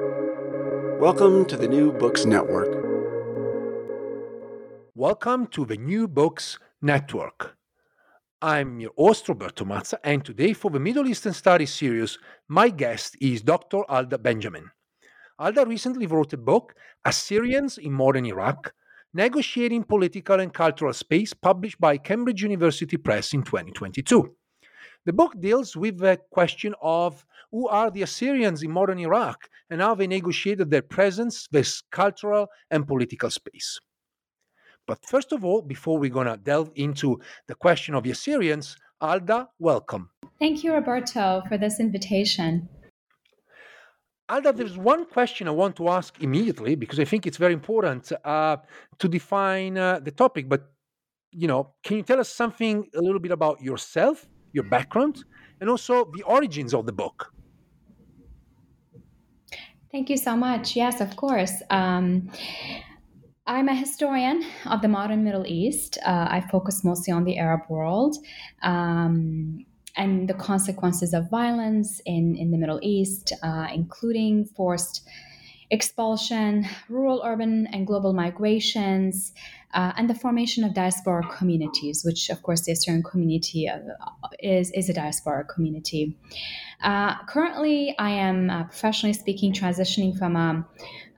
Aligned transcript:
Welcome 0.00 1.44
to 1.46 1.56
the 1.56 1.68
New 1.68 1.92
Books 1.92 2.24
Network. 2.24 2.84
Welcome 4.96 5.46
to 5.48 5.64
the 5.64 5.76
New 5.76 6.08
Books 6.08 6.58
Network. 6.82 7.56
I'm 8.42 8.80
your 8.80 8.90
host, 8.98 9.28
Roberto 9.28 9.64
Mazza, 9.64 9.98
and 10.02 10.24
today 10.24 10.52
for 10.52 10.72
the 10.72 10.80
Middle 10.80 11.06
Eastern 11.06 11.32
Studies 11.32 11.72
series, 11.72 12.18
my 12.48 12.70
guest 12.70 13.16
is 13.20 13.42
Dr. 13.42 13.88
Alda 13.88 14.18
Benjamen. 14.18 14.68
Alda 15.38 15.64
recently 15.64 16.06
wrote 16.06 16.32
a 16.32 16.38
book, 16.38 16.74
Assyrians 17.04 17.78
in 17.78 17.92
Modern 17.92 18.26
Iraq 18.26 18.74
Negotiating 19.12 19.84
Political 19.84 20.40
and 20.40 20.52
Cultural 20.52 20.92
Space, 20.92 21.32
published 21.32 21.80
by 21.80 21.98
Cambridge 21.98 22.42
University 22.42 22.96
Press 22.96 23.32
in 23.32 23.44
2022. 23.44 24.34
The 25.06 25.12
book 25.12 25.38
deals 25.38 25.76
with 25.76 25.98
the 25.98 26.18
question 26.30 26.74
of 26.80 27.26
who 27.50 27.68
are 27.68 27.90
the 27.90 28.02
Assyrians 28.02 28.62
in 28.62 28.70
modern 28.70 28.98
Iraq 28.98 29.50
and 29.68 29.82
how 29.82 29.94
they 29.94 30.06
negotiated 30.06 30.70
their 30.70 30.82
presence, 30.82 31.46
this 31.52 31.82
cultural 31.90 32.48
and 32.70 32.86
political 32.86 33.28
space. 33.28 33.78
But 34.86 35.04
first 35.04 35.32
of 35.32 35.44
all, 35.44 35.60
before 35.60 35.98
we're 35.98 36.10
going 36.10 36.26
to 36.26 36.38
delve 36.38 36.70
into 36.74 37.20
the 37.48 37.54
question 37.54 37.94
of 37.94 38.02
the 38.02 38.12
Assyrians, 38.12 38.76
Alda, 39.00 39.48
welcome. 39.58 40.08
Thank 40.38 40.64
you, 40.64 40.72
Roberto, 40.72 41.42
for 41.48 41.58
this 41.58 41.80
invitation. 41.80 42.68
Alda, 44.30 44.54
there's 44.54 44.78
one 44.78 45.04
question 45.04 45.48
I 45.48 45.50
want 45.50 45.76
to 45.76 45.88
ask 45.90 46.22
immediately 46.22 46.76
because 46.76 46.98
I 46.98 47.04
think 47.04 47.26
it's 47.26 47.36
very 47.36 47.52
important 47.52 48.10
uh, 48.24 48.56
to 48.98 49.08
define 49.08 49.76
uh, 49.76 50.00
the 50.00 50.10
topic. 50.10 50.48
But, 50.48 50.72
you 51.30 51.46
know, 51.46 51.74
can 51.82 51.98
you 51.98 52.02
tell 52.02 52.20
us 52.20 52.30
something 52.30 52.88
a 52.94 53.02
little 53.02 53.20
bit 53.20 53.32
about 53.32 53.60
yourself 53.60 54.26
your 54.54 54.64
background, 54.64 55.24
and 55.60 55.68
also 55.68 56.10
the 56.16 56.22
origins 56.22 56.72
of 56.72 56.86
the 56.86 56.92
book. 56.92 57.32
Thank 59.92 60.10
you 60.10 60.16
so 60.16 60.34
much. 60.34 60.74
Yes, 60.74 61.00
of 61.00 61.14
course. 61.16 61.62
Um, 61.70 62.30
I'm 63.46 63.68
a 63.68 63.74
historian 63.74 64.42
of 64.66 64.80
the 64.80 64.88
modern 64.88 65.22
Middle 65.22 65.46
East. 65.46 65.98
Uh, 66.04 66.26
I 66.30 66.42
focus 66.50 66.82
mostly 66.82 67.12
on 67.12 67.24
the 67.24 67.38
Arab 67.38 67.60
world 67.68 68.16
um, 68.62 69.64
and 69.96 70.28
the 70.28 70.34
consequences 70.34 71.12
of 71.12 71.28
violence 71.30 72.00
in, 72.06 72.36
in 72.36 72.50
the 72.50 72.56
Middle 72.56 72.80
East, 72.82 73.32
uh, 73.42 73.68
including 73.72 74.46
forced 74.46 75.06
expulsion, 75.70 76.66
rural, 76.88 77.22
urban, 77.24 77.66
and 77.72 77.86
global 77.86 78.12
migrations, 78.12 79.32
uh, 79.74 79.92
and 79.96 80.08
the 80.08 80.14
formation 80.14 80.62
of 80.62 80.72
diaspora 80.72 81.26
communities, 81.36 82.04
which, 82.04 82.30
of 82.30 82.42
course, 82.42 82.62
the 82.62 82.72
Assyrian 82.72 83.02
community 83.02 83.68
uh, 83.68 83.78
is, 84.38 84.70
is 84.70 84.88
a 84.88 84.92
diaspora 84.92 85.44
community. 85.44 86.16
Uh, 86.82 87.16
currently, 87.26 87.94
I 87.98 88.10
am 88.10 88.50
uh, 88.50 88.64
professionally 88.64 89.14
speaking 89.14 89.52
transitioning 89.52 90.16
from 90.16 90.36
a 90.36 90.66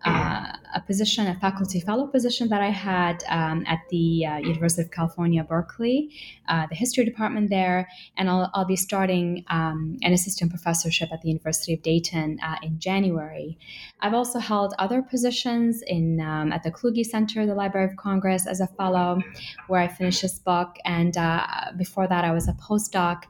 uh, 0.07 0.53
a 0.75 0.81
position, 0.81 1.27
a 1.27 1.35
faculty 1.35 1.81
fellow 1.81 2.07
position 2.07 2.49
that 2.49 2.63
I 2.63 2.71
had 2.71 3.25
um, 3.29 3.65
at 3.67 3.81
the 3.91 4.25
uh, 4.25 4.37
University 4.39 4.83
of 4.83 4.91
California, 4.91 5.43
Berkeley, 5.43 6.11
uh, 6.49 6.67
the 6.69 6.77
history 6.77 7.05
department 7.05 7.51
there, 7.51 7.89
and 8.17 8.31
I'll, 8.31 8.51
I'll 8.55 8.67
be 8.67 8.77
starting 8.77 9.45
um, 9.49 9.97
an 10.03 10.13
assistant 10.13 10.51
professorship 10.51 11.09
at 11.13 11.23
the 11.23 11.29
University 11.29 11.75
of 11.75 11.83
Dayton 11.83 12.39
uh, 12.43 12.57
in 12.63 12.79
January. 12.79 13.59
I've 14.01 14.15
also 14.15 14.39
held 14.39 14.75
other 14.79 15.03
positions 15.03 15.83
in 15.87 16.21
um, 16.21 16.53
at 16.53 16.63
the 16.63 16.71
Kluge 16.71 17.05
Center, 17.05 17.45
the 17.47 17.55
Library 17.55 17.91
of 17.91 17.97
Congress, 17.97 18.47
as 18.47 18.61
a 18.61 18.69
fellow, 18.69 19.21
where 19.67 19.81
I 19.81 19.89
finished 19.89 20.23
this 20.23 20.39
book, 20.39 20.77
and 20.85 21.17
uh, 21.17 21.47
before 21.77 22.07
that, 22.07 22.25
I 22.25 22.33
was 22.33 22.47
a 22.49 22.53
postdoc 22.53 23.25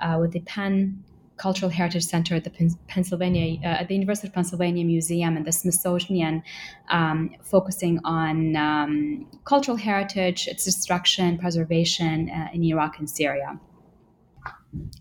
uh, 0.00 0.18
with 0.20 0.32
the 0.32 0.40
Penn 0.40 1.04
Cultural 1.38 1.70
Heritage 1.70 2.04
Center 2.04 2.34
at 2.34 2.44
the 2.44 2.76
Pennsylvania, 2.88 3.58
uh, 3.62 3.80
at 3.80 3.88
the 3.88 3.94
University 3.94 4.28
of 4.28 4.34
Pennsylvania 4.34 4.84
Museum 4.84 5.36
and 5.36 5.46
the 5.46 5.52
Smithsonian, 5.52 6.42
um, 6.90 7.34
focusing 7.42 8.00
on 8.04 8.56
um, 8.56 9.26
cultural 9.44 9.76
heritage, 9.76 10.48
its 10.48 10.64
destruction, 10.64 11.38
preservation 11.38 12.30
uh, 12.30 12.48
in 12.52 12.62
Iraq 12.64 12.98
and 12.98 13.08
Syria. 13.08 13.58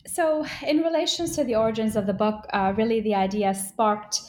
So, 0.06 0.46
in 0.66 0.78
relation 0.80 1.30
to 1.34 1.44
the 1.44 1.56
origins 1.56 1.96
of 1.96 2.06
the 2.06 2.14
book, 2.14 2.46
uh, 2.54 2.74
really 2.78 3.02
the 3.02 3.16
idea 3.16 3.54
sparked 3.54 4.22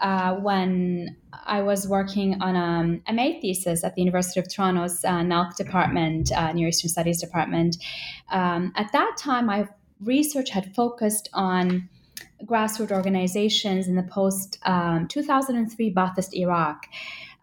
uh, 0.00 0.34
when 0.34 1.16
I 1.44 1.62
was 1.62 1.88
working 1.88 2.42
on 2.42 2.56
um, 2.56 3.02
a 3.06 3.12
MA 3.12 3.40
thesis 3.40 3.84
at 3.84 3.94
the 3.94 4.02
University 4.02 4.40
of 4.40 4.52
Toronto's 4.52 5.04
uh, 5.04 5.22
NALC 5.22 5.56
department, 5.56 6.32
uh, 6.32 6.52
Near 6.52 6.68
Eastern 6.68 6.90
Studies 6.90 7.20
department. 7.20 7.76
Um, 8.30 8.72
at 8.76 8.92
that 8.92 9.16
time, 9.16 9.48
I 9.48 9.68
research 10.04 10.50
had 10.50 10.74
focused 10.74 11.28
on 11.32 11.88
grassroots 12.44 12.90
organizations 12.90 13.86
in 13.88 13.94
the 13.94 14.02
post 14.02 14.58
um, 14.64 15.06
2003 15.08 15.94
Ba'athist 15.94 16.34
Iraq. 16.34 16.86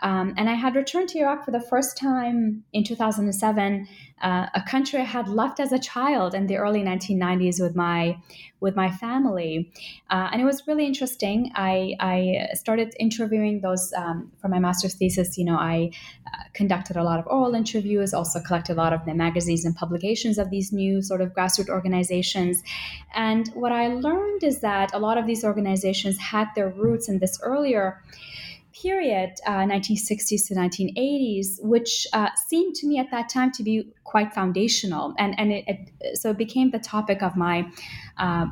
Um, 0.01 0.33
and 0.37 0.49
I 0.49 0.53
had 0.53 0.75
returned 0.75 1.09
to 1.09 1.19
Iraq 1.19 1.45
for 1.45 1.51
the 1.51 1.59
first 1.59 1.97
time 1.97 2.63
in 2.71 2.83
2007, 2.83 3.87
uh, 4.21 4.47
a 4.53 4.61
country 4.61 4.99
I 4.99 5.03
had 5.03 5.27
left 5.27 5.59
as 5.59 5.71
a 5.71 5.79
child 5.79 6.33
in 6.33 6.47
the 6.47 6.57
early 6.57 6.81
1990s 6.81 7.61
with 7.61 7.75
my 7.75 8.17
with 8.61 8.75
my 8.75 8.91
family, 8.91 9.71
uh, 10.09 10.27
and 10.33 10.41
it 10.41 10.43
was 10.43 10.67
really 10.67 10.85
interesting. 10.85 11.49
I, 11.55 11.95
I 12.01 12.49
started 12.55 12.93
interviewing 12.99 13.61
those 13.61 13.93
um, 13.93 14.33
for 14.41 14.49
my 14.49 14.59
master's 14.59 14.95
thesis. 14.95 15.37
You 15.37 15.45
know, 15.45 15.55
I 15.55 15.91
uh, 16.27 16.43
conducted 16.53 16.97
a 16.97 17.03
lot 17.03 17.19
of 17.19 17.27
oral 17.27 17.55
interviews, 17.55 18.13
also 18.13 18.41
collected 18.41 18.73
a 18.73 18.75
lot 18.75 18.91
of 18.91 19.05
the 19.05 19.13
magazines 19.13 19.63
and 19.63 19.73
publications 19.73 20.37
of 20.37 20.49
these 20.49 20.73
new 20.73 21.01
sort 21.01 21.21
of 21.21 21.29
grassroots 21.29 21.69
organizations. 21.69 22.61
And 23.15 23.47
what 23.53 23.71
I 23.71 23.87
learned 23.87 24.43
is 24.43 24.59
that 24.59 24.93
a 24.93 24.99
lot 24.99 25.17
of 25.17 25.25
these 25.25 25.45
organizations 25.45 26.17
had 26.19 26.49
their 26.53 26.69
roots 26.69 27.07
in 27.07 27.19
this 27.19 27.39
earlier 27.41 28.03
period, 28.81 29.31
uh, 29.45 29.63
1960s 29.65 30.47
to 30.47 30.55
1980s, 30.55 31.63
which 31.63 32.07
uh, 32.13 32.29
seemed 32.47 32.75
to 32.75 32.87
me 32.87 32.97
at 32.99 33.11
that 33.11 33.29
time 33.29 33.51
to 33.51 33.63
be 33.63 33.91
quite 34.03 34.33
foundational. 34.33 35.13
And, 35.17 35.37
and 35.39 35.51
it, 35.51 35.65
it, 35.67 36.17
so 36.17 36.31
it 36.31 36.37
became 36.37 36.71
the 36.71 36.79
topic 36.79 37.21
of 37.21 37.35
my 37.35 37.69
uh, 38.17 38.47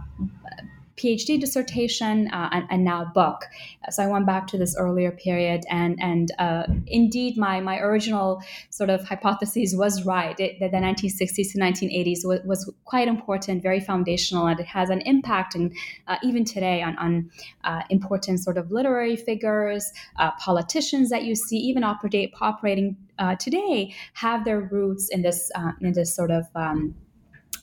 PhD 0.97 1.39
dissertation 1.39 2.27
uh, 2.33 2.49
and, 2.51 2.65
and, 2.71 2.83
now 2.83 3.05
book. 3.13 3.45
So 3.89 4.03
I 4.03 4.07
went 4.07 4.25
back 4.25 4.47
to 4.47 4.57
this 4.57 4.75
earlier 4.77 5.11
period, 5.11 5.63
and 5.69 5.97
and 6.01 6.31
uh, 6.39 6.63
indeed, 6.87 7.37
my 7.37 7.59
my 7.59 7.79
original 7.79 8.41
sort 8.71 8.89
of 8.89 9.03
hypothesis 9.03 9.73
was 9.75 10.05
right. 10.05 10.37
It, 10.39 10.59
that 10.59 10.71
the 10.71 10.77
1960s 10.77 11.51
to 11.51 11.59
1980s 11.59 12.25
was, 12.25 12.39
was, 12.45 12.73
quite 12.85 13.07
important, 13.07 13.61
very 13.61 13.79
foundational, 13.79 14.47
and 14.47 14.59
it 14.59 14.65
has 14.65 14.89
an 14.89 15.01
impact, 15.01 15.53
and 15.55 15.71
uh, 16.07 16.17
even 16.23 16.43
today 16.43 16.81
on 16.81 16.97
on 16.97 17.29
uh, 17.63 17.83
important 17.91 18.39
sort 18.39 18.57
of 18.57 18.71
literary 18.71 19.15
figures, 19.15 19.91
uh, 20.17 20.31
politicians 20.39 21.09
that 21.09 21.23
you 21.23 21.35
see, 21.35 21.57
even 21.57 21.83
operate, 21.83 22.33
operating 22.41 22.97
uh, 23.19 23.35
today, 23.35 23.93
have 24.13 24.45
their 24.45 24.61
roots 24.61 25.09
in 25.09 25.21
this 25.21 25.51
in 25.81 25.93
this 25.93 26.15
sort 26.15 26.31
of 26.31 26.45
um, 26.55 26.95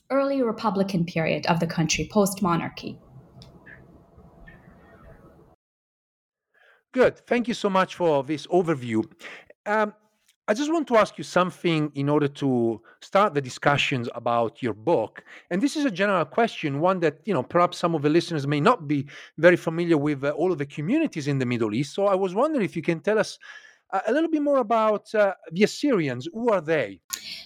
early 0.09 0.41
Republican 0.41 1.05
period 1.05 1.45
of 1.47 1.59
the 1.59 1.67
country, 1.67 2.07
post 2.11 2.41
monarchy. 2.41 2.97
Good. 6.95 7.17
Thank 7.27 7.49
you 7.49 7.53
so 7.53 7.69
much 7.69 7.95
for 7.95 8.23
this 8.23 8.47
overview. 8.47 9.03
Um, 9.65 9.93
I 10.47 10.53
just 10.53 10.71
want 10.71 10.87
to 10.87 10.95
ask 10.95 11.17
you 11.17 11.25
something 11.25 11.91
in 11.93 12.07
order 12.07 12.29
to 12.29 12.81
start 13.01 13.33
the 13.33 13.41
discussions 13.41 14.07
about 14.15 14.63
your 14.63 14.73
book. 14.73 15.21
And 15.51 15.61
this 15.61 15.75
is 15.75 15.83
a 15.83 15.91
general 15.91 16.23
question, 16.23 16.79
one 16.79 17.01
that, 17.01 17.19
you 17.25 17.33
know, 17.33 17.43
perhaps 17.43 17.77
some 17.77 17.95
of 17.95 18.01
the 18.01 18.07
listeners 18.07 18.47
may 18.47 18.61
not 18.61 18.87
be 18.87 19.07
very 19.37 19.57
familiar 19.57 19.97
with 19.97 20.23
uh, 20.23 20.29
all 20.29 20.53
of 20.53 20.57
the 20.57 20.65
communities 20.65 21.27
in 21.27 21.37
the 21.37 21.45
Middle 21.45 21.73
East. 21.73 21.93
So 21.93 22.05
I 22.07 22.15
was 22.15 22.33
wondering 22.33 22.63
if 22.63 22.77
you 22.77 22.81
can 22.81 23.01
tell 23.01 23.19
us 23.19 23.39
a 23.91 24.11
little 24.11 24.29
bit 24.29 24.41
more 24.41 24.57
about 24.57 25.13
uh, 25.13 25.33
the 25.51 25.63
Assyrians. 25.63 26.27
Who 26.33 26.51
are 26.51 26.61
they? 26.61 27.01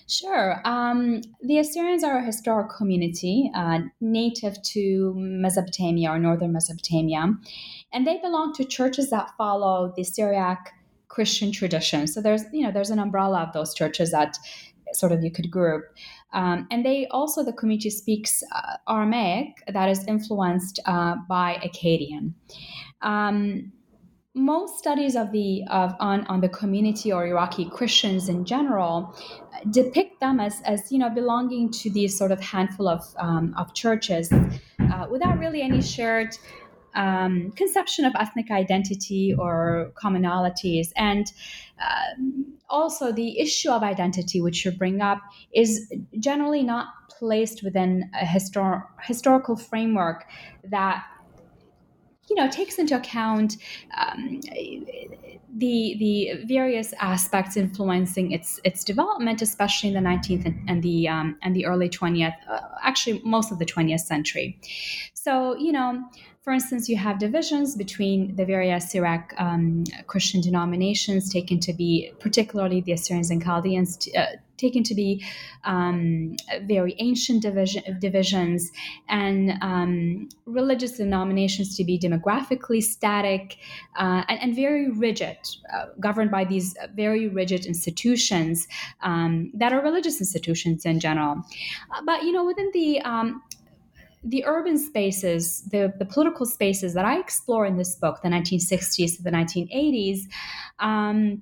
Sure. 0.08 0.62
Um, 0.66 1.22
the 1.42 1.60
Assyrians 1.60 2.04
are 2.04 2.18
a 2.18 2.26
historic 2.26 2.70
community 2.76 3.52
uh, 3.54 3.80
native 4.02 4.62
to 4.64 5.14
Mesopotamia 5.16 6.10
or 6.12 6.20
northern 6.20 6.54
Mesopotamia, 6.54 7.34
and 7.94 8.08
they 8.08 8.18
belong 8.18 8.54
to 8.56 8.64
churches 8.66 9.10
that 9.12 9.32
follow 9.38 9.94
the 9.96 10.04
Syriac 10.04 10.74
Christian 11.10 11.52
tradition. 11.52 12.08
So 12.08 12.22
there's 12.22 12.44
you 12.52 12.64
know 12.64 12.72
there's 12.72 12.90
an 12.90 13.00
umbrella 13.00 13.44
of 13.44 13.54
those 13.54 13.74
churches 13.74 14.12
that 14.12 14.38
sort 14.94 15.12
of 15.12 15.24
you 15.24 15.32
could 15.32 15.52
group. 15.52 15.84
Um, 16.34 16.68
and 16.72 16.86
they 16.86 17.08
also 17.08 17.44
the 17.44 17.54
community 17.54 17.90
speaks 17.90 18.44
uh, 18.56 18.78
Aramaic 18.88 19.64
that 19.68 19.90
is 19.90 20.06
influenced 20.08 20.80
uh, 20.86 21.16
by 21.28 21.60
Akkadian. 21.64 22.34
Um, 23.02 23.72
most 24.36 24.78
studies 24.78 25.16
of 25.16 25.32
the 25.32 25.64
of 25.70 25.96
on 26.00 26.26
on 26.28 26.42
the 26.42 26.50
community 26.50 27.12
or 27.12 27.26
Iraqi 27.26 27.70
Christians 27.70 28.30
in 28.30 28.46
general 28.46 29.16
depict 29.72 30.20
them 30.20 30.40
as 30.40 30.62
as 30.66 30.92
you 30.92 31.00
know 31.00 31.10
belonging 31.10 31.72
to 31.72 31.90
these 31.90 32.18
sort 32.18 32.32
of 32.32 32.40
handful 32.40 32.88
of 32.88 33.04
um, 33.18 33.54
of 33.58 33.74
churches 33.74 34.32
uh, 34.32 35.08
without 35.10 35.40
really 35.40 35.62
any 35.62 35.82
shared 35.82 36.38
um, 36.96 37.52
conception 37.56 38.06
of 38.06 38.14
ethnic 38.20 38.52
identity 38.52 39.34
or 39.38 39.92
commonalities. 40.02 40.90
And 40.96 41.32
uh, 41.82 42.14
also 42.70 43.12
the 43.12 43.40
issue 43.40 43.70
of 43.70 43.84
identity 43.84 44.42
which 44.42 44.66
you 44.66 44.72
bring 44.72 45.02
up 45.02 45.22
is 45.54 45.92
generally 46.20 46.64
not 46.64 46.88
placed 47.18 47.64
within 47.64 48.10
a 48.20 48.26
histor- 48.26 48.84
historical 49.02 49.56
framework 49.56 50.26
that 50.64 51.04
you 52.30 52.36
know 52.36 52.50
takes 52.50 52.78
into 52.78 52.96
account 52.96 53.58
um, 53.98 54.42
the 55.58 55.96
the 56.00 56.46
various 56.46 56.94
aspects 57.00 57.58
influencing 57.58 58.32
its 58.32 58.60
its 58.64 58.84
development, 58.84 59.42
especially 59.42 59.90
in 59.90 59.96
the 59.96 60.10
19th 60.10 60.46
and, 60.46 60.70
and 60.70 60.84
the 60.84 61.08
um, 61.08 61.38
and 61.42 61.56
the 61.56 61.66
early 61.66 61.90
20th, 61.90 62.36
uh, 62.50 62.60
actually 62.84 63.22
most 63.24 63.52
of 63.52 63.60
the 63.60 63.66
20th 63.66 64.02
century. 64.02 64.60
So 65.14 65.56
you 65.58 65.72
know, 65.72 66.04
for 66.42 66.54
instance, 66.54 66.88
you 66.88 66.98
have 66.98 67.20
divisions 67.20 67.76
between 67.76 68.36
the 68.36 68.46
various 68.46 68.94
Iraq 68.96 69.34
um, 69.38 69.84
Christian 70.08 70.42
denominations 70.42 71.32
taken 71.32 71.60
to 71.62 71.74
be, 71.74 72.12
particularly 72.20 72.82
the 72.82 72.94
Assyrians 72.94 73.32
and 73.32 73.44
Chaldeans, 73.44 74.08
uh, 74.18 74.26
taken 74.60 74.84
to 74.84 74.94
be 74.94 75.26
um, 75.64 76.36
very 76.64 76.96
ancient 77.00 77.42
division, 77.42 78.00
divisions, 78.00 78.72
and 79.08 79.54
um, 79.62 80.30
religious 80.46 80.98
denominations 80.98 81.76
to 81.78 81.84
be 81.84 81.98
demographically 81.98 82.84
static 82.84 83.58
uh, 83.98 84.24
and, 84.28 84.40
and, 84.42 84.56
very 84.56 84.90
rigid, 84.92 85.38
uh, 85.74 85.86
governed 86.00 86.32
by 86.32 86.44
these 86.44 86.76
very 86.96 87.28
rigid 87.28 87.66
institutions 87.66 88.68
um, 89.02 89.52
that 89.54 89.72
are 89.72 89.82
religious 89.82 90.20
institutions 90.20 90.86
in 90.86 91.00
general. 91.00 91.38
Uh, 91.92 92.02
but 92.06 92.24
you 92.24 92.32
know, 92.32 92.46
within 92.46 92.70
the 92.74 93.02
um, 93.02 93.42
the 94.24 94.44
urban 94.46 94.78
spaces, 94.78 95.62
the, 95.72 95.94
the 95.98 96.06
political 96.06 96.46
spaces 96.46 96.94
that 96.94 97.06
I 97.06 97.20
explore 97.20 97.66
in 97.66 97.78
this 97.78 97.96
book, 97.96 98.22
the 98.22 98.28
1960s 98.28 99.16
to 99.16 99.24
the 99.24 99.32
1980s, 99.32 100.24
um, 100.80 101.42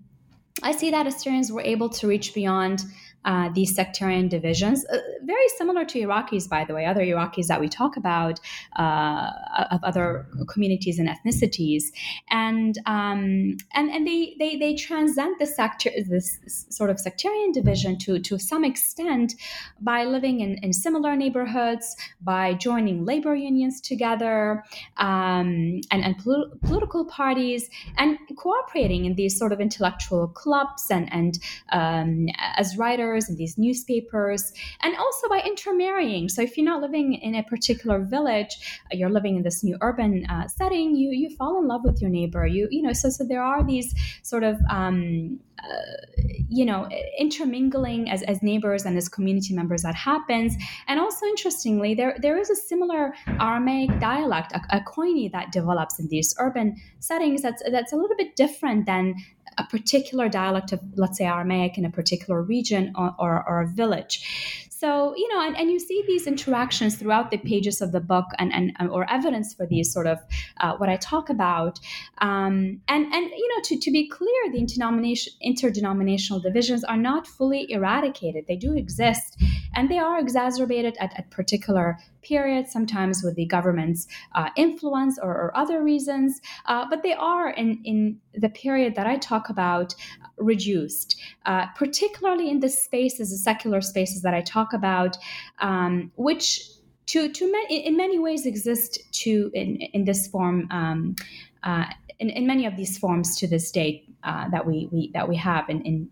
I 0.63 0.71
see 0.71 0.91
that 0.91 1.05
Assyrians 1.05 1.51
were 1.51 1.61
able 1.61 1.89
to 1.89 2.07
reach 2.07 2.33
beyond 2.33 2.83
uh, 3.27 3.49
these 3.53 3.75
sectarian 3.75 4.29
divisions, 4.29 4.85
uh, 4.85 4.99
very 5.23 5.49
similar 5.57 5.83
to 5.83 5.99
Iraqis, 5.99 6.47
by 6.47 6.63
the 6.63 6.73
way, 6.73 6.85
other 6.85 7.01
Iraqis 7.01 7.47
that 7.47 7.59
we 7.59 7.67
talk 7.67 7.97
about 7.97 8.39
uh, 8.77 9.31
of 9.69 9.83
other 9.83 10.25
communities 10.47 10.97
and 10.97 11.09
ethnicities, 11.09 11.83
and 12.29 12.77
um, 12.85 13.57
and 13.73 13.89
and 13.91 14.07
they 14.07 14.33
they 14.39 14.55
they 14.55 14.73
transcend 14.75 15.35
the 15.39 15.45
sector 15.45 15.89
this 16.07 16.39
sort 16.69 16.89
of 16.89 17.01
sectarian 17.01 17.51
division 17.51 17.97
to 17.99 18.17
to 18.19 18.39
some 18.39 18.63
extent 18.63 19.33
by 19.81 20.05
living 20.05 20.39
in, 20.39 20.57
in 20.63 20.71
similar 20.71 21.13
neighborhoods, 21.17 21.97
by 22.21 22.53
joining 22.53 23.03
labor 23.03 23.35
unions 23.35 23.81
together, 23.81 24.63
um, 24.95 25.81
and 25.91 26.01
and 26.05 26.17
pol- 26.19 26.49
political 26.63 27.03
parties, 27.03 27.69
and 27.97 28.17
cooperating 28.37 29.03
in 29.03 29.15
these 29.15 29.37
sort 29.37 29.51
of 29.51 29.59
intellectual 29.59 30.29
clubs 30.29 30.89
and 30.89 31.11
and 31.11 31.39
um, 31.73 32.27
as 32.55 32.77
writers 32.77 33.16
and 33.25 33.37
these 33.37 33.57
newspapers, 33.57 34.53
and 34.81 34.95
also 34.95 35.27
by 35.29 35.41
intermarrying. 35.45 36.29
So 36.29 36.41
if 36.41 36.57
you're 36.57 36.65
not 36.65 36.81
living 36.81 37.13
in 37.15 37.35
a 37.35 37.43
particular 37.43 37.99
village, 37.99 38.55
uh, 38.91 38.97
you're 38.97 39.09
living 39.09 39.35
in 39.37 39.43
this 39.43 39.63
new 39.63 39.77
urban 39.81 40.25
uh, 40.29 40.47
setting, 40.47 40.95
you 40.95 41.09
you 41.11 41.35
fall 41.35 41.57
in 41.59 41.67
love 41.67 41.81
with 41.83 42.01
your 42.01 42.09
neighbor. 42.09 42.45
You 42.45 42.67
you 42.71 42.81
know 42.81 42.93
so 42.93 43.09
so 43.09 43.23
there 43.23 43.43
are 43.43 43.65
these 43.65 43.93
sort 44.23 44.43
of 44.43 44.57
um, 44.69 45.39
uh, 45.63 45.97
you 46.49 46.63
know 46.63 46.87
intermingling 47.17 48.09
as, 48.09 48.21
as 48.23 48.43
neighbors 48.43 48.85
and 48.85 48.95
as 48.95 49.09
community 49.09 49.55
members 49.55 49.81
that 49.81 49.95
happens 49.95 50.55
and 50.87 50.99
also 50.99 51.25
interestingly 51.25 51.95
there 51.95 52.15
there 52.21 52.37
is 52.37 52.49
a 52.51 52.55
similar 52.55 53.13
aramaic 53.39 53.89
dialect 53.99 54.51
a, 54.53 54.61
a 54.77 54.81
koine 54.81 55.31
that 55.31 55.51
develops 55.51 55.99
in 55.99 56.07
these 56.09 56.35
urban 56.39 56.75
settings 56.99 57.41
that's 57.41 57.63
that's 57.71 57.91
a 57.91 57.95
little 57.95 58.15
bit 58.15 58.35
different 58.35 58.85
than 58.85 59.15
a 59.57 59.63
particular 59.63 60.29
dialect 60.29 60.71
of, 60.71 60.79
let's 60.95 61.17
say, 61.17 61.25
Aramaic 61.25 61.77
in 61.77 61.85
a 61.85 61.89
particular 61.89 62.41
region 62.41 62.93
or, 62.95 63.15
or, 63.17 63.47
or 63.47 63.61
a 63.61 63.67
village. 63.67 64.66
So, 64.79 65.15
you 65.17 65.27
know, 65.33 65.41
and, 65.41 65.57
and 65.57 65.71
you 65.71 65.79
see 65.79 66.03
these 66.05 66.27
interactions 66.27 66.97
throughout 66.97 67.31
the 67.31 67.39
pages 67.39 67.81
of 67.81 67.91
the 67.91 67.99
book 67.99 68.25
and, 68.37 68.53
and 68.53 68.71
or 68.91 69.09
evidence 69.09 69.51
for 69.51 69.65
these 69.65 69.91
sort 69.91 70.05
of 70.05 70.19
uh, 70.57 70.77
what 70.77 70.87
I 70.87 70.97
talk 70.97 71.31
about. 71.31 71.79
Um, 72.19 72.79
and, 72.87 73.11
and, 73.11 73.25
you 73.31 73.55
know, 73.55 73.61
to, 73.63 73.79
to 73.79 73.91
be 73.91 74.07
clear, 74.07 74.51
the 74.51 74.59
interdenomination, 74.59 75.33
interdenominational 75.41 76.41
divisions 76.41 76.83
are 76.83 76.95
not 76.95 77.25
fully 77.25 77.65
eradicated. 77.71 78.45
They 78.47 78.55
do 78.55 78.77
exist 78.77 79.41
and 79.75 79.89
they 79.89 79.97
are 79.97 80.19
exacerbated 80.19 80.95
at, 80.99 81.11
at 81.17 81.31
particular 81.31 81.97
periods, 82.21 82.71
sometimes 82.71 83.23
with 83.23 83.35
the 83.35 83.45
government's 83.45 84.07
uh, 84.35 84.49
influence 84.55 85.17
or, 85.17 85.31
or, 85.31 85.57
other 85.57 85.81
reasons. 85.81 86.39
Uh, 86.67 86.85
but 86.89 87.01
they 87.01 87.13
are 87.13 87.49
in, 87.51 87.81
in 87.83 88.19
the 88.33 88.49
period 88.49 88.93
that 88.95 89.07
I 89.07 89.17
talk 89.17 89.49
about 89.49 89.95
reduced, 90.37 91.19
uh, 91.45 91.67
particularly 91.75 92.49
in 92.49 92.59
the 92.59 92.69
spaces, 92.69 93.31
the 93.31 93.37
secular 93.37 93.81
spaces 93.81 94.21
that 94.21 94.33
I 94.33 94.41
talk 94.41 94.73
about, 94.73 95.17
um, 95.59 96.11
which 96.15 96.61
to, 97.07 97.29
to 97.29 97.53
in 97.69 97.95
many 97.95 98.19
ways 98.19 98.45
exist 98.45 98.99
to 99.23 99.49
in, 99.53 99.77
in 99.93 100.05
this 100.05 100.27
form 100.27 100.67
um, 100.71 101.15
uh, 101.63 101.85
in, 102.19 102.29
in, 102.29 102.47
many 102.47 102.65
of 102.65 102.75
these 102.75 102.97
forms 102.97 103.35
to 103.37 103.47
this 103.47 103.71
date 103.71 104.05
uh, 104.23 104.49
that 104.49 104.65
we, 104.65 104.89
we 104.91 105.11
that 105.13 105.27
we 105.29 105.35
have 105.35 105.69
in 105.69 105.81
in, 105.83 106.09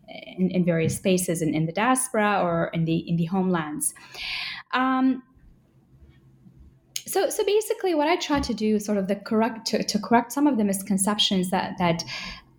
in 0.52 0.64
various 0.64 0.96
spaces 0.96 1.42
in, 1.42 1.54
in 1.54 1.66
the 1.66 1.72
diaspora 1.72 2.40
or 2.42 2.70
in 2.74 2.86
the 2.86 2.98
in 2.98 3.18
the 3.18 3.26
homelands. 3.26 3.94
Um, 4.74 5.24
so, 7.08 7.30
so 7.30 7.46
basically, 7.46 7.94
what 7.94 8.08
I 8.08 8.16
try 8.16 8.40
to 8.40 8.54
do, 8.54 8.80
sort 8.80 8.98
of 8.98 9.08
the 9.08 9.16
correct 9.16 9.68
to, 9.68 9.84
to 9.84 10.00
correct 10.00 10.32
some 10.32 10.48
of 10.48 10.58
the 10.58 10.64
misconceptions 10.64 11.50
that 11.52 11.78
that 11.78 12.04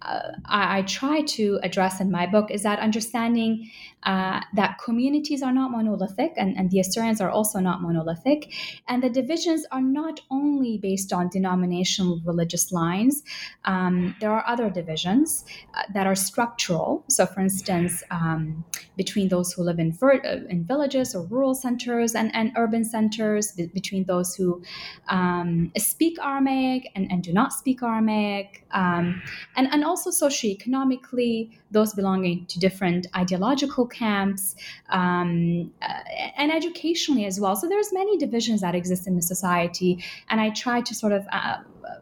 Uh, 0.07 0.33
I, 0.47 0.79
I, 0.79 0.83
try 0.83 1.23
to 1.23 1.59
address 1.65 2.01
in 2.01 2.13
my 2.13 2.27
book 2.27 2.51
is 2.53 2.63
that 2.63 2.79
understanding 2.79 3.69
uh, 4.07 4.41
that 4.55 4.79
communities 4.83 5.43
are 5.43 5.53
not 5.53 5.73
monolithic 5.73 6.33
and, 6.37 6.57
and, 6.57 6.71
the 6.71 6.79
Assyrians 6.79 7.21
are 7.21 7.29
also 7.29 7.59
not 7.59 7.83
monolithic, 7.83 8.53
and 8.87 9.03
the 9.03 9.11
divisions 9.11 9.67
are 9.73 9.81
not 9.81 10.21
only 10.31 10.79
based 10.79 11.13
on 11.13 11.29
denominational 11.29 12.21
religious 12.25 12.71
lines. 12.71 13.25
Um, 13.65 14.15
there 14.21 14.31
are 14.31 14.45
other 14.47 14.71
divisions 14.71 15.45
uh, 15.75 15.83
that 15.93 16.07
are 16.07 16.15
structural. 16.15 17.05
So, 17.09 17.27
for 17.27 17.41
instance, 17.41 18.05
um, 18.13 18.65
between 18.97 19.29
those 19.29 19.53
who 19.53 19.63
live 19.63 19.81
in, 19.81 19.93
ver- 19.93 20.23
uh, 20.25 20.47
in 20.49 20.65
villages 20.65 21.15
or 21.15 21.27
rural 21.27 21.55
centers 21.57 22.15
and, 22.15 22.33
and 22.35 22.53
urban 22.57 22.85
centers, 22.85 23.53
between 23.53 24.05
those 24.05 24.37
who 24.37 24.63
um, 25.09 25.73
speak 25.77 26.17
Aramaic 26.23 26.91
and, 26.95 27.11
and, 27.11 27.23
do 27.25 27.33
not 27.33 27.53
speak 27.53 27.83
Aramaic, 27.83 28.65
um, 28.71 29.21
and, 29.57 29.69
and 29.73 29.85
also 29.85 30.11
socioeconomically, 30.11 31.51
those 31.73 31.93
belonging 31.95 32.47
to 32.47 32.61
different 32.61 33.09
ideological 33.17 33.87
camps 33.99 34.55
um, 34.91 35.73
uh, 35.83 36.03
and 36.37 36.53
educationally 36.53 37.25
as 37.27 37.41
well. 37.41 37.55
So 37.57 37.69
there's 37.69 37.93
many 37.93 38.17
divisions 38.17 38.61
that 38.61 38.75
exist 38.75 39.07
in 39.07 39.15
the 39.17 39.23
society, 39.23 40.05
and 40.29 40.41
I 40.41 40.51
try 40.51 40.81
to 40.81 40.95
sort 40.95 41.13
of. 41.13 41.27
Uh, 41.33 41.59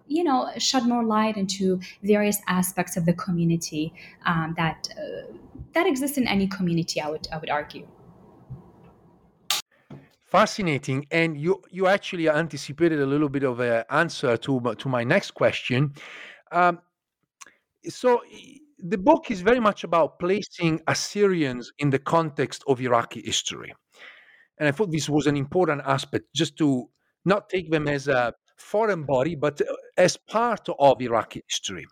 you 0.06 0.24
know, 0.24 0.50
shed 0.58 0.86
more 0.86 1.04
light 1.04 1.36
into 1.36 1.80
various 2.02 2.38
aspects 2.46 2.96
of 2.96 3.04
the 3.06 3.12
community 3.12 3.92
um, 4.26 4.54
that 4.56 4.88
uh, 4.98 5.32
that 5.72 5.86
exists 5.86 6.18
in 6.18 6.26
any 6.26 6.46
community. 6.46 7.00
I 7.00 7.08
would 7.10 7.26
I 7.32 7.38
would 7.38 7.50
argue 7.50 7.86
fascinating 10.34 11.06
and 11.12 11.38
you 11.40 11.62
you 11.70 11.86
actually 11.86 12.28
anticipated 12.28 12.98
a 13.00 13.06
little 13.06 13.28
bit 13.28 13.44
of 13.44 13.60
an 13.60 13.84
answer 13.88 14.36
to 14.36 14.74
to 14.74 14.88
my 14.88 15.04
next 15.04 15.30
question 15.30 15.94
um, 16.50 16.80
so 17.88 18.20
the 18.84 18.98
book 18.98 19.30
is 19.30 19.40
very 19.40 19.60
much 19.60 19.82
about 19.82 20.18
placing 20.18 20.80
Assyrians 20.86 21.72
in 21.78 21.88
the 21.88 21.98
context 21.98 22.62
of 22.68 22.80
Iraqi 22.80 23.22
history. 23.22 23.72
And 24.58 24.68
I 24.68 24.72
thought 24.72 24.92
this 24.92 25.08
was 25.08 25.26
an 25.26 25.36
important 25.36 25.80
aspect 25.86 26.26
just 26.34 26.58
to 26.58 26.90
not 27.24 27.48
take 27.48 27.70
them 27.70 27.88
as 27.88 28.08
a 28.08 28.34
foreign 28.58 29.04
body, 29.04 29.34
but 29.36 29.60
uh, 29.62 29.64
as 29.96 30.18
part 30.18 30.68
of 30.78 31.00
Iraqi 31.00 31.42
history. 31.48 31.86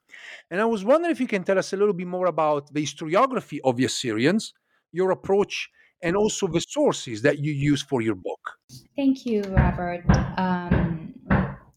And 0.50 0.60
I 0.60 0.66
was 0.66 0.84
wondering 0.84 1.10
if 1.10 1.20
you 1.20 1.26
can 1.26 1.44
tell 1.44 1.58
us 1.58 1.72
a 1.72 1.76
little 1.78 1.94
bit 1.94 2.06
more 2.06 2.26
about 2.26 2.72
the 2.74 2.82
historiography 2.82 3.58
of 3.64 3.76
the 3.78 3.86
Assyrians, 3.86 4.52
your 4.92 5.10
approach, 5.12 5.70
and 6.02 6.14
also 6.14 6.46
the 6.46 6.60
sources 6.60 7.22
that 7.22 7.38
you 7.38 7.52
use 7.52 7.82
for 7.82 8.02
your 8.02 8.16
book. 8.16 8.58
Thank 8.96 9.24
you, 9.24 9.42
Robert. 9.42 10.04
Um, 10.36 11.14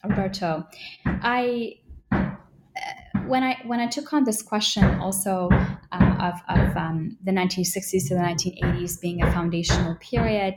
Roberto. 0.03 0.65
I 1.05 1.75
when 3.27 3.43
I 3.43 3.57
when 3.65 3.79
I 3.79 3.87
took 3.87 4.13
on 4.13 4.23
this 4.23 4.41
question 4.41 4.83
also 4.99 5.49
uh, 5.91 6.31
of, 6.31 6.35
of 6.49 6.77
um, 6.77 7.17
the 7.23 7.31
1960s 7.31 8.07
to 8.07 8.15
the 8.15 8.21
1980s 8.21 8.99
being 8.99 9.21
a 9.23 9.31
foundational 9.31 9.95
period, 9.95 10.55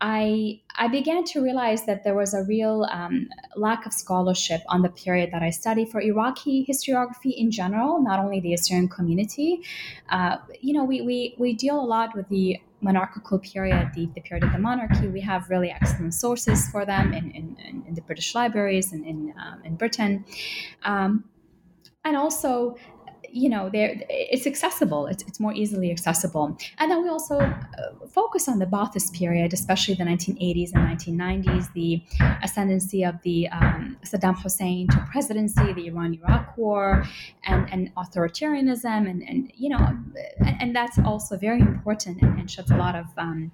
I 0.00 0.60
I 0.76 0.88
began 0.88 1.24
to 1.24 1.40
realize 1.40 1.86
that 1.86 2.04
there 2.04 2.14
was 2.14 2.34
a 2.34 2.42
real 2.44 2.86
um, 2.90 3.28
lack 3.56 3.86
of 3.86 3.92
scholarship 3.92 4.60
on 4.68 4.82
the 4.82 4.88
period 4.88 5.30
that 5.32 5.42
I 5.42 5.50
study 5.50 5.84
for 5.84 6.00
Iraqi 6.00 6.66
historiography 6.68 7.32
in 7.36 7.50
general, 7.50 8.02
not 8.02 8.18
only 8.18 8.40
the 8.40 8.54
Assyrian 8.54 8.88
community. 8.88 9.62
Uh, 10.08 10.38
you 10.60 10.72
know, 10.74 10.84
we, 10.84 11.00
we 11.02 11.34
we 11.38 11.54
deal 11.54 11.80
a 11.80 11.86
lot 11.86 12.14
with 12.16 12.28
the 12.28 12.60
monarchical 12.80 13.38
period, 13.38 13.90
the, 13.94 14.10
the 14.14 14.20
period 14.20 14.44
of 14.44 14.52
the 14.52 14.58
monarchy. 14.58 15.08
We 15.08 15.22
have 15.22 15.48
really 15.48 15.70
excellent 15.70 16.12
sources 16.12 16.68
for 16.68 16.84
them 16.84 17.14
in, 17.14 17.30
in, 17.30 17.84
in 17.88 17.94
the 17.94 18.02
British 18.02 18.34
libraries 18.34 18.92
and 18.92 19.06
in, 19.06 19.34
um, 19.40 19.62
in 19.64 19.76
Britain. 19.76 20.26
Um, 20.82 21.24
and 22.04 22.16
also 22.16 22.76
you 23.34 23.48
know, 23.48 23.68
it's 23.74 24.46
accessible. 24.46 25.06
It's, 25.06 25.24
it's 25.24 25.40
more 25.40 25.52
easily 25.52 25.90
accessible. 25.90 26.56
And 26.78 26.88
then 26.88 27.02
we 27.02 27.08
also 27.08 27.40
uh, 27.40 28.06
focus 28.08 28.48
on 28.48 28.60
the 28.60 28.64
Ba'athist 28.64 29.12
period, 29.12 29.52
especially 29.52 29.94
the 29.94 30.04
1980s 30.04 30.70
and 30.72 31.18
1990s, 31.18 31.72
the 31.72 32.00
ascendancy 32.44 33.02
of 33.02 33.20
the 33.22 33.48
um, 33.48 33.98
Saddam 34.04 34.40
Hussein 34.40 34.86
to 34.86 35.04
presidency, 35.10 35.72
the 35.72 35.88
Iran-Iraq 35.88 36.56
War, 36.56 37.04
and, 37.42 37.68
and 37.72 37.92
authoritarianism, 37.96 39.10
and, 39.10 39.28
and 39.28 39.50
you 39.56 39.68
know, 39.68 39.84
and, 40.38 40.56
and 40.60 40.76
that's 40.76 41.00
also 41.00 41.36
very 41.36 41.60
important 41.60 42.22
and, 42.22 42.38
and 42.38 42.48
sheds 42.48 42.70
a 42.70 42.76
lot 42.76 42.94
of 42.94 43.06
um, 43.18 43.50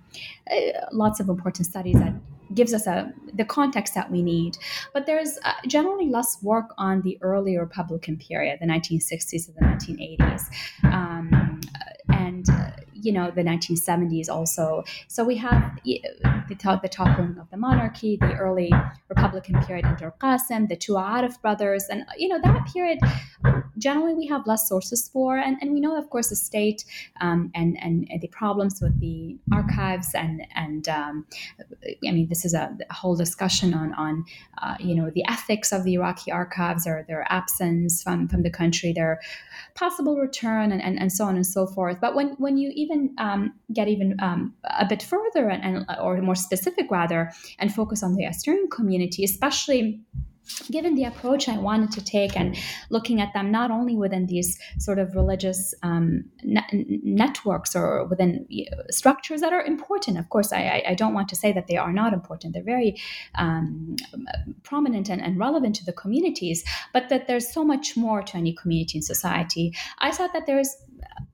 uh, 0.51 0.57
lots 0.93 1.21
of 1.21 1.31
important 1.31 1.67
studies 1.67 1.97
that 1.97 2.13
gives 2.55 2.75
us 2.75 2.87
a 2.87 3.13
the 3.33 3.45
context 3.45 3.95
that 3.95 4.11
we 4.11 4.23
need. 4.23 4.59
But 4.93 5.07
there's 5.07 5.39
uh, 5.45 5.53
generally 5.67 6.09
less 6.09 6.43
work 6.43 6.75
on 6.79 7.03
the 7.03 7.19
early 7.23 7.57
Republican 7.57 8.17
period, 8.17 8.59
the 8.61 8.67
1960s 8.67 9.47
to 9.47 9.53
the 9.53 9.61
1980s, 9.61 10.43
um, 10.85 11.61
and 12.09 12.49
uh, 12.51 12.71
you 13.03 13.13
know 13.13 13.31
the 13.31 13.43
1970s 13.43 14.29
also. 14.29 14.85
So 15.09 15.25
we 15.25 15.37
have 15.37 15.79
the, 15.85 16.03
the 16.49 16.89
toppling 16.89 17.37
of 17.39 17.51
the 17.51 17.57
monarchy, 17.57 18.17
the 18.17 18.35
early 18.35 18.73
Republican 19.09 19.61
period 19.63 19.85
under 19.85 20.13
Qasim, 20.21 20.69
the 20.69 20.77
two 20.77 20.95
Arif 20.95 21.41
brothers, 21.41 21.85
and 21.91 22.05
you 22.17 22.29
know 22.29 22.41
that 22.43 22.67
period. 22.73 22.99
Generally, 23.79 24.15
we 24.15 24.27
have 24.27 24.47
less 24.47 24.69
sources 24.69 25.09
for, 25.09 25.39
and, 25.39 25.57
and 25.63 25.73
we 25.73 25.81
know, 25.81 25.97
of 25.97 26.11
course, 26.11 26.29
the 26.29 26.37
state 26.37 26.85
um, 27.23 27.51
and, 27.55 27.79
and 27.81 28.07
the 28.21 28.29
problems 28.29 28.81
with 28.83 28.99
the 29.01 29.39
archives, 29.53 30.11
and 30.15 30.47
and 30.55 30.89
um, 30.89 31.27
I 32.07 32.11
mean, 32.13 32.29
this 32.29 32.45
is 32.45 32.55
a, 32.55 32.77
a 32.89 32.95
whole 32.95 33.17
discussion 33.17 33.73
on 33.75 33.95
on 33.95 34.25
uh, 34.59 34.77
you 34.79 34.95
know 34.95 35.11
the 35.11 35.25
ethics 35.29 35.73
of 35.73 35.85
the 35.85 35.95
Iraqi 35.95 36.31
archives, 36.31 36.87
or 36.87 37.05
their 37.09 37.25
absence 37.31 38.03
from 38.03 38.29
from 38.29 38.43
the 38.43 38.51
country, 38.51 38.93
their 38.93 39.21
possible 39.75 40.17
return, 40.17 40.73
and, 40.73 40.83
and, 40.83 40.99
and 41.01 41.13
so 41.13 41.25
on 41.25 41.37
and 41.37 41.47
so 41.47 41.67
forth. 41.67 41.99
But 42.01 42.15
when 42.15 42.29
when 42.39 42.57
you 42.57 42.71
even 42.75 42.90
even 42.91 43.15
um, 43.19 43.55
get 43.73 43.89
even 43.89 44.17
um, 44.21 44.55
a 44.65 44.87
bit 44.87 45.03
further 45.03 45.49
and, 45.49 45.63
and, 45.63 45.99
or 46.01 46.21
more 46.21 46.35
specific 46.35 46.91
rather 46.91 47.33
and 47.59 47.73
focus 47.73 48.03
on 48.03 48.15
the 48.15 48.25
Assyrian 48.25 48.69
community, 48.69 49.25
especially 49.25 50.01
given 50.71 50.95
the 50.95 51.05
approach 51.05 51.49
I 51.49 51.59
wanted 51.59 51.93
to 51.93 52.05
take 52.05 52.37
and 52.37 52.57
looking 52.91 53.21
at 53.21 53.33
them 53.35 53.53
not 53.53 53.71
only 53.71 53.95
within 53.95 54.27
these 54.27 54.59
sort 54.79 54.99
of 54.99 55.15
religious 55.15 55.75
um, 55.83 56.25
ne- 56.43 56.99
networks 57.05 57.77
or 57.77 58.05
within 58.07 58.47
structures 58.91 59.41
that 59.43 59.53
are 59.53 59.63
important, 59.63 60.19
of 60.19 60.29
course, 60.29 60.53
I, 60.53 60.83
I, 60.89 60.95
don't 60.95 61.15
want 61.15 61.29
to 61.29 61.37
say 61.37 61.53
that 61.53 61.69
they 61.69 61.77
are 61.77 61.93
not 61.93 62.13
important. 62.13 62.55
They're 62.55 62.63
very 62.63 63.01
um, 63.37 63.97
prominent 64.63 65.09
and, 65.09 65.23
and, 65.23 65.39
relevant 65.39 65.77
to 65.77 65.85
the 65.85 65.93
communities, 65.93 66.65
but 66.93 67.09
that 67.11 67.29
there's 67.29 67.53
so 67.53 67.65
much 67.65 67.97
more 67.97 68.23
to 68.23 68.37
any 68.37 68.53
community 68.53 68.99
and 68.99 69.05
society. 69.05 69.73
I 69.99 70.11
thought 70.11 70.33
that 70.33 70.47
there's 70.47 70.75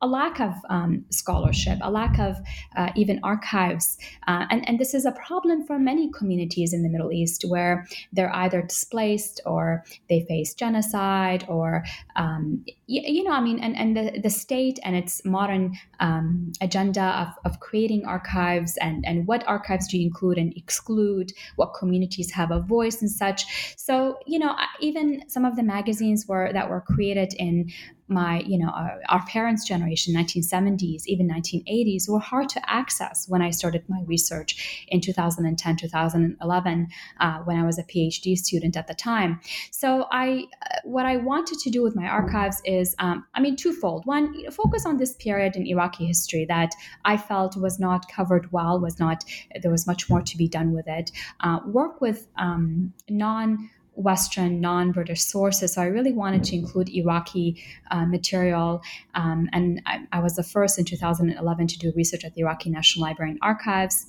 a 0.02 0.06
lack 0.06 0.40
of 0.40 0.54
um, 0.70 1.04
scholarship, 1.10 1.78
a 1.82 1.90
lack 1.90 2.18
of 2.18 2.36
uh, 2.76 2.90
even 2.96 3.20
archives. 3.22 3.98
Uh, 4.26 4.46
and, 4.50 4.68
and 4.68 4.78
this 4.78 4.94
is 4.94 5.04
a 5.04 5.12
problem 5.12 5.66
for 5.66 5.78
many 5.78 6.10
communities 6.12 6.72
in 6.72 6.82
the 6.82 6.88
Middle 6.88 7.12
East 7.12 7.44
where 7.48 7.86
they're 8.12 8.34
either 8.34 8.62
displaced 8.62 9.40
or 9.46 9.84
they 10.08 10.24
face 10.28 10.54
genocide 10.54 11.44
or, 11.48 11.84
um, 12.16 12.64
you, 12.86 13.02
you, 13.04 13.24
know, 13.24 13.32
I 13.32 13.40
mean, 13.40 13.58
and, 13.60 13.76
and 13.76 13.96
the, 13.96 14.20
the 14.20 14.30
state 14.30 14.78
and 14.82 14.96
its 14.96 15.24
modern 15.24 15.76
um, 16.00 16.52
agenda 16.60 17.02
of, 17.02 17.52
of 17.52 17.60
creating 17.60 18.04
archives 18.04 18.76
and, 18.78 19.04
and 19.06 19.26
what 19.26 19.46
archives 19.46 19.88
do 19.88 19.98
you 19.98 20.06
include 20.06 20.38
and 20.38 20.52
exclude, 20.56 21.32
what 21.56 21.74
communities 21.74 22.30
have 22.32 22.50
a 22.50 22.60
voice 22.60 23.00
and 23.00 23.10
such. 23.10 23.76
So, 23.76 24.18
you 24.26 24.38
know, 24.38 24.54
even 24.80 25.22
some 25.28 25.44
of 25.44 25.56
the 25.56 25.62
magazines 25.62 26.26
were 26.26 26.52
that 26.52 26.68
were 26.68 26.80
created 26.80 27.34
in 27.34 27.72
my, 28.08 28.40
you 28.40 28.58
know, 28.58 28.68
our, 28.68 29.00
our, 29.08 29.24
parents' 29.26 29.64
generation, 29.64 30.14
1970s, 30.14 31.06
even 31.06 31.28
1980s, 31.28 32.08
were 32.08 32.20
hard 32.20 32.48
to 32.50 32.70
access 32.70 33.28
when 33.28 33.42
I 33.42 33.50
started 33.50 33.84
my 33.88 34.02
research 34.06 34.86
in 34.88 35.00
2010, 35.00 35.76
2011, 35.76 36.88
uh, 37.20 37.38
when 37.40 37.56
I 37.56 37.66
was 37.66 37.78
a 37.78 37.82
PhD 37.84 38.36
student 38.36 38.76
at 38.76 38.86
the 38.86 38.94
time. 38.94 39.40
So 39.72 40.06
I, 40.12 40.44
uh, 40.62 40.78
what 40.84 41.06
I 41.06 41.16
wanted 41.16 41.58
to 41.58 41.70
do 41.70 41.82
with 41.82 41.96
my 41.96 42.06
archives 42.06 42.62
is, 42.64 42.94
um, 42.98 43.24
I 43.34 43.40
mean, 43.40 43.56
twofold. 43.56 44.06
One, 44.06 44.32
you 44.34 44.44
know, 44.44 44.50
focus 44.50 44.86
on 44.86 44.96
this 44.98 45.14
period 45.14 45.56
in 45.56 45.66
Iraqi 45.66 46.06
history 46.06 46.44
that 46.46 46.72
I 47.04 47.16
felt 47.16 47.56
was 47.56 47.80
not 47.80 48.08
covered 48.08 48.52
well, 48.52 48.80
was 48.80 49.00
not, 49.00 49.24
there 49.60 49.70
was 49.70 49.86
much 49.86 50.08
more 50.08 50.22
to 50.22 50.36
be 50.36 50.48
done 50.48 50.72
with 50.72 50.86
it. 50.86 51.10
Uh, 51.40 51.58
work 51.66 52.00
with 52.00 52.28
um, 52.36 52.92
non 53.10 53.70
Western, 53.96 54.60
non 54.60 54.92
British 54.92 55.22
sources. 55.22 55.74
So 55.74 55.82
I 55.82 55.86
really 55.86 56.12
wanted 56.12 56.44
to 56.44 56.56
include 56.56 56.88
Iraqi 56.88 57.62
uh, 57.90 58.06
material. 58.06 58.82
Um, 59.14 59.48
and 59.52 59.82
I, 59.86 60.06
I, 60.12 60.20
was 60.20 60.36
the 60.36 60.42
first 60.42 60.78
in 60.78 60.84
2011 60.84 61.66
to 61.66 61.78
do 61.78 61.92
research 61.96 62.24
at 62.24 62.34
the 62.34 62.42
Iraqi 62.42 62.70
National 62.70 63.04
Library 63.04 63.30
and 63.32 63.40
Archives. 63.42 64.06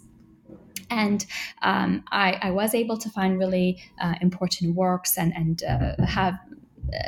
And 0.89 1.25
um, 1.63 2.03
I, 2.11 2.37
I, 2.41 2.51
was 2.51 2.73
able 2.73 2.97
to 2.97 3.09
find 3.09 3.37
really 3.37 3.81
uh, 3.99 4.15
important 4.21 4.75
works 4.75 5.17
and, 5.17 5.33
and 5.35 5.63
uh, 5.63 6.05
have 6.05 6.39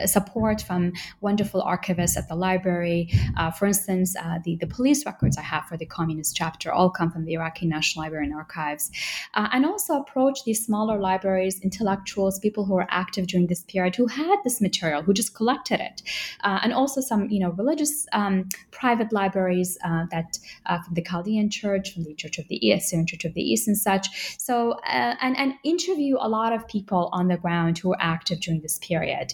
support 0.05 0.61
from 0.61 0.93
wonderful 1.21 1.61
archivists 1.61 2.17
at 2.17 2.27
the 2.27 2.35
library. 2.35 3.09
Uh, 3.37 3.51
for 3.51 3.65
instance, 3.65 4.15
uh, 4.17 4.39
the, 4.43 4.55
the 4.57 4.67
police 4.67 5.05
records 5.05 5.37
I 5.37 5.41
have 5.41 5.65
for 5.65 5.77
the 5.77 5.85
communist 5.85 6.35
chapter 6.35 6.71
all 6.71 6.89
come 6.89 7.11
from 7.11 7.25
the 7.25 7.33
Iraqi 7.33 7.65
National 7.65 8.03
Library 8.03 8.25
and 8.25 8.35
Archives. 8.35 8.91
Uh, 9.33 9.49
and 9.51 9.65
also 9.65 9.99
approach 9.99 10.43
these 10.43 10.65
smaller 10.65 10.99
libraries, 10.99 11.59
intellectuals, 11.61 12.39
people 12.39 12.65
who 12.65 12.73
were 12.73 12.87
active 12.89 13.27
during 13.27 13.47
this 13.47 13.63
period 13.63 13.95
who 13.95 14.07
had 14.07 14.37
this 14.43 14.61
material, 14.61 15.01
who 15.01 15.13
just 15.13 15.35
collected 15.35 15.79
it. 15.79 16.01
Uh, 16.43 16.59
and 16.63 16.73
also 16.73 17.01
some, 17.01 17.29
you 17.29 17.39
know, 17.39 17.51
religious 17.51 18.07
um, 18.13 18.47
private 18.71 19.11
libraries 19.11 19.77
uh, 19.83 20.05
that 20.11 20.37
from 20.65 20.93
the 20.93 21.01
Chaldean 21.01 21.49
Church, 21.49 21.93
from 21.93 22.03
the 22.03 22.13
Church 22.13 22.37
of 22.37 22.47
the 22.47 22.65
East, 22.65 22.89
Syrian 22.89 23.07
Church 23.07 23.25
of 23.25 23.33
the 23.33 23.41
East 23.41 23.67
and 23.67 23.77
such. 23.77 24.37
So, 24.39 24.79
and, 24.85 25.37
and 25.37 25.53
interview 25.63 26.17
a 26.19 26.29
lot 26.29 26.53
of 26.53 26.67
people 26.67 27.09
on 27.11 27.27
the 27.27 27.37
ground 27.37 27.77
who 27.77 27.89
were 27.89 27.97
active 27.99 28.39
during 28.39 28.61
this 28.61 28.77
period 28.79 29.33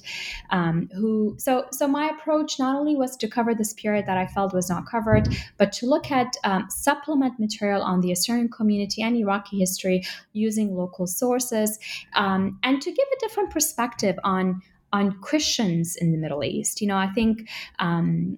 um, 0.49 0.89
who 0.93 1.35
so 1.37 1.65
so 1.71 1.87
my 1.87 2.09
approach 2.09 2.59
not 2.59 2.75
only 2.75 2.95
was 2.95 3.15
to 3.17 3.27
cover 3.27 3.53
this 3.53 3.73
period 3.73 4.05
that 4.05 4.17
I 4.17 4.27
felt 4.27 4.53
was 4.53 4.69
not 4.69 4.85
covered, 4.85 5.27
but 5.57 5.71
to 5.73 5.85
look 5.85 6.11
at 6.11 6.35
um, 6.43 6.67
supplement 6.69 7.39
material 7.39 7.81
on 7.81 8.01
the 8.01 8.11
Assyrian 8.11 8.49
community 8.49 9.01
and 9.01 9.15
Iraqi 9.15 9.59
history 9.59 10.03
using 10.33 10.75
local 10.75 11.07
sources, 11.07 11.79
um, 12.13 12.59
and 12.63 12.81
to 12.81 12.91
give 12.91 13.07
a 13.15 13.19
different 13.19 13.51
perspective 13.51 14.17
on 14.23 14.61
on 14.93 15.19
Christians 15.19 15.97
in 15.97 16.11
the 16.13 16.17
Middle 16.17 16.43
East. 16.43 16.79
You 16.79 16.87
know, 16.87 16.95
I 16.95 17.07
think 17.07 17.49
um, 17.79 18.37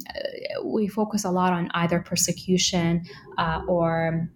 we 0.64 0.88
focus 0.88 1.24
a 1.24 1.30
lot 1.30 1.54
on 1.54 1.70
either 1.76 2.00
persecution 2.00 3.04
uh, 3.38 3.62
or 3.68 4.28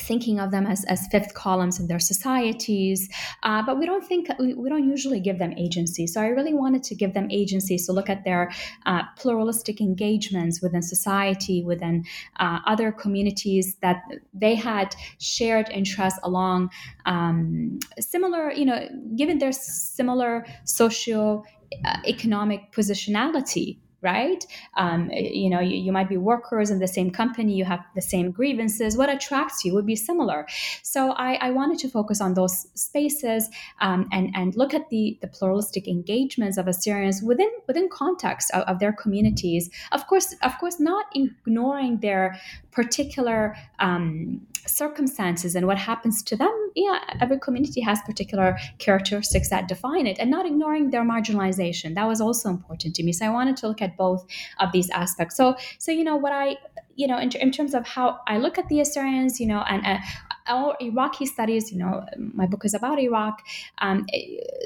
thinking 0.00 0.40
of 0.40 0.50
them 0.50 0.66
as, 0.66 0.84
as 0.84 1.06
fifth 1.08 1.34
columns 1.34 1.78
in 1.80 1.86
their 1.86 1.98
societies. 1.98 3.08
Uh, 3.42 3.62
but 3.62 3.78
we 3.78 3.86
don't 3.86 4.06
think 4.06 4.28
we, 4.38 4.54
we, 4.54 4.68
don't 4.68 4.88
usually 4.88 5.20
give 5.20 5.38
them 5.38 5.52
agency. 5.56 6.06
So 6.06 6.20
i 6.20 6.26
really 6.26 6.54
wanted 6.54 6.82
to 6.84 6.94
give 6.94 7.14
them 7.14 7.28
agency 7.30 7.78
so 7.78 7.92
look 7.92 8.08
at 8.08 8.24
their 8.24 8.50
uh, 8.86 9.02
pluralistic 9.16 9.80
engagements 9.80 10.60
within 10.62 10.82
society 10.82 11.62
within 11.62 12.04
uh, 12.40 12.58
other 12.66 12.90
communities 12.92 13.76
that 13.82 14.02
they 14.32 14.54
had 14.54 14.94
shared 15.18 15.68
interests 15.70 16.18
along 16.22 16.70
um, 17.06 17.78
similar 18.00 18.52
you 18.52 18.64
know 18.64 18.88
given 19.16 19.38
their 19.38 19.52
similar 19.52 20.46
socio 20.64 21.44
uh, 21.84 21.98
economic 22.06 22.72
positionality 22.72 23.78
right? 24.04 24.44
Um, 24.76 25.10
you 25.12 25.50
know, 25.50 25.60
you, 25.60 25.76
you, 25.76 25.92
might 25.92 26.08
be 26.08 26.16
workers 26.16 26.70
in 26.70 26.78
the 26.78 26.86
same 26.86 27.10
company, 27.10 27.54
you 27.54 27.64
have 27.64 27.80
the 27.94 28.02
same 28.02 28.30
grievances. 28.30 28.96
What 28.96 29.08
attracts 29.08 29.64
you 29.64 29.72
would 29.74 29.86
be 29.86 29.96
similar. 29.96 30.46
So 30.82 31.12
I, 31.12 31.34
I 31.40 31.50
wanted 31.50 31.78
to 31.80 31.88
focus 31.88 32.20
on 32.20 32.34
those 32.34 32.66
spaces 32.74 33.48
um, 33.80 34.08
and 34.12 34.30
and 34.34 34.54
look 34.54 34.74
at 34.74 34.90
the 34.90 35.18
the 35.22 35.28
pluralistic 35.28 35.88
engagements 35.88 36.58
of 36.58 36.68
Assyrians 36.68 37.22
within 37.22 37.50
within 37.66 37.88
context 37.88 38.50
of, 38.52 38.62
of 38.64 38.78
their 38.78 38.92
communities. 38.92 39.70
Of 39.92 40.06
course, 40.06 40.34
of 40.42 40.58
course, 40.58 40.78
not 40.78 41.06
ignoring 41.14 42.00
their 42.00 42.38
particular 42.70 43.56
um, 43.78 44.46
circumstances 44.66 45.54
and 45.54 45.66
what 45.66 45.78
happens 45.78 46.22
to 46.24 46.36
them. 46.36 46.70
Yeah, 46.74 46.98
every 47.20 47.38
community 47.38 47.80
has 47.82 48.00
particular 48.02 48.56
characteristics 48.78 49.50
that 49.50 49.68
define 49.68 50.06
it, 50.06 50.18
and 50.18 50.30
not 50.30 50.46
ignoring 50.46 50.90
their 50.90 51.02
marginalization. 51.02 51.94
That 51.94 52.06
was 52.06 52.20
also 52.20 52.48
important 52.50 52.94
to 52.96 53.02
me. 53.02 53.12
So 53.12 53.26
I 53.26 53.30
wanted 53.30 53.56
to 53.58 53.68
look 53.68 53.82
at 53.82 53.96
both 53.96 54.26
of 54.58 54.72
these 54.72 54.90
aspects. 54.90 55.36
So, 55.36 55.56
so 55.78 55.92
you 55.92 56.04
know 56.04 56.16
what 56.16 56.32
I 56.32 56.56
you 56.96 57.06
know, 57.06 57.18
in, 57.18 57.30
in, 57.36 57.50
terms 57.50 57.74
of 57.74 57.86
how 57.86 58.20
I 58.26 58.38
look 58.38 58.58
at 58.58 58.68
the 58.68 58.80
Assyrians, 58.80 59.40
you 59.40 59.46
know, 59.46 59.64
and 59.68 59.84
uh, 59.84 59.98
our 60.46 60.76
Iraqi 60.80 61.26
studies, 61.26 61.72
you 61.72 61.78
know, 61.78 62.04
my 62.16 62.46
book 62.46 62.64
is 62.64 62.74
about 62.74 62.98
Iraq. 62.98 63.42
Um, 63.78 64.06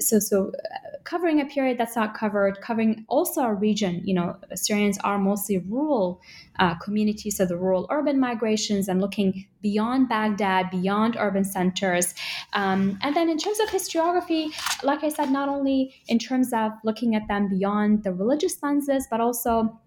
so, 0.00 0.18
so 0.18 0.52
uh, 0.52 0.87
covering 1.08 1.40
a 1.40 1.46
period 1.46 1.78
that's 1.78 1.96
not 1.96 2.14
covered, 2.14 2.60
covering 2.60 3.06
also 3.08 3.40
a 3.40 3.54
region. 3.54 4.02
You 4.04 4.12
know, 4.12 4.36
Syrians 4.54 4.98
are 4.98 5.18
mostly 5.18 5.56
rural 5.56 6.20
uh, 6.58 6.74
communities, 6.74 7.38
so 7.38 7.46
the 7.46 7.56
rural 7.56 7.86
urban 7.90 8.20
migrations 8.20 8.88
and 8.88 9.00
looking 9.00 9.46
beyond 9.62 10.10
Baghdad, 10.10 10.70
beyond 10.70 11.16
urban 11.18 11.44
centers. 11.44 12.14
Um, 12.52 12.98
and 13.00 13.16
then 13.16 13.30
in 13.30 13.38
terms 13.38 13.58
of 13.58 13.68
historiography, 13.70 14.48
like 14.82 15.02
I 15.02 15.08
said, 15.08 15.30
not 15.30 15.48
only 15.48 15.94
in 16.08 16.18
terms 16.18 16.52
of 16.52 16.72
looking 16.84 17.14
at 17.14 17.26
them 17.26 17.48
beyond 17.48 18.04
the 18.04 18.12
religious 18.12 18.62
lenses, 18.62 19.06
but 19.10 19.20
also 19.20 19.80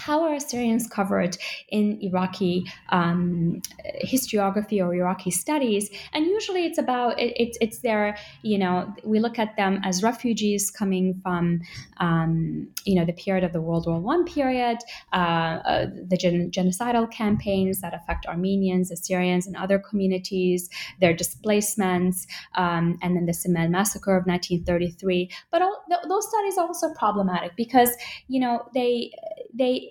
how 0.00 0.22
are 0.22 0.34
Assyrians 0.34 0.86
covered 0.88 1.36
in 1.68 1.98
Iraqi 2.00 2.64
um, 2.88 3.60
historiography 4.04 4.84
or 4.84 4.94
Iraqi 4.94 5.30
studies? 5.30 5.90
And 6.14 6.24
usually 6.26 6.64
it's 6.64 6.78
about 6.78 7.20
it, 7.20 7.32
it, 7.36 7.56
it's 7.60 7.80
their 7.80 8.16
you 8.42 8.58
know 8.58 8.92
we 9.04 9.20
look 9.20 9.38
at 9.38 9.56
them 9.56 9.80
as 9.84 10.02
refugees 10.02 10.70
coming 10.70 11.20
from 11.22 11.60
um, 11.98 12.68
you 12.84 12.94
know 12.94 13.04
the 13.04 13.12
period 13.12 13.44
of 13.44 13.52
the 13.52 13.60
World 13.60 13.86
War 13.86 14.00
One 14.00 14.24
period, 14.24 14.78
uh, 15.12 15.16
uh, 15.16 15.86
the 16.08 16.16
gen- 16.16 16.50
genocidal 16.50 17.10
campaigns 17.10 17.80
that 17.82 17.92
affect 17.92 18.26
Armenians, 18.26 18.90
Assyrians, 18.90 19.46
and 19.46 19.56
other 19.56 19.78
communities, 19.78 20.70
their 21.00 21.14
displacements, 21.14 22.26
um, 22.54 22.98
and 23.02 23.16
then 23.16 23.26
the 23.26 23.32
Simele 23.32 23.70
massacre 23.70 24.16
of 24.16 24.26
1933. 24.26 25.30
But 25.50 25.62
all, 25.62 25.84
th- 25.88 26.00
those 26.08 26.26
studies 26.28 26.56
are 26.56 26.66
also 26.66 26.94
problematic 26.94 27.54
because 27.56 27.90
you 28.28 28.40
know 28.40 28.64
they 28.74 29.12
they 29.52 29.89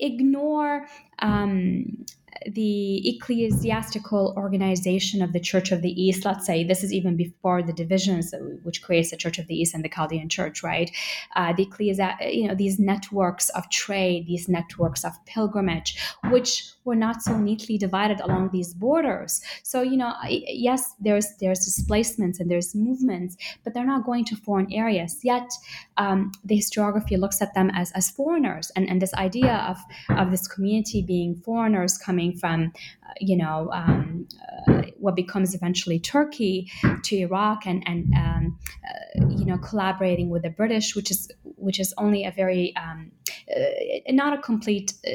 ignore 0.00 0.86
um, 1.20 2.04
the 2.46 3.08
ecclesiastical 3.08 4.34
organization 4.36 5.22
of 5.22 5.32
the 5.32 5.40
Church 5.40 5.72
of 5.72 5.82
the 5.82 5.90
East, 5.90 6.24
let's 6.24 6.46
say 6.46 6.64
this 6.64 6.84
is 6.84 6.92
even 6.92 7.16
before 7.16 7.62
the 7.62 7.72
divisions 7.72 8.32
which 8.62 8.82
creates 8.82 9.10
the 9.10 9.16
Church 9.16 9.38
of 9.38 9.46
the 9.46 9.54
East 9.54 9.74
and 9.74 9.84
the 9.84 9.88
Chaldean 9.88 10.28
Church, 10.28 10.62
right? 10.62 10.90
Uh, 11.36 11.52
the 11.52 11.64
ecclesia, 11.64 12.16
you 12.20 12.46
know, 12.46 12.54
these 12.54 12.78
networks 12.78 13.48
of 13.50 13.68
trade, 13.70 14.26
these 14.26 14.48
networks 14.48 15.04
of 15.04 15.12
pilgrimage, 15.26 15.98
which 16.30 16.72
were 16.88 16.96
not 17.08 17.22
so 17.22 17.32
neatly 17.48 17.76
divided 17.86 18.18
along 18.20 18.50
these 18.50 18.70
borders. 18.74 19.42
So, 19.62 19.82
you 19.90 19.96
know, 20.02 20.12
yes, 20.28 20.82
there's 21.06 21.28
there's 21.40 21.60
displacements 21.70 22.40
and 22.40 22.50
there's 22.50 22.74
movements, 22.74 23.36
but 23.62 23.70
they're 23.72 23.92
not 23.94 24.04
going 24.10 24.24
to 24.30 24.34
foreign 24.46 24.72
areas. 24.72 25.12
Yet, 25.22 25.48
um, 25.96 26.32
the 26.44 26.56
historiography 26.62 27.16
looks 27.18 27.38
at 27.42 27.54
them 27.54 27.68
as 27.80 27.92
as 27.92 28.10
foreigners, 28.10 28.66
and 28.74 28.88
and 28.90 29.02
this 29.04 29.14
idea 29.28 29.54
of 29.70 29.76
of 30.22 30.30
this 30.30 30.46
community 30.54 31.00
being 31.02 31.30
foreigners 31.48 31.98
coming 31.98 32.30
from, 32.42 32.72
uh, 33.06 33.14
you 33.20 33.36
know, 33.42 33.70
um, 33.80 34.26
uh, 34.66 34.82
what 35.04 35.14
becomes 35.14 35.54
eventually 35.54 35.98
Turkey 36.00 36.70
to 37.04 37.16
Iraq, 37.16 37.66
and 37.66 37.82
and 37.86 38.00
um, 38.14 38.58
uh, 38.88 39.28
you 39.38 39.44
know, 39.44 39.58
collaborating 39.58 40.28
with 40.30 40.42
the 40.42 40.50
British, 40.60 40.96
which 40.96 41.10
is 41.10 41.30
which 41.58 41.80
is 41.80 41.92
only 41.98 42.24
a 42.24 42.30
very 42.30 42.74
um, 42.76 43.12
uh, 43.54 44.12
not 44.12 44.32
a 44.32 44.42
complete 44.42 44.92
uh, 45.06 45.10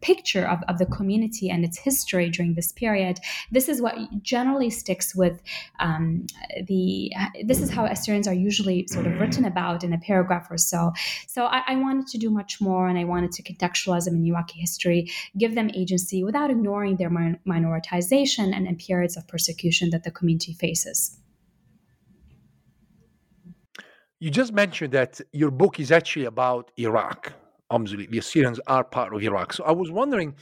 picture 0.00 0.46
of, 0.46 0.60
of 0.68 0.78
the 0.78 0.86
community 0.86 1.50
and 1.50 1.64
its 1.64 1.78
history 1.78 2.30
during 2.30 2.54
this 2.54 2.72
period. 2.72 3.18
This 3.50 3.68
is 3.68 3.80
what 3.80 3.96
generally 4.22 4.70
sticks 4.70 5.14
with 5.14 5.42
um, 5.80 6.26
the. 6.66 7.12
This 7.44 7.60
is 7.60 7.70
how 7.70 7.84
Assyrians 7.84 8.28
are 8.28 8.34
usually 8.34 8.86
sort 8.88 9.06
of 9.06 9.18
written 9.20 9.44
about 9.44 9.84
in 9.84 9.92
a 9.92 9.98
paragraph 9.98 10.48
or 10.50 10.58
so. 10.58 10.92
So 11.26 11.44
I, 11.46 11.62
I 11.66 11.76
wanted 11.76 12.06
to 12.08 12.18
do 12.18 12.30
much 12.30 12.60
more, 12.60 12.88
and 12.88 12.98
I 12.98 13.04
wanted 13.04 13.32
to 13.32 13.42
contextualize 13.42 14.04
them 14.04 14.16
in 14.16 14.24
Iraqi 14.26 14.60
history, 14.60 15.10
give 15.36 15.54
them 15.54 15.70
agency 15.74 16.22
without 16.24 16.50
ignoring 16.50 16.96
their 16.96 17.10
min- 17.10 17.38
minoritization 17.46 18.54
and, 18.54 18.66
and 18.66 18.78
periods 18.78 19.16
of 19.16 19.26
persecution 19.28 19.90
that 19.90 20.04
the 20.04 20.10
community 20.10 20.52
faces. 20.52 21.18
You 24.22 24.30
just 24.30 24.52
mentioned 24.52 24.92
that 24.92 25.20
your 25.32 25.50
book 25.50 25.80
is 25.80 25.90
actually 25.90 26.26
about 26.26 26.70
Iraq 26.76 27.32
obviously 27.70 28.06
the 28.06 28.18
Assyrians 28.18 28.60
are 28.66 28.84
part 28.84 29.14
of 29.14 29.22
Iraq. 29.22 29.54
So 29.54 29.64
I 29.64 29.72
was 29.72 29.90
wondering, 29.90 30.34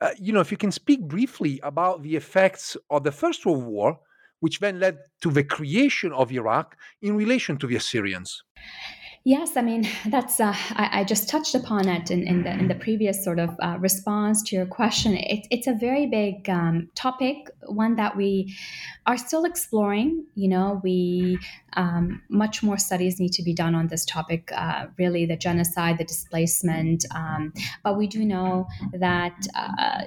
uh, 0.00 0.12
you 0.18 0.32
know, 0.32 0.40
if 0.40 0.50
you 0.52 0.56
can 0.56 0.70
speak 0.70 1.00
briefly 1.00 1.58
about 1.64 2.02
the 2.02 2.14
effects 2.14 2.76
of 2.90 3.02
the 3.02 3.10
First 3.10 3.44
World 3.44 3.64
War, 3.64 3.98
which 4.38 4.60
then 4.60 4.78
led 4.78 4.98
to 5.22 5.30
the 5.30 5.42
creation 5.42 6.12
of 6.12 6.30
Iraq 6.30 6.76
in 7.02 7.16
relation 7.16 7.58
to 7.58 7.66
the 7.66 7.76
Assyrians. 7.76 8.42
Yes, 9.26 9.56
I 9.56 9.62
mean 9.62 9.88
that's 10.06 10.38
uh, 10.38 10.54
I, 10.70 11.00
I, 11.00 11.04
just 11.04 11.28
touched 11.28 11.56
upon 11.56 11.88
it 11.88 12.12
in, 12.12 12.22
in, 12.28 12.44
the 12.44 12.52
in 12.52 12.68
the 12.68 12.76
previous 12.76 13.24
sort 13.24 13.40
of 13.40 13.50
uh, 13.60 13.76
response 13.80 14.40
to 14.44 14.54
your 14.54 14.66
question. 14.66 15.16
It, 15.16 15.48
it's 15.50 15.66
a 15.66 15.74
very 15.74 16.06
big 16.06 16.48
um, 16.48 16.90
topic, 16.94 17.50
one 17.66 17.96
that 17.96 18.16
we 18.16 18.54
are 19.04 19.18
still 19.18 19.44
exploring. 19.44 20.26
You 20.36 20.48
know, 20.50 20.80
we 20.84 21.40
um, 21.76 22.22
much 22.28 22.62
more 22.62 22.78
studies 22.78 23.18
need 23.18 23.32
to 23.32 23.42
be 23.42 23.52
done 23.52 23.74
on 23.74 23.88
this 23.88 24.04
topic. 24.04 24.52
Uh, 24.54 24.86
really, 24.96 25.26
the 25.26 25.36
genocide, 25.36 25.98
the 25.98 26.04
displacement. 26.04 27.04
Um, 27.12 27.52
but 27.82 27.98
we 27.98 28.06
do 28.06 28.24
know 28.24 28.68
that 28.92 29.34
uh, 29.56 30.04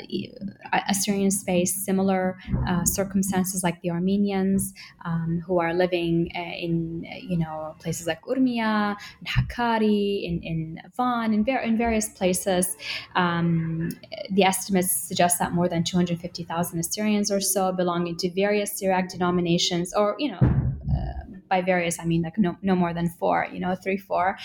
Assyrians 0.88 1.43
face 1.43 1.75
similar 1.75 2.38
uh, 2.67 2.86
circumstances 2.86 3.63
like 3.63 3.82
the 3.82 3.91
Armenians, 3.91 4.73
um, 5.03 5.43
who 5.45 5.60
are 5.60 5.73
living 5.73 6.32
uh, 6.36 6.39
in 6.39 7.05
you 7.21 7.38
know 7.38 7.75
places 7.79 8.08
like 8.08 8.21
Urmia, 8.23 8.95
in 9.22 9.28
Hakkari, 9.28 10.24
in 10.24 10.41
in 10.43 10.82
Van, 10.95 11.34
in, 11.34 11.43
ver- 11.43 11.60
in 11.60 11.78
various 11.78 12.10
places. 12.10 12.76
Um, 13.15 13.89
the 14.32 14.43
estimates 14.43 14.91
suggest 14.91 15.39
that 15.39 15.54
more 15.54 15.67
than 15.67 15.84
250,000 15.84 16.80
Assyrians 16.80 17.32
or 17.32 17.41
so 17.41 17.72
belonging 17.72 18.17
to 18.17 18.30
various 18.32 18.78
Syriac 18.78 19.10
denominations, 19.10 19.93
or 19.93 20.15
you 20.19 20.32
know. 20.32 20.39
Uh, 20.41 21.38
by 21.49 21.62
various, 21.62 21.99
I 21.99 22.05
mean 22.05 22.21
like 22.21 22.38
no, 22.38 22.57
no 22.62 22.75
more 22.75 22.93
than 22.93 23.09
four, 23.09 23.47
you 23.51 23.59
know, 23.59 23.75
three, 23.75 23.97
four, 23.97 24.38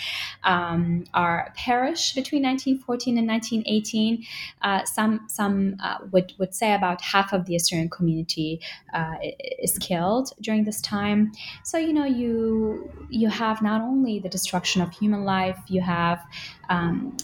um, 0.43 1.05
are 1.13 1.53
perished 1.55 2.15
between 2.15 2.43
1914 2.43 3.17
and 3.17 3.27
1918. 3.27 4.25
Uh, 4.61 4.83
some 4.85 5.25
some 5.27 5.77
uh, 5.83 5.99
would, 6.11 6.33
would 6.37 6.53
say 6.53 6.73
about 6.73 7.01
half 7.01 7.33
of 7.33 7.45
the 7.45 7.55
Assyrian 7.55 7.89
community 7.89 8.59
uh, 8.93 9.15
is 9.59 9.77
killed 9.77 10.33
during 10.41 10.63
this 10.63 10.81
time. 10.81 11.31
So 11.63 11.77
you 11.77 11.93
know 11.93 12.05
you 12.05 12.91
you 13.09 13.29
have 13.29 13.61
not 13.61 13.81
only 13.81 14.19
the 14.19 14.29
destruction 14.29 14.81
of 14.81 14.91
human 14.91 15.23
life, 15.23 15.59
you 15.67 15.81
have 15.81 16.25
um, 16.69 17.15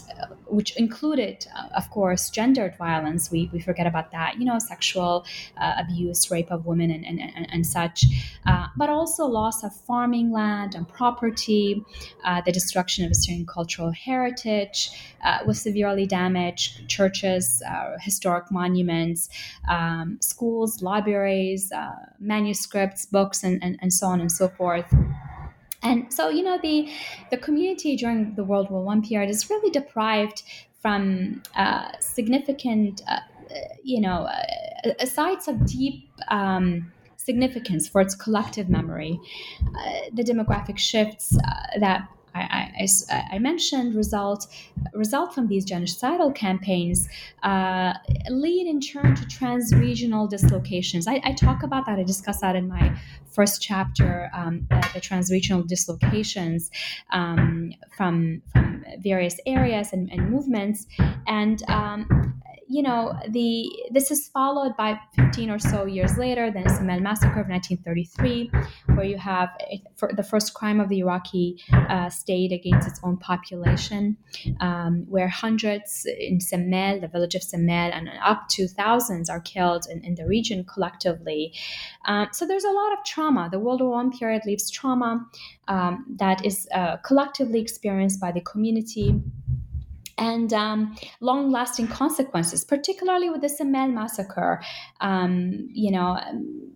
which 0.46 0.76
included, 0.76 1.46
uh, 1.56 1.68
of 1.76 1.90
course, 1.90 2.30
gendered 2.30 2.76
violence. 2.76 3.30
We, 3.30 3.50
we 3.52 3.60
forget 3.60 3.86
about 3.86 4.12
that, 4.12 4.38
you 4.38 4.44
know, 4.44 4.58
sexual 4.58 5.24
uh, 5.56 5.74
abuse, 5.78 6.30
rape 6.30 6.50
of 6.50 6.66
women, 6.66 6.90
and, 6.90 7.04
and, 7.06 7.20
and, 7.20 7.46
and 7.50 7.66
such, 7.66 8.04
uh, 8.46 8.66
but 8.76 8.90
also 8.90 9.24
loss 9.24 9.64
of 9.64 9.71
farming 9.72 10.32
land 10.32 10.74
and 10.74 10.88
property, 10.88 11.84
uh, 12.24 12.40
the 12.44 12.52
destruction 12.52 13.04
of 13.04 13.10
Assyrian 13.10 13.46
cultural 13.46 13.90
heritage 13.90 14.90
uh, 15.24 15.38
was 15.46 15.60
severely 15.60 16.06
damaged, 16.06 16.88
churches, 16.88 17.62
uh, 17.68 17.96
historic 18.00 18.50
monuments, 18.50 19.28
um, 19.68 20.18
schools, 20.20 20.82
libraries, 20.82 21.72
manuscripts, 22.18 23.06
books, 23.06 23.42
and, 23.42 23.62
and, 23.62 23.78
and 23.80 23.92
so 23.92 24.06
on 24.06 24.20
and 24.20 24.30
so 24.30 24.48
forth. 24.48 24.92
And 25.82 26.12
so, 26.12 26.28
you 26.28 26.44
know, 26.44 26.58
the 26.62 26.92
the 27.30 27.36
community 27.36 27.96
during 27.96 28.34
the 28.36 28.44
World 28.44 28.70
War 28.70 28.84
One 28.84 29.02
period 29.02 29.30
is 29.30 29.50
really 29.50 29.70
deprived 29.70 30.44
from 30.80 31.42
uh, 31.56 31.90
significant, 32.00 33.02
uh, 33.08 33.20
you 33.82 34.00
know, 34.00 34.28
uh, 34.28 35.04
sites 35.04 35.48
of 35.48 35.66
deep. 35.66 36.08
Um, 36.28 36.92
significance 37.24 37.88
for 37.88 38.00
its 38.00 38.14
collective 38.14 38.68
memory. 38.68 39.20
Uh, 39.64 39.92
the 40.12 40.22
demographic 40.22 40.78
shifts 40.78 41.36
uh, 41.36 41.78
that 41.80 42.08
I, 42.34 42.88
I, 43.10 43.24
I, 43.32 43.38
mentioned 43.38 43.94
result 43.94 44.46
result 44.94 45.34
from 45.34 45.48
these 45.48 45.66
genocidal 45.66 46.34
campaigns 46.34 47.06
uh, 47.42 47.92
lead 48.30 48.66
in 48.66 48.80
turn 48.80 49.14
to 49.14 49.26
trans-regional 49.26 50.28
dislocations. 50.28 51.06
I, 51.06 51.20
I, 51.24 51.32
talk 51.34 51.62
about 51.62 51.84
that. 51.86 51.98
I 51.98 52.04
discuss 52.04 52.40
that 52.40 52.56
in 52.56 52.68
my 52.68 52.98
first 53.30 53.60
chapter, 53.60 54.30
um, 54.34 54.66
the, 54.70 54.88
the 54.94 55.00
trans-regional 55.00 55.64
dislocations 55.64 56.70
um, 57.10 57.72
from 57.94 58.40
from 58.50 58.84
various 59.00 59.38
areas 59.46 59.92
and, 59.92 60.10
and 60.10 60.30
movements, 60.30 60.86
and 61.26 61.62
um, 61.68 62.41
you 62.72 62.82
know, 62.82 63.12
the 63.28 63.70
this 63.90 64.10
is 64.10 64.28
followed 64.28 64.74
by 64.78 64.98
15 65.14 65.50
or 65.50 65.58
so 65.58 65.84
years 65.84 66.16
later, 66.16 66.50
the 66.50 66.60
Simele 66.60 67.02
massacre 67.02 67.38
of 67.38 67.48
1933, 67.48 68.50
where 68.94 69.04
you 69.04 69.18
have 69.18 69.50
the 70.16 70.22
first 70.22 70.54
crime 70.54 70.80
of 70.80 70.88
the 70.88 71.00
Iraqi 71.00 71.62
uh, 71.70 72.08
state 72.08 72.50
against 72.50 72.88
its 72.88 72.98
own 73.02 73.18
population, 73.18 74.16
um, 74.60 75.04
where 75.06 75.28
hundreds 75.28 76.06
in 76.18 76.38
Simele, 76.38 77.02
the 77.02 77.08
village 77.08 77.34
of 77.34 77.42
Simele, 77.42 77.92
and 77.94 78.08
up 78.24 78.48
to 78.52 78.66
thousands 78.66 79.28
are 79.28 79.40
killed 79.40 79.84
in, 79.90 80.02
in 80.02 80.14
the 80.14 80.24
region 80.26 80.64
collectively. 80.64 81.52
Um, 82.06 82.28
so 82.32 82.46
there's 82.46 82.64
a 82.64 82.70
lot 82.70 82.94
of 82.94 83.04
trauma. 83.04 83.50
The 83.52 83.58
World 83.58 83.82
War 83.82 84.00
I 84.00 84.08
period 84.18 84.42
leaves 84.46 84.70
trauma 84.70 85.26
um, 85.68 86.06
that 86.16 86.42
is 86.46 86.66
uh, 86.72 86.96
collectively 86.98 87.60
experienced 87.60 88.18
by 88.18 88.32
the 88.32 88.40
community 88.40 89.20
and 90.22 90.52
um, 90.52 90.96
long-lasting 91.20 91.88
consequences, 91.88 92.64
particularly 92.64 93.28
with 93.28 93.40
the 93.40 93.48
Simele 93.48 93.92
massacre. 93.92 94.62
Um, 95.00 95.68
you 95.72 95.90
know, 95.90 96.18
um, 96.24 96.72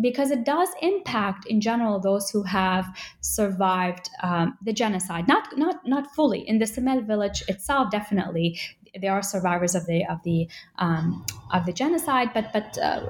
because 0.00 0.30
it 0.30 0.44
does 0.44 0.68
impact 0.82 1.46
in 1.46 1.60
general 1.60 2.00
those 2.00 2.28
who 2.30 2.42
have 2.42 2.86
survived 3.20 4.10
um, 4.22 4.58
the 4.62 4.72
genocide. 4.72 5.28
Not 5.28 5.56
not 5.56 5.76
not 5.86 6.04
fully 6.16 6.40
in 6.50 6.58
the 6.58 6.64
Simele 6.64 7.06
village 7.06 7.42
itself. 7.46 7.90
Definitely, 7.90 8.58
there 9.00 9.12
are 9.12 9.22
survivors 9.22 9.74
of 9.74 9.86
the 9.86 10.04
of 10.06 10.18
the 10.24 10.48
um, 10.78 11.24
of 11.50 11.66
the 11.66 11.72
genocide. 11.72 12.30
But 12.34 12.52
but 12.52 12.78
uh, 12.78 13.00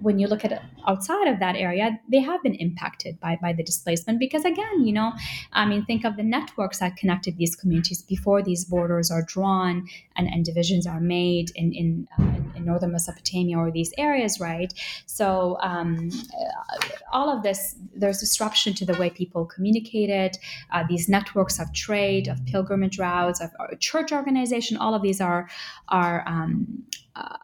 when 0.00 0.18
you 0.18 0.26
look 0.26 0.44
at 0.44 0.62
outside 0.86 1.28
of 1.28 1.38
that 1.40 1.56
area, 1.56 1.98
they 2.10 2.20
have 2.20 2.42
been 2.42 2.54
impacted 2.54 3.18
by 3.20 3.38
by 3.40 3.52
the 3.52 3.62
displacement 3.62 4.18
because 4.18 4.44
again, 4.44 4.86
you 4.86 4.92
know, 4.92 5.12
I 5.52 5.66
mean, 5.66 5.84
think 5.84 6.04
of 6.04 6.16
the 6.16 6.22
networks 6.22 6.78
that 6.78 6.96
connected 6.96 7.36
these 7.36 7.56
communities 7.56 8.02
before 8.02 8.42
these 8.42 8.64
borders 8.64 9.10
are 9.10 9.22
drawn 9.22 9.88
and, 10.16 10.28
and 10.28 10.44
divisions 10.44 10.86
are 10.86 11.00
made 11.00 11.50
in 11.54 11.72
in, 11.72 12.08
uh, 12.18 12.56
in 12.56 12.64
northern 12.64 12.92
Mesopotamia 12.92 13.58
or 13.58 13.70
these 13.70 13.92
areas, 13.98 14.40
right? 14.40 14.72
So 15.06 15.58
um, 15.62 16.10
uh, 16.12 16.88
all 17.12 17.34
of 17.34 17.42
this, 17.42 17.74
there's 17.94 18.18
disruption 18.18 18.74
to 18.74 18.84
the 18.84 18.94
way 18.94 19.10
people 19.10 19.44
communicated. 19.46 20.38
Uh, 20.72 20.84
these 20.88 21.08
networks 21.08 21.58
of 21.58 21.72
trade, 21.72 22.28
of 22.28 22.44
pilgrimage 22.46 22.98
routes, 22.98 23.40
of 23.40 23.50
church 23.80 24.12
organization, 24.12 24.76
all 24.76 24.94
of 24.94 25.02
these 25.02 25.20
are 25.20 25.48
are 25.88 26.24
um, 26.26 26.84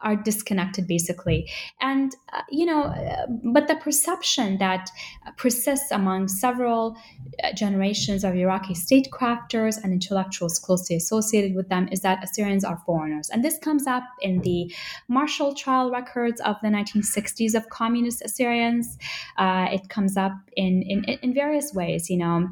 are 0.01 0.15
disconnected 0.15 0.87
basically. 0.87 1.49
And 1.81 2.15
uh, 2.33 2.41
you 2.49 2.65
know 2.65 2.83
uh, 2.83 3.25
but 3.43 3.67
the 3.67 3.75
perception 3.75 4.57
that 4.59 4.89
persists 5.37 5.91
among 5.91 6.27
several 6.27 6.95
uh, 7.43 7.53
generations 7.53 8.23
of 8.23 8.35
iraqi 8.35 8.73
statecrafters 8.73 9.81
and 9.83 9.93
intellectuals 9.93 10.59
closely 10.59 10.95
associated 10.95 11.55
with 11.55 11.69
them 11.69 11.87
is 11.91 12.01
that 12.01 12.23
assyrians 12.23 12.63
are 12.63 12.77
foreigners. 12.85 13.29
And 13.29 13.43
this 13.43 13.57
comes 13.57 13.87
up 13.87 14.03
in 14.21 14.41
the 14.41 14.73
martial 15.07 15.53
trial 15.53 15.91
records 15.91 16.41
of 16.41 16.55
the 16.61 16.69
1960s 16.69 17.55
of 17.55 17.69
communist 17.69 18.21
assyrians. 18.23 18.97
Uh, 19.37 19.67
it 19.71 19.89
comes 19.89 20.17
up 20.17 20.33
in, 20.55 20.81
in 20.83 21.03
in 21.21 21.33
various 21.33 21.73
ways 21.73 22.09
you 22.09 22.17
know 22.17 22.49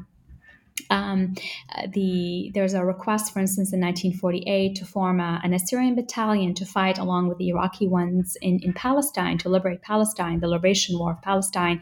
um, 0.90 1.34
uh, 1.74 1.86
the 1.92 2.50
there's 2.54 2.74
a 2.74 2.84
request, 2.84 3.32
for 3.32 3.40
instance, 3.40 3.72
in 3.72 3.80
1948 3.80 4.74
to 4.76 4.84
form 4.84 5.20
a, 5.20 5.40
an 5.42 5.54
Assyrian 5.54 5.94
battalion 5.94 6.54
to 6.54 6.66
fight 6.66 6.98
along 6.98 7.28
with 7.28 7.38
the 7.38 7.48
Iraqi 7.48 7.88
ones 7.88 8.36
in, 8.42 8.60
in 8.60 8.72
Palestine 8.72 9.38
to 9.38 9.48
liberate 9.48 9.82
Palestine, 9.82 10.40
the 10.40 10.48
Liberation 10.48 10.98
War 10.98 11.12
of 11.12 11.22
Palestine. 11.22 11.80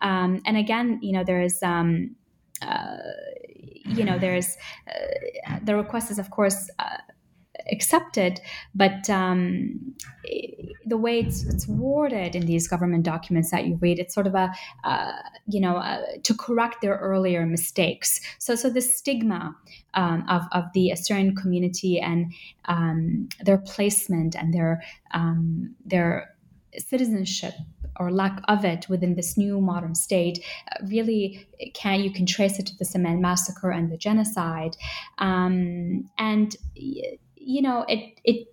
Um, 0.00 0.42
and 0.44 0.56
again, 0.56 0.98
you 1.02 1.12
know, 1.12 1.24
there 1.24 1.42
is. 1.42 1.62
Um, 1.62 2.16
uh, 2.60 2.96
you 3.84 4.04
know, 4.04 4.18
there's 4.18 4.56
uh, 4.86 5.58
the 5.64 5.74
request 5.74 6.12
is, 6.12 6.18
of 6.20 6.30
course, 6.30 6.70
uh, 6.78 6.98
accepted, 7.70 8.40
but 8.74 9.08
um, 9.10 9.94
the 10.86 10.96
way 10.96 11.20
it's, 11.20 11.44
it's, 11.44 11.68
worded 11.68 12.34
in 12.34 12.46
these 12.46 12.66
government 12.66 13.04
documents 13.04 13.50
that 13.50 13.66
you 13.66 13.76
read, 13.80 13.98
it's 13.98 14.14
sort 14.14 14.26
of 14.26 14.34
a, 14.34 14.52
uh, 14.84 15.12
you 15.46 15.60
know, 15.60 15.76
uh, 15.76 16.02
to 16.22 16.34
correct 16.34 16.80
their 16.80 16.96
earlier 16.96 17.46
mistakes. 17.46 18.20
So, 18.38 18.54
so 18.54 18.70
the 18.70 18.80
stigma 18.80 19.54
um, 19.94 20.24
of, 20.28 20.42
of 20.52 20.64
the 20.74 20.90
Assyrian 20.90 21.36
community 21.36 22.00
and 22.00 22.32
um, 22.66 23.28
their 23.40 23.58
placement 23.58 24.34
and 24.34 24.52
their 24.52 24.82
um, 25.12 25.74
their 25.84 26.34
citizenship 26.78 27.54
or 28.00 28.10
lack 28.10 28.40
of 28.48 28.64
it 28.64 28.88
within 28.88 29.14
this 29.14 29.36
new 29.36 29.60
modern 29.60 29.94
state 29.94 30.42
uh, 30.70 30.86
really 30.86 31.46
can 31.74 32.00
you 32.00 32.10
can 32.10 32.24
trace 32.24 32.58
it 32.58 32.66
to 32.66 32.76
the 32.76 32.84
Simele 32.84 33.20
massacre 33.20 33.70
and 33.70 33.92
the 33.92 33.96
genocide 33.96 34.76
um, 35.18 36.08
and 36.18 36.56
you 37.44 37.62
know, 37.62 37.84
it 37.88 38.20
it 38.24 38.48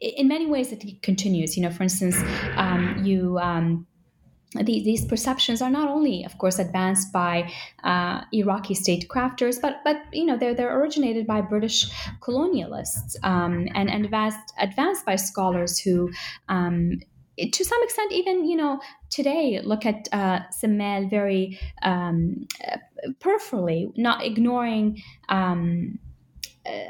in 0.00 0.28
many 0.28 0.46
ways 0.46 0.72
it 0.72 0.84
continues. 1.02 1.56
You 1.56 1.64
know, 1.64 1.70
for 1.70 1.82
instance, 1.82 2.16
um, 2.56 3.02
you. 3.04 3.38
Um, 3.38 3.86
these, 4.54 4.82
these 4.82 5.04
perceptions 5.04 5.60
are 5.60 5.68
not 5.68 5.90
only, 5.90 6.24
of 6.24 6.38
course, 6.38 6.58
advanced 6.58 7.12
by 7.12 7.52
uh, 7.84 8.22
Iraqi 8.32 8.74
statecrafters, 8.74 9.60
but 9.60 9.80
but 9.84 9.96
you 10.10 10.24
know 10.24 10.38
they're 10.38 10.54
they're 10.54 10.80
originated 10.80 11.26
by 11.26 11.42
British 11.42 11.90
colonialists 12.20 13.16
um, 13.22 13.68
and 13.74 13.90
and 13.90 14.06
advanced 14.06 14.54
advanced 14.58 15.04
by 15.04 15.16
scholars 15.16 15.78
who. 15.78 16.10
Um, 16.48 17.00
to 17.52 17.64
some 17.64 17.80
extent, 17.84 18.10
even 18.10 18.48
you 18.48 18.56
know, 18.56 18.80
today 19.10 19.60
look 19.62 19.86
at 19.86 20.08
uh, 20.10 20.40
Simele 20.50 21.08
very 21.08 21.56
um, 21.82 22.48
uh, 22.66 22.78
peripherally, 23.20 23.92
not 23.96 24.24
ignoring 24.24 25.00
um, 25.28 26.00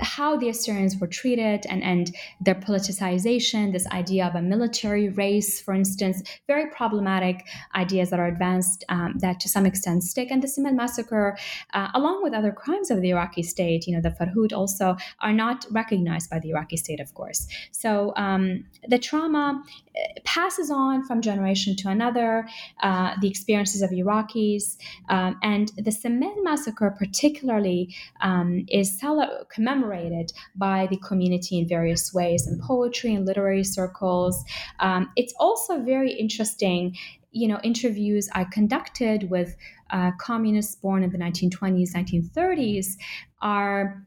how 0.01 0.37
the 0.37 0.49
Assyrians 0.49 0.97
were 0.99 1.07
treated 1.07 1.67
and, 1.69 1.83
and 1.83 2.14
their 2.41 2.55
politicization, 2.55 3.73
this 3.73 3.87
idea 3.88 4.27
of 4.27 4.35
a 4.35 4.43
military 4.43 5.09
race, 5.09 5.61
for 5.61 5.75
instance, 5.75 6.23
very 6.47 6.71
problematic 6.71 7.47
ideas 7.75 8.11
that 8.11 8.21
are 8.21 8.27
advanced 8.27 8.85
um, 8.88 9.14
that 9.19 9.41
to 9.41 9.49
some 9.49 9.67
extent 9.67 10.03
stick. 10.03 10.31
And 10.31 10.43
the 10.43 10.49
Simele 10.49 10.75
massacre, 10.75 11.37
uh, 11.75 11.88
along 11.95 12.23
with 12.23 12.33
other 12.33 12.53
crimes 12.53 12.91
of 12.91 13.01
the 13.01 13.11
Iraqi 13.11 13.43
state, 13.43 13.87
you 13.87 13.95
know, 13.95 14.03
the 14.03 14.11
Farhud 14.11 14.53
also, 14.53 14.97
are 15.21 15.33
not 15.33 15.67
recognized 15.71 16.31
by 16.31 16.38
the 16.38 16.51
Iraqi 16.51 16.77
state, 16.77 17.01
of 17.01 17.14
course. 17.14 17.47
So 17.71 18.12
um, 18.17 18.64
the 18.87 18.99
trauma 18.99 19.62
uh, 19.88 19.88
passes 20.25 20.71
on 20.71 21.05
from 21.05 21.21
generation 21.21 21.77
to 21.77 21.89
another, 21.89 22.49
uh, 22.83 23.15
the 23.21 23.29
experiences 23.29 23.83
of 23.83 23.91
Iraqis. 23.91 24.77
Um, 25.09 25.39
and 25.43 25.73
the 25.77 25.91
Simele 25.91 26.43
massacre, 26.43 26.95
particularly, 26.99 27.95
um, 28.21 28.65
is 28.69 28.99
cel- 28.99 29.47
commemorated 29.53 30.33
by 30.57 30.87
the 30.91 30.99
community 30.99 31.59
in 31.59 31.69
various 31.69 32.13
ways 32.13 32.47
in 32.47 32.61
poetry 32.61 33.15
and 33.15 33.27
literary 33.27 33.65
circles. 33.65 34.45
Um, 34.81 35.11
it's 35.17 35.35
also 35.39 35.83
very 35.83 36.13
interesting, 36.13 36.97
you 37.33 37.49
know, 37.49 37.61
interviews 37.63 38.29
I 38.35 38.45
conducted 38.45 39.31
with 39.31 39.57
uh, 39.91 40.13
communists 40.19 40.75
born 40.75 41.03
in 41.03 41.11
the 41.11 41.19
1920s, 41.19 41.95
1930s 41.95 42.97
are 43.41 44.05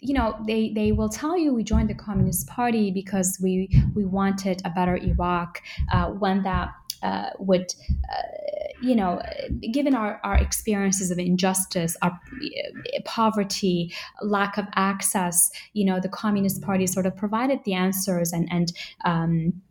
you 0.00 0.14
know 0.14 0.36
they 0.46 0.70
they 0.70 0.92
will 0.92 1.08
tell 1.08 1.38
you 1.38 1.52
we 1.54 1.64
joined 1.64 1.88
the 1.88 1.94
communist 1.94 2.46
party 2.46 2.90
because 2.90 3.38
we 3.42 3.68
we 3.94 4.04
wanted 4.04 4.60
a 4.64 4.70
better 4.70 4.96
iraq 4.96 5.60
uh, 5.92 6.06
one 6.10 6.42
that 6.42 6.70
uh, 7.02 7.28
would 7.38 7.74
uh, 8.10 8.22
you 8.84 8.94
know, 8.94 9.20
given 9.72 9.94
our, 9.94 10.20
our 10.24 10.36
experiences 10.36 11.10
of 11.10 11.18
injustice, 11.18 11.96
our 12.02 12.10
uh, 12.10 13.00
poverty, 13.04 13.92
lack 14.20 14.58
of 14.58 14.66
access, 14.74 15.50
you 15.72 15.84
know, 15.84 15.98
the 16.00 16.08
Communist 16.08 16.60
Party 16.60 16.86
sort 16.86 17.06
of 17.06 17.16
provided 17.16 17.60
the 17.64 17.72
answers 17.72 18.32
and 18.32 18.46
and 18.50 18.72
um, 19.04 19.62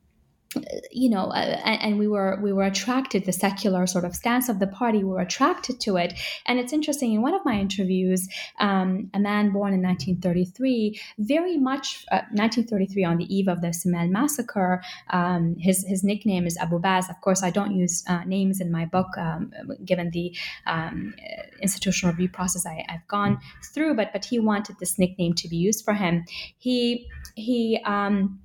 you 0.91 1.09
know, 1.09 1.25
uh, 1.27 1.59
and, 1.65 1.81
and, 1.81 1.99
we 1.99 2.07
were 2.07 2.39
we 2.41 2.51
were 2.51 2.63
attracted 2.63 3.25
the 3.25 3.31
secular 3.31 3.87
sort 3.87 4.05
of 4.05 4.15
stance 4.15 4.49
of 4.49 4.59
the 4.59 4.67
party. 4.67 4.99
We 4.99 5.05
were 5.05 5.21
attracted 5.21 5.79
to 5.81 5.97
it, 5.97 6.13
and 6.45 6.59
it's 6.59 6.73
interesting. 6.73 7.13
In 7.13 7.21
one 7.21 7.33
of 7.33 7.43
my 7.45 7.59
interviews, 7.59 8.27
um, 8.59 9.09
a 9.13 9.19
man 9.19 9.51
born 9.51 9.73
in 9.73 9.81
1933, 9.81 10.99
very 11.19 11.57
much 11.57 12.05
uh, 12.11 12.21
1933 12.31 13.03
on 13.03 13.17
the 13.17 13.35
eve 13.35 13.47
of 13.47 13.61
the 13.61 13.67
Simele 13.67 14.09
massacre. 14.09 14.81
Um, 15.09 15.55
his 15.59 15.85
his 15.87 16.03
nickname 16.03 16.45
is 16.45 16.57
Abu 16.57 16.79
Baz. 16.79 17.09
Of 17.09 17.19
course, 17.21 17.43
I 17.43 17.49
don't 17.49 17.75
use 17.75 18.03
uh, 18.07 18.23
names 18.25 18.59
in 18.61 18.71
my 18.71 18.85
book, 18.85 19.17
um, 19.17 19.53
given 19.85 20.11
the 20.11 20.35
um, 20.67 21.13
institutional 21.61 22.13
review 22.13 22.29
process 22.29 22.65
I, 22.65 22.85
have 22.89 23.07
gone 23.07 23.39
through. 23.73 23.95
But 23.95 24.11
but 24.13 24.25
he 24.25 24.39
wanted 24.39 24.77
this 24.79 24.99
nickname 24.99 25.33
to 25.35 25.47
be 25.47 25.57
used 25.57 25.83
for 25.83 25.93
him. 25.93 26.25
He 26.57 27.07
he 27.35 27.79
um, 27.85 28.39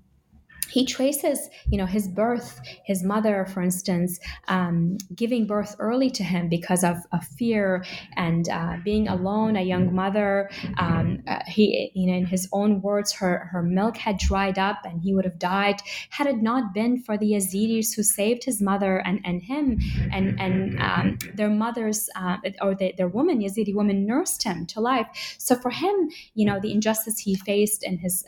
he 0.70 0.84
traces 0.84 1.48
you 1.68 1.78
know 1.78 1.86
his 1.86 2.08
birth 2.08 2.60
his 2.84 3.02
mother 3.02 3.46
for 3.52 3.62
instance 3.62 4.18
um, 4.48 4.96
giving 5.14 5.46
birth 5.46 5.74
early 5.78 6.10
to 6.10 6.22
him 6.22 6.48
because 6.48 6.84
of, 6.84 6.96
of 7.12 7.24
fear 7.38 7.84
and 8.16 8.48
uh, 8.48 8.76
being 8.84 9.08
alone 9.08 9.56
a 9.56 9.62
young 9.62 9.94
mother 9.94 10.50
um, 10.78 11.22
uh, 11.26 11.38
he 11.46 11.90
you 11.94 12.06
know 12.10 12.16
in 12.18 12.26
his 12.26 12.48
own 12.52 12.80
words 12.82 13.12
her 13.12 13.48
her 13.52 13.62
milk 13.62 13.96
had 13.96 14.18
dried 14.18 14.58
up 14.58 14.78
and 14.84 15.02
he 15.02 15.14
would 15.14 15.24
have 15.24 15.38
died 15.38 15.80
had 16.10 16.26
it 16.26 16.42
not 16.42 16.74
been 16.74 16.98
for 16.98 17.16
the 17.16 17.32
yazidis 17.32 17.94
who 17.94 18.02
saved 18.02 18.44
his 18.44 18.60
mother 18.60 18.98
and 18.98 19.20
and 19.24 19.42
him. 19.42 19.78
And 20.12 20.40
and 20.40 20.80
um, 20.80 21.18
their 21.34 21.48
mothers 21.48 22.08
uh, 22.16 22.36
or 22.60 22.74
the, 22.74 22.94
their 22.96 23.08
woman 23.08 23.40
yazidi 23.40 23.74
woman 23.74 24.06
nursed 24.06 24.42
him 24.42 24.66
to 24.66 24.80
life. 24.80 25.06
So 25.38 25.54
for 25.56 25.70
him 25.70 26.10
you 26.34 26.44
know 26.46 26.58
the 26.60 26.72
injustice 26.72 27.18
he 27.18 27.34
faced 27.34 27.84
in 27.84 27.98
his 27.98 28.24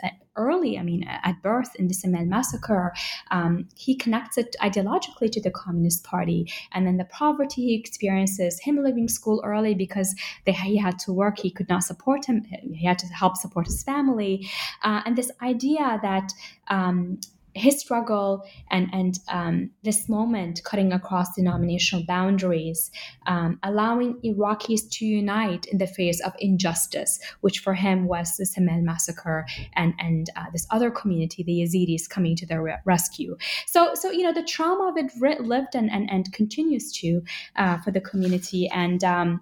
early, 0.47 0.79
I 0.79 0.83
mean, 0.83 1.05
at 1.09 1.43
birth 1.43 1.73
in 1.77 1.89
the 1.89 1.95
Simele 1.95 2.27
massacre, 2.27 2.93
um, 3.31 3.69
he 3.77 3.95
connects 3.95 4.37
it 4.39 4.57
ideologically 4.61 5.31
to 5.33 5.41
the 5.41 5.51
Communist 5.51 6.05
Party. 6.05 6.41
And 6.73 6.87
then 6.87 6.97
the 6.97 7.05
poverty 7.05 7.63
he 7.69 7.75
experiences, 7.75 8.61
him 8.61 8.83
leaving 8.83 9.09
school 9.09 9.43
early 9.45 9.75
because 9.75 10.15
they, 10.47 10.53
he 10.53 10.77
had 10.77 10.99
to 11.01 11.13
work, 11.13 11.39
he 11.39 11.51
could 11.51 11.69
not 11.69 11.83
support 11.83 12.25
him, 12.27 12.45
he 12.45 12.87
had 12.87 12.99
to 13.01 13.07
help 13.07 13.37
support 13.37 13.67
his 13.67 13.83
family. 13.83 14.49
Uh, 14.83 15.01
and 15.05 15.17
this 15.17 15.31
idea 15.43 15.99
that 16.03 16.33
um, 16.69 17.19
his 17.55 17.81
struggle 17.81 18.45
and 18.71 18.89
and 18.93 19.19
um, 19.29 19.71
this 19.83 20.09
moment 20.09 20.61
cutting 20.65 20.93
across 20.93 21.35
denominational 21.35 22.05
boundaries, 22.07 22.91
um, 23.27 23.59
allowing 23.63 24.15
Iraqis 24.25 24.89
to 24.91 25.05
unite 25.05 25.67
in 25.67 25.79
the 25.79 25.87
face 25.87 26.21
of 26.21 26.33
injustice, 26.39 27.19
which 27.41 27.59
for 27.59 27.75
him 27.75 28.07
was 28.07 28.37
the 28.37 28.45
Simele 28.45 28.83
massacre 28.83 29.47
and 29.75 29.95
and 29.99 30.31
uh, 30.37 30.47
this 30.53 30.67
other 30.71 30.91
community, 30.91 31.43
the 31.43 31.61
Yazidis, 31.61 32.09
coming 32.09 32.37
to 32.37 32.47
their 32.47 32.63
re- 32.63 32.79
rescue. 32.85 33.37
So 33.67 33.95
so 33.95 34.11
you 34.11 34.23
know 34.23 34.33
the 34.33 34.45
trauma 34.45 34.89
of 34.89 34.97
it 34.97 35.41
lived 35.41 35.75
and 35.75 35.91
and, 35.91 36.11
and 36.11 36.33
continues 36.33 36.93
to 37.01 37.23
uh, 37.57 37.79
for 37.79 37.91
the 37.91 38.01
community 38.01 38.69
and. 38.69 39.03
Um, 39.05 39.41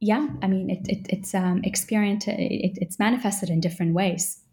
yeah, 0.00 0.28
I 0.42 0.46
mean, 0.46 0.70
it, 0.70 0.86
it, 0.88 1.06
it's 1.08 1.34
um, 1.34 1.60
experienced, 1.64 2.28
it, 2.28 2.78
it's 2.80 3.00
manifested 3.00 3.50
in 3.50 3.58
different 3.58 3.94
ways 3.94 4.44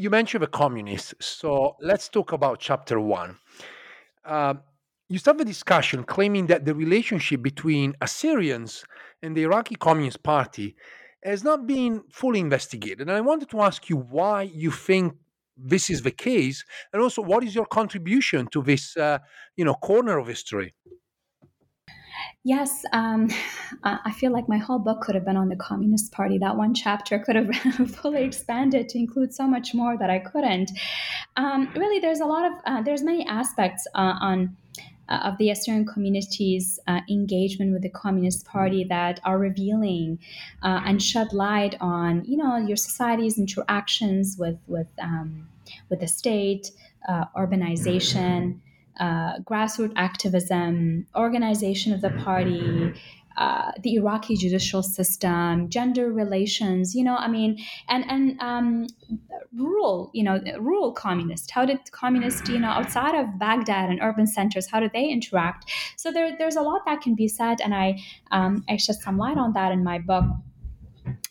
you 0.00 0.08
mentioned 0.08 0.42
the 0.42 0.46
communists, 0.46 1.14
so 1.20 1.76
let's 1.82 2.08
talk 2.08 2.32
about 2.32 2.58
chapter 2.58 2.98
one. 2.98 3.36
Uh, 4.24 4.54
you 5.10 5.18
start 5.18 5.36
the 5.36 5.44
discussion 5.44 6.04
claiming 6.04 6.46
that 6.46 6.64
the 6.64 6.74
relationship 6.74 7.42
between 7.42 7.94
Assyrians 8.00 8.82
and 9.22 9.36
the 9.36 9.42
Iraqi 9.42 9.74
Communist 9.74 10.22
Party 10.22 10.74
has 11.22 11.44
not 11.44 11.66
been 11.66 12.02
fully 12.10 12.40
investigated. 12.40 13.02
And 13.02 13.10
I 13.10 13.20
wanted 13.20 13.50
to 13.50 13.60
ask 13.60 13.90
you 13.90 13.96
why 13.98 14.50
you 14.64 14.70
think 14.70 15.12
this 15.54 15.90
is 15.90 16.00
the 16.00 16.10
case, 16.10 16.64
and 16.94 17.02
also 17.02 17.20
what 17.20 17.44
is 17.44 17.54
your 17.54 17.66
contribution 17.66 18.46
to 18.52 18.62
this, 18.62 18.96
uh, 18.96 19.18
you 19.56 19.66
know, 19.66 19.74
corner 19.74 20.16
of 20.16 20.28
history. 20.28 20.72
Yes, 22.44 22.84
um, 22.92 23.28
I 23.84 24.12
feel 24.12 24.32
like 24.32 24.48
my 24.48 24.58
whole 24.58 24.78
book 24.78 25.02
could 25.02 25.14
have 25.14 25.24
been 25.24 25.36
on 25.36 25.48
the 25.48 25.56
Communist 25.56 26.12
Party. 26.12 26.38
That 26.38 26.56
one 26.56 26.74
chapter 26.74 27.18
could 27.18 27.36
have 27.36 27.50
fully 27.90 28.24
expanded 28.24 28.88
to 28.90 28.98
include 28.98 29.34
so 29.34 29.46
much 29.46 29.74
more 29.74 29.96
that 29.96 30.10
I 30.10 30.18
couldn't. 30.18 30.70
Um, 31.36 31.70
really, 31.74 32.00
there's 32.00 32.20
a 32.20 32.26
lot 32.26 32.46
of 32.46 32.52
uh, 32.66 32.82
there's 32.82 33.02
many 33.02 33.26
aspects 33.26 33.86
uh, 33.94 34.14
on 34.20 34.56
uh, 35.08 35.20
of 35.24 35.38
the 35.38 35.50
Assyrian 35.50 35.86
community's 35.86 36.78
uh, 36.86 37.00
engagement 37.10 37.72
with 37.72 37.82
the 37.82 37.90
Communist 37.90 38.46
Party 38.46 38.84
that 38.84 39.20
are 39.24 39.38
revealing 39.38 40.18
uh, 40.62 40.80
and 40.84 41.02
shed 41.02 41.32
light 41.32 41.74
on 41.80 42.24
you 42.24 42.36
know 42.36 42.56
your 42.56 42.76
society's 42.76 43.38
interactions 43.38 44.36
with 44.38 44.58
with 44.66 44.88
um, 45.02 45.48
with 45.88 46.00
the 46.00 46.08
state, 46.08 46.70
uh, 47.08 47.24
urbanization 47.36 48.60
uh, 49.00 49.38
grassroots 49.40 49.94
activism, 49.96 51.06
organization 51.16 51.92
of 51.92 52.00
the 52.02 52.10
party, 52.10 52.92
uh, 53.36 53.72
the 53.82 53.94
Iraqi 53.94 54.36
judicial 54.36 54.82
system, 54.82 55.68
gender 55.70 56.12
relations, 56.12 56.94
you 56.94 57.02
know, 57.02 57.16
I 57.16 57.28
mean, 57.28 57.58
and 57.88 58.04
and 58.10 58.40
um, 58.40 58.86
rural, 59.56 60.10
you 60.12 60.22
know, 60.22 60.40
rural 60.58 60.92
communists. 60.92 61.50
How 61.50 61.64
did 61.64 61.78
communists, 61.92 62.48
you 62.48 62.58
know, 62.58 62.68
outside 62.68 63.14
of 63.14 63.38
Baghdad 63.38 63.88
and 63.88 64.00
urban 64.02 64.26
centers, 64.26 64.68
how 64.68 64.80
did 64.80 64.92
they 64.92 65.08
interact? 65.08 65.70
So 65.96 66.12
there, 66.12 66.36
there's 66.36 66.56
a 66.56 66.62
lot 66.62 66.82
that 66.86 67.00
can 67.00 67.14
be 67.14 67.28
said, 67.28 67.60
and 67.60 67.74
I 67.74 68.00
um, 68.30 68.64
I 68.68 68.76
shed 68.76 68.96
some 68.96 69.16
light 69.16 69.38
on 69.38 69.54
that 69.54 69.72
in 69.72 69.82
my 69.82 69.98
book. 69.98 70.24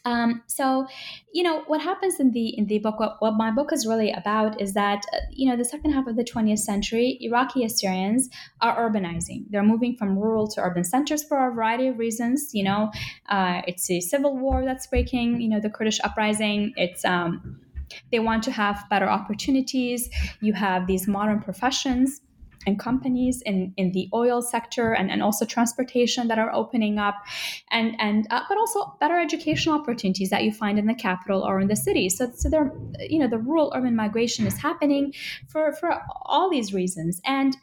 Um, 0.06 0.42
so, 0.48 0.88
you 1.34 1.44
know, 1.44 1.64
what 1.68 1.82
happens 1.82 2.20
in 2.20 2.32
the 2.32 2.58
in 2.58 2.68
the 2.68 2.80
book, 2.80 3.00
what, 3.00 3.18
what 3.20 3.36
my 3.36 3.52
book 3.52 3.72
is 3.74 3.86
really 3.86 4.12
about 4.12 4.60
is 4.62 4.74
that, 4.74 5.06
uh, 5.14 5.18
you 5.32 5.50
know, 5.50 5.58
the 5.58 5.66
second 5.66 5.92
half 5.92 6.08
of 6.08 6.16
the 6.16 6.24
20th 6.24 6.60
century, 6.60 7.18
Iraqi 7.22 7.64
Assyrians 7.64 8.30
are 8.62 8.90
urbanizing. 8.90 9.46
They're 9.50 9.64
moving 9.64 9.96
from 9.96 10.18
rural 10.18 10.48
to 10.50 10.62
urban 10.62 10.84
centers 10.84 11.24
for 11.24 11.48
a 11.48 11.54
variety 11.54 11.88
of 11.88 12.00
reasons. 12.00 12.52
You 12.54 12.64
know, 12.64 12.92
uh, 13.30 13.62
it's 13.68 13.90
a 13.92 14.00
civil 14.00 14.38
war 14.38 14.64
that's 14.66 14.88
breaking. 14.88 15.42
You 15.42 15.50
know, 15.50 15.60
the 15.60 15.70
Kurdish 15.70 16.00
uprising. 16.04 16.74
It's 16.76 17.04
um, 17.06 17.60
they 18.12 18.20
want 18.20 18.44
to 18.44 18.52
have 18.52 18.86
better 18.90 19.10
opportunities. 19.10 20.10
You 20.42 20.54
have 20.54 20.88
these 20.88 21.08
modern 21.08 21.42
professions 21.42 22.22
and 22.70 22.80
companies 22.80 23.42
in, 23.46 23.74
in 23.76 23.92
the 23.92 24.08
oil 24.14 24.42
sector 24.42 24.94
and, 24.94 25.12
and 25.12 25.22
also 25.22 25.46
transportation 25.46 26.28
that 26.30 26.40
are 26.40 26.54
opening 26.54 26.98
up. 27.00 27.16
And 27.72 27.96
and 28.00 28.28
uh, 28.30 28.44
but 28.48 28.58
also 28.58 28.96
better 29.00 29.20
educational 29.20 29.76
opportunities 29.80 30.30
that 30.30 30.44
you 30.44 30.52
find 30.52 30.80
in 30.80 30.86
the 30.86 30.94
capital 30.94 31.42
or 31.42 31.60
in 31.60 31.68
the 31.68 31.76
city. 31.76 32.10
So 32.10 32.32
so 32.36 32.50
there 32.50 32.72
you 33.00 33.20
know 33.20 33.28
the 33.28 33.40
rural 33.40 33.74
urban 33.76 33.96
migration 33.96 34.48
is 34.48 34.58
happening 34.58 35.14
for 35.48 35.74
for 35.74 35.90
all 36.22 36.50
these 36.50 36.74
reasons. 36.74 37.20
And 37.26 37.58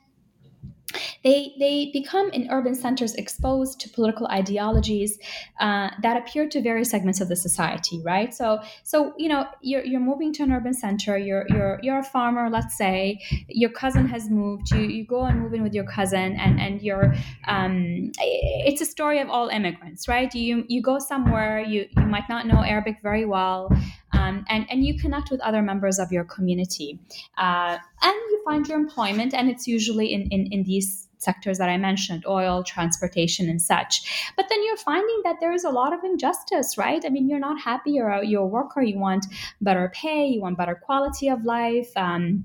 they, 1.24 1.54
they 1.58 1.90
become 1.92 2.30
in 2.30 2.48
urban 2.50 2.74
centers 2.74 3.14
exposed 3.14 3.80
to 3.80 3.88
political 3.88 4.26
ideologies 4.28 5.18
uh, 5.60 5.90
that 6.02 6.16
appear 6.16 6.48
to 6.48 6.60
various 6.62 6.90
segments 6.90 7.20
of 7.20 7.28
the 7.28 7.36
society, 7.36 8.00
right? 8.04 8.34
So, 8.34 8.60
so 8.82 9.14
you 9.16 9.28
know, 9.28 9.46
you're, 9.60 9.84
you're 9.84 10.00
moving 10.00 10.32
to 10.34 10.42
an 10.42 10.52
urban 10.52 10.74
center. 10.74 11.16
You're, 11.18 11.46
you're, 11.48 11.78
you're 11.82 11.98
a 11.98 12.04
farmer, 12.04 12.50
let's 12.50 12.76
say. 12.76 13.20
Your 13.48 13.70
cousin 13.70 14.06
has 14.08 14.28
moved. 14.30 14.70
You, 14.70 14.80
you 14.80 15.04
go 15.04 15.22
and 15.24 15.40
move 15.40 15.54
in 15.54 15.62
with 15.62 15.74
your 15.74 15.84
cousin, 15.84 16.36
and 16.36 16.60
and 16.60 16.82
you're. 16.82 17.14
Um, 17.46 18.12
it's 18.18 18.80
a 18.80 18.86
story 18.86 19.20
of 19.20 19.28
all 19.28 19.48
immigrants, 19.48 20.08
right? 20.08 20.32
You 20.34 20.64
you 20.68 20.82
go 20.82 20.98
somewhere. 20.98 21.60
You 21.60 21.86
you 21.96 22.06
might 22.06 22.28
not 22.28 22.46
know 22.46 22.62
Arabic 22.62 22.98
very 23.02 23.24
well. 23.24 23.70
Um, 24.16 24.44
and, 24.48 24.66
and 24.70 24.84
you 24.84 24.98
connect 24.98 25.30
with 25.30 25.40
other 25.40 25.62
members 25.62 25.98
of 25.98 26.12
your 26.12 26.24
community. 26.24 26.98
Uh, 27.38 27.78
and 28.02 28.14
you 28.30 28.42
find 28.44 28.66
your 28.66 28.78
employment, 28.78 29.34
and 29.34 29.48
it's 29.48 29.66
usually 29.66 30.12
in, 30.12 30.22
in, 30.30 30.46
in 30.52 30.62
these 30.64 31.08
sectors 31.18 31.58
that 31.58 31.68
I 31.68 31.76
mentioned 31.76 32.24
oil, 32.26 32.62
transportation, 32.62 33.48
and 33.48 33.60
such. 33.60 34.30
But 34.36 34.46
then 34.48 34.62
you're 34.64 34.76
finding 34.76 35.20
that 35.24 35.36
there 35.40 35.52
is 35.52 35.64
a 35.64 35.70
lot 35.70 35.92
of 35.92 36.04
injustice, 36.04 36.76
right? 36.76 37.02
I 37.04 37.08
mean, 37.08 37.28
you're 37.28 37.38
not 37.38 37.60
happy, 37.60 37.92
you're 37.92 38.08
a, 38.08 38.24
you're 38.24 38.42
a 38.42 38.46
worker, 38.46 38.82
you 38.82 38.98
want 38.98 39.26
better 39.60 39.90
pay, 39.94 40.26
you 40.26 40.40
want 40.40 40.58
better 40.58 40.74
quality 40.74 41.28
of 41.28 41.44
life. 41.44 41.90
Um, 41.96 42.44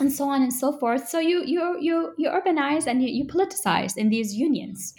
and 0.00 0.12
so 0.12 0.28
on 0.28 0.42
and 0.42 0.52
so 0.52 0.72
forth. 0.72 1.08
So 1.08 1.18
you 1.18 1.44
you 1.44 1.76
you 1.80 2.14
you 2.16 2.28
urbanize 2.30 2.86
and 2.86 3.02
you, 3.02 3.08
you 3.08 3.24
politicize 3.24 3.96
in 3.96 4.08
these 4.08 4.34
unions, 4.34 4.94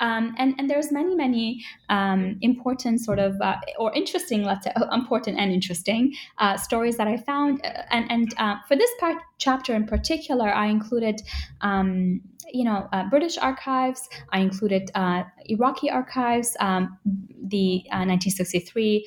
um, 0.00 0.34
and 0.38 0.54
and 0.58 0.68
there's 0.68 0.92
many 0.92 1.14
many 1.14 1.64
um, 1.88 2.38
important 2.40 3.00
sort 3.00 3.18
of 3.18 3.40
uh, 3.40 3.56
or 3.78 3.92
interesting 3.94 4.44
let's 4.44 4.64
say 4.64 4.72
important 4.92 5.38
and 5.38 5.52
interesting 5.52 6.14
uh, 6.38 6.56
stories 6.56 6.96
that 6.96 7.08
I 7.08 7.16
found, 7.16 7.60
uh, 7.64 7.82
and 7.90 8.10
and 8.10 8.34
uh, 8.38 8.56
for 8.68 8.76
this 8.76 8.90
part 8.98 9.16
chapter 9.38 9.74
in 9.74 9.86
particular, 9.86 10.52
I 10.52 10.66
included. 10.66 11.20
Um, 11.60 12.20
you 12.52 12.64
know, 12.64 12.88
uh, 12.92 13.08
British 13.08 13.38
archives. 13.38 14.08
I 14.30 14.40
included 14.40 14.90
uh, 14.96 15.22
Iraqi 15.44 15.88
archives, 15.88 16.56
um, 16.58 16.98
the 17.04 17.84
1963 17.90 19.06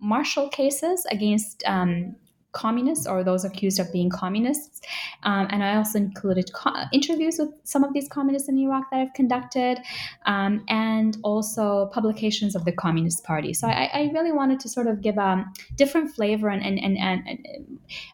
martial 0.00 0.48
cases 0.48 1.06
against 1.08 1.62
um, 1.64 2.16
communists 2.56 3.06
or 3.06 3.22
those 3.22 3.44
accused 3.44 3.78
of 3.78 3.92
being 3.92 4.08
communists. 4.08 4.80
Um, 5.22 5.46
and 5.50 5.62
I 5.62 5.76
also 5.76 5.98
included 5.98 6.52
co- 6.54 6.84
interviews 6.92 7.36
with 7.38 7.50
some 7.64 7.84
of 7.84 7.92
these 7.92 8.08
communists 8.08 8.48
in 8.48 8.56
Iraq 8.58 8.84
that 8.90 9.00
I've 9.00 9.12
conducted, 9.12 9.78
um, 10.24 10.64
and 10.68 11.18
also 11.22 11.90
publications 11.92 12.56
of 12.56 12.64
the 12.64 12.72
Communist 12.72 13.24
Party. 13.24 13.52
So 13.52 13.68
I, 13.68 13.90
I, 13.92 14.10
really 14.14 14.32
wanted 14.32 14.60
to 14.60 14.68
sort 14.68 14.86
of 14.86 15.02
give 15.02 15.18
a 15.18 15.44
different 15.74 16.14
flavor 16.14 16.48
and, 16.48 16.62
and, 16.64 16.78
and, 16.78 16.98
and 16.98 17.46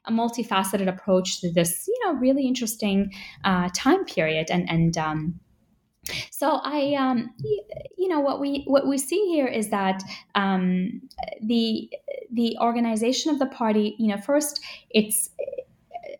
a 0.07 0.12
multifaceted 0.12 0.88
approach 0.88 1.40
to 1.40 1.52
this, 1.52 1.87
you 1.87 1.98
know, 2.05 2.14
really 2.14 2.46
interesting 2.46 3.12
uh, 3.44 3.68
time 3.74 4.05
period 4.05 4.50
and 4.50 4.68
and 4.68 4.98
um, 4.98 5.40
so 6.31 6.61
I, 6.62 6.94
um, 6.94 7.31
you 7.96 8.09
know, 8.09 8.20
what 8.20 8.40
we 8.40 8.64
what 8.66 8.87
we 8.87 8.98
see 8.98 9.29
here 9.29 9.46
is 9.46 9.70
that 9.70 10.03
um, 10.35 11.03
the 11.42 11.90
the 12.33 12.57
organization 12.61 13.31
of 13.31 13.38
the 13.38 13.46
party, 13.46 13.94
you 13.98 14.09
know, 14.09 14.18
first 14.18 14.61
it's 14.90 15.31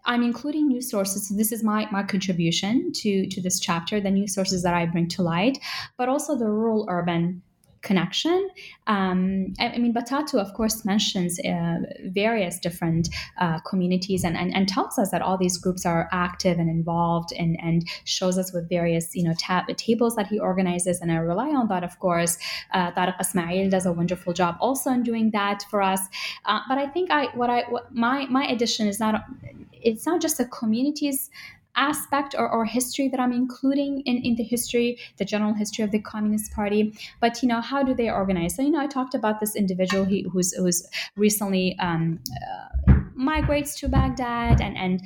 I'm 0.05 0.23
including 0.23 0.67
new 0.69 0.81
sources. 0.81 1.29
So 1.29 1.35
this 1.35 1.53
is 1.53 1.63
my 1.63 1.89
my 1.91 2.03
contribution 2.03 2.93
to 2.93 3.27
to 3.29 3.41
this 3.41 3.61
chapter, 3.61 4.01
the 4.01 4.11
new 4.11 4.27
sources 4.27 4.63
that 4.63 4.75
I 4.75 4.87
bring 4.87 5.09
to 5.09 5.23
light, 5.23 5.59
but 5.97 6.09
also 6.09 6.37
the 6.37 6.49
rural 6.49 6.87
urban 6.89 7.43
connection. 7.83 8.49
Um, 8.87 9.55
I, 9.59 9.71
I, 9.71 9.79
mean, 9.79 9.93
Batatu, 9.93 10.35
of 10.35 10.55
course, 10.55 10.85
mentions 10.85 11.39
uh, 11.41 11.79
various 12.07 12.59
different 12.59 13.09
uh, 13.39 13.61
communities 13.61 14.25
and, 14.25 14.37
and, 14.37 14.55
and, 14.55 14.69
tells 14.69 14.99
us 14.99 15.11
that 15.11 15.21
all 15.21 15.37
these 15.37 15.59
groups 15.59 15.85
are 15.85 16.09
active 16.13 16.59
and 16.59 16.71
involved 16.71 17.33
and, 17.37 17.59
and 17.61 17.87
shows 18.05 18.39
us 18.39 18.53
with 18.53 18.69
various, 18.69 19.15
you 19.15 19.25
know, 19.25 19.35
tab- 19.39 19.77
tables 19.77 20.17
that 20.17 20.29
he 20.29 20.39
organizes. 20.39 21.01
And 21.01 21.13
I 21.13 21.17
rely 21.17 21.49
on 21.49 21.69
that, 21.69 21.85
of 21.85 21.99
course. 21.99 22.39
Uh, 22.73 22.93
Tariq 22.93 23.71
does 23.71 23.87
a 23.87 23.93
wonderful 23.93 24.33
job 24.33 24.57
also 24.61 24.91
in 24.91 25.03
doing 25.03 25.31
that 25.33 25.65
for 25.71 25.83
us. 25.83 26.01
Uh, 26.45 26.61
but 26.69 26.79
I 26.79 26.87
think 26.87 27.11
I 27.11 27.27
what 27.35 27.51
I 27.51 27.63
what 27.69 27.95
my 27.95 28.27
my 28.27 28.45
addition 28.47 28.87
is 28.87 29.01
not 29.01 29.25
it's 29.73 30.07
not 30.07 30.21
just 30.21 30.39
the 30.39 30.47
communities 30.47 31.31
aspect 31.77 32.35
or, 32.37 32.51
or 32.51 32.65
history 32.65 33.09
that 33.09 33.21
I'm 33.21 33.33
including 33.33 34.03
in, 34.03 34.19
in 34.19 34.37
the 34.37 34.43
history, 34.43 34.99
the 35.17 35.25
general 35.25 35.55
history 35.55 35.85
of 35.85 35.91
the 35.91 36.01
Communist 36.01 36.53
Party. 36.53 36.95
But 37.21 37.43
you 37.43 37.49
know, 37.49 37.61
how 37.61 37.83
do 37.83 37.95
they 37.95 38.11
organize? 38.11 38.57
So 38.57 38.63
you 38.63 38.71
know, 38.71 38.81
I 38.81 38.87
talked 38.87 39.15
about 39.15 39.41
this 39.41 39.57
individual 39.57 40.05
who's 40.05 40.53
who's 40.55 40.87
recently. 41.17 41.77
Um, 41.79 42.21
uh, 42.47 42.93
migrates 43.15 43.79
to 43.79 43.89
Baghdad 43.89 44.61
and, 44.61 44.77
and 44.77 45.01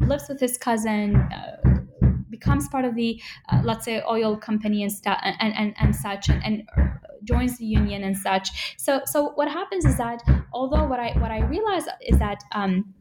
lives 0.00 0.28
with 0.28 0.40
his 0.40 0.58
cousin, 0.58 1.14
uh, 1.16 1.56
becomes 2.28 2.68
part 2.68 2.84
of 2.84 2.94
the, 2.94 3.20
uh, 3.50 3.60
let's 3.64 3.84
say, 3.84 4.02
oil 4.08 4.36
company 4.36 4.82
and, 4.82 4.92
stu- 4.92 5.10
and, 5.10 5.54
and, 5.54 5.74
and 5.78 5.94
such, 5.94 6.28
and, 6.28 6.42
and 6.42 6.68
joins 7.24 7.58
the 7.58 7.64
union 7.64 8.04
and 8.04 8.16
such. 8.16 8.76
So, 8.76 9.02
so 9.04 9.30
what 9.34 9.48
happens 9.48 9.84
is 9.84 9.96
that 9.98 10.22
although 10.52 10.84
what 10.84 11.00
I 11.00 11.12
what 11.18 11.30
I 11.30 11.40
realize 11.40 11.84
is 12.00 12.18
that 12.18 12.42
um, 12.52 12.94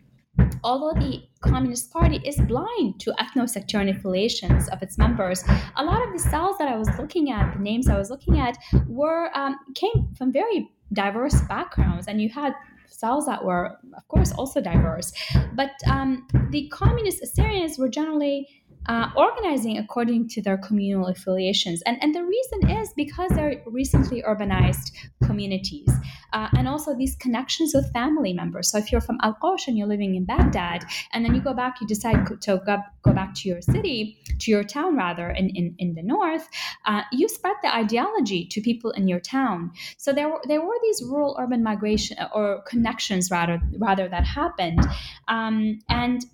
although 0.63 0.99
the 0.99 1.23
Communist 1.41 1.91
Party 1.91 2.19
is 2.25 2.37
blind 2.41 2.99
to 2.99 3.13
ethno-sectarian 3.19 3.95
affiliations 3.95 4.67
of 4.69 4.81
its 4.81 4.97
members, 4.97 5.43
a 5.77 5.83
lot 5.83 6.05
of 6.05 6.13
the 6.13 6.19
cells 6.19 6.57
that 6.59 6.67
I 6.67 6.75
was 6.75 6.89
looking 6.97 7.31
at, 7.31 7.53
the 7.53 7.59
names 7.59 7.87
I 7.89 7.97
was 7.97 8.09
looking 8.09 8.39
at, 8.39 8.57
were 8.87 9.35
um, 9.37 9.55
came 9.75 10.13
from 10.17 10.31
very 10.31 10.69
diverse 10.93 11.39
backgrounds, 11.41 12.07
and 12.07 12.21
you 12.21 12.29
had 12.29 12.53
cells 12.87 13.25
that 13.25 13.43
were, 13.43 13.77
of 13.95 14.07
course, 14.07 14.31
also 14.33 14.59
diverse. 14.59 15.13
But 15.53 15.71
um, 15.89 16.27
the 16.49 16.67
communist 16.69 17.21
Assyrians 17.23 17.77
were 17.77 17.89
generally 17.89 18.47
uh, 18.87 19.09
organizing 19.15 19.77
according 19.77 20.27
to 20.29 20.41
their 20.41 20.57
communal 20.57 21.07
affiliations. 21.07 21.81
And, 21.83 22.01
and 22.01 22.13
the 22.13 22.23
reason 22.23 22.69
is 22.69 22.91
because 22.95 23.29
they're 23.31 23.61
recently 23.67 24.23
urbanized 24.23 24.91
communities 25.23 25.89
uh, 26.33 26.49
and 26.57 26.67
also 26.67 26.95
these 26.95 27.15
connections 27.15 27.73
with 27.73 27.91
family 27.93 28.33
members. 28.33 28.71
So 28.71 28.77
if 28.77 28.91
you're 28.91 29.01
from 29.01 29.17
Al 29.21 29.37
Qosh 29.41 29.67
and 29.67 29.77
you're 29.77 29.87
living 29.87 30.15
in 30.15 30.25
Baghdad, 30.25 30.85
and 31.13 31.23
then 31.23 31.35
you 31.35 31.41
go 31.41 31.53
back, 31.53 31.81
you 31.81 31.87
decide 31.87 32.27
to 32.41 32.61
go, 32.65 32.77
go 33.01 33.13
back 33.13 33.33
to 33.35 33.49
your 33.49 33.61
city, 33.61 34.17
to 34.39 34.51
your 34.51 34.63
town 34.63 34.95
rather, 34.95 35.29
in, 35.29 35.49
in, 35.49 35.75
in 35.77 35.95
the 35.95 36.03
north, 36.03 36.47
uh, 36.85 37.01
you 37.11 37.27
spread 37.27 37.55
the 37.61 37.73
ideology 37.73 38.45
to 38.45 38.61
people 38.61 38.91
in 38.91 39.07
your 39.07 39.19
town. 39.19 39.71
So 39.97 40.13
there 40.13 40.29
were, 40.29 40.41
there 40.47 40.61
were 40.61 40.77
these 40.83 41.03
rural 41.03 41.37
urban 41.39 41.63
migration 41.63 42.17
or 42.33 42.61
connections 42.67 43.29
rather, 43.31 43.59
rather 43.77 44.07
that 44.09 44.25
happened. 44.25 44.85
Um, 45.27 45.79
and 45.89 46.25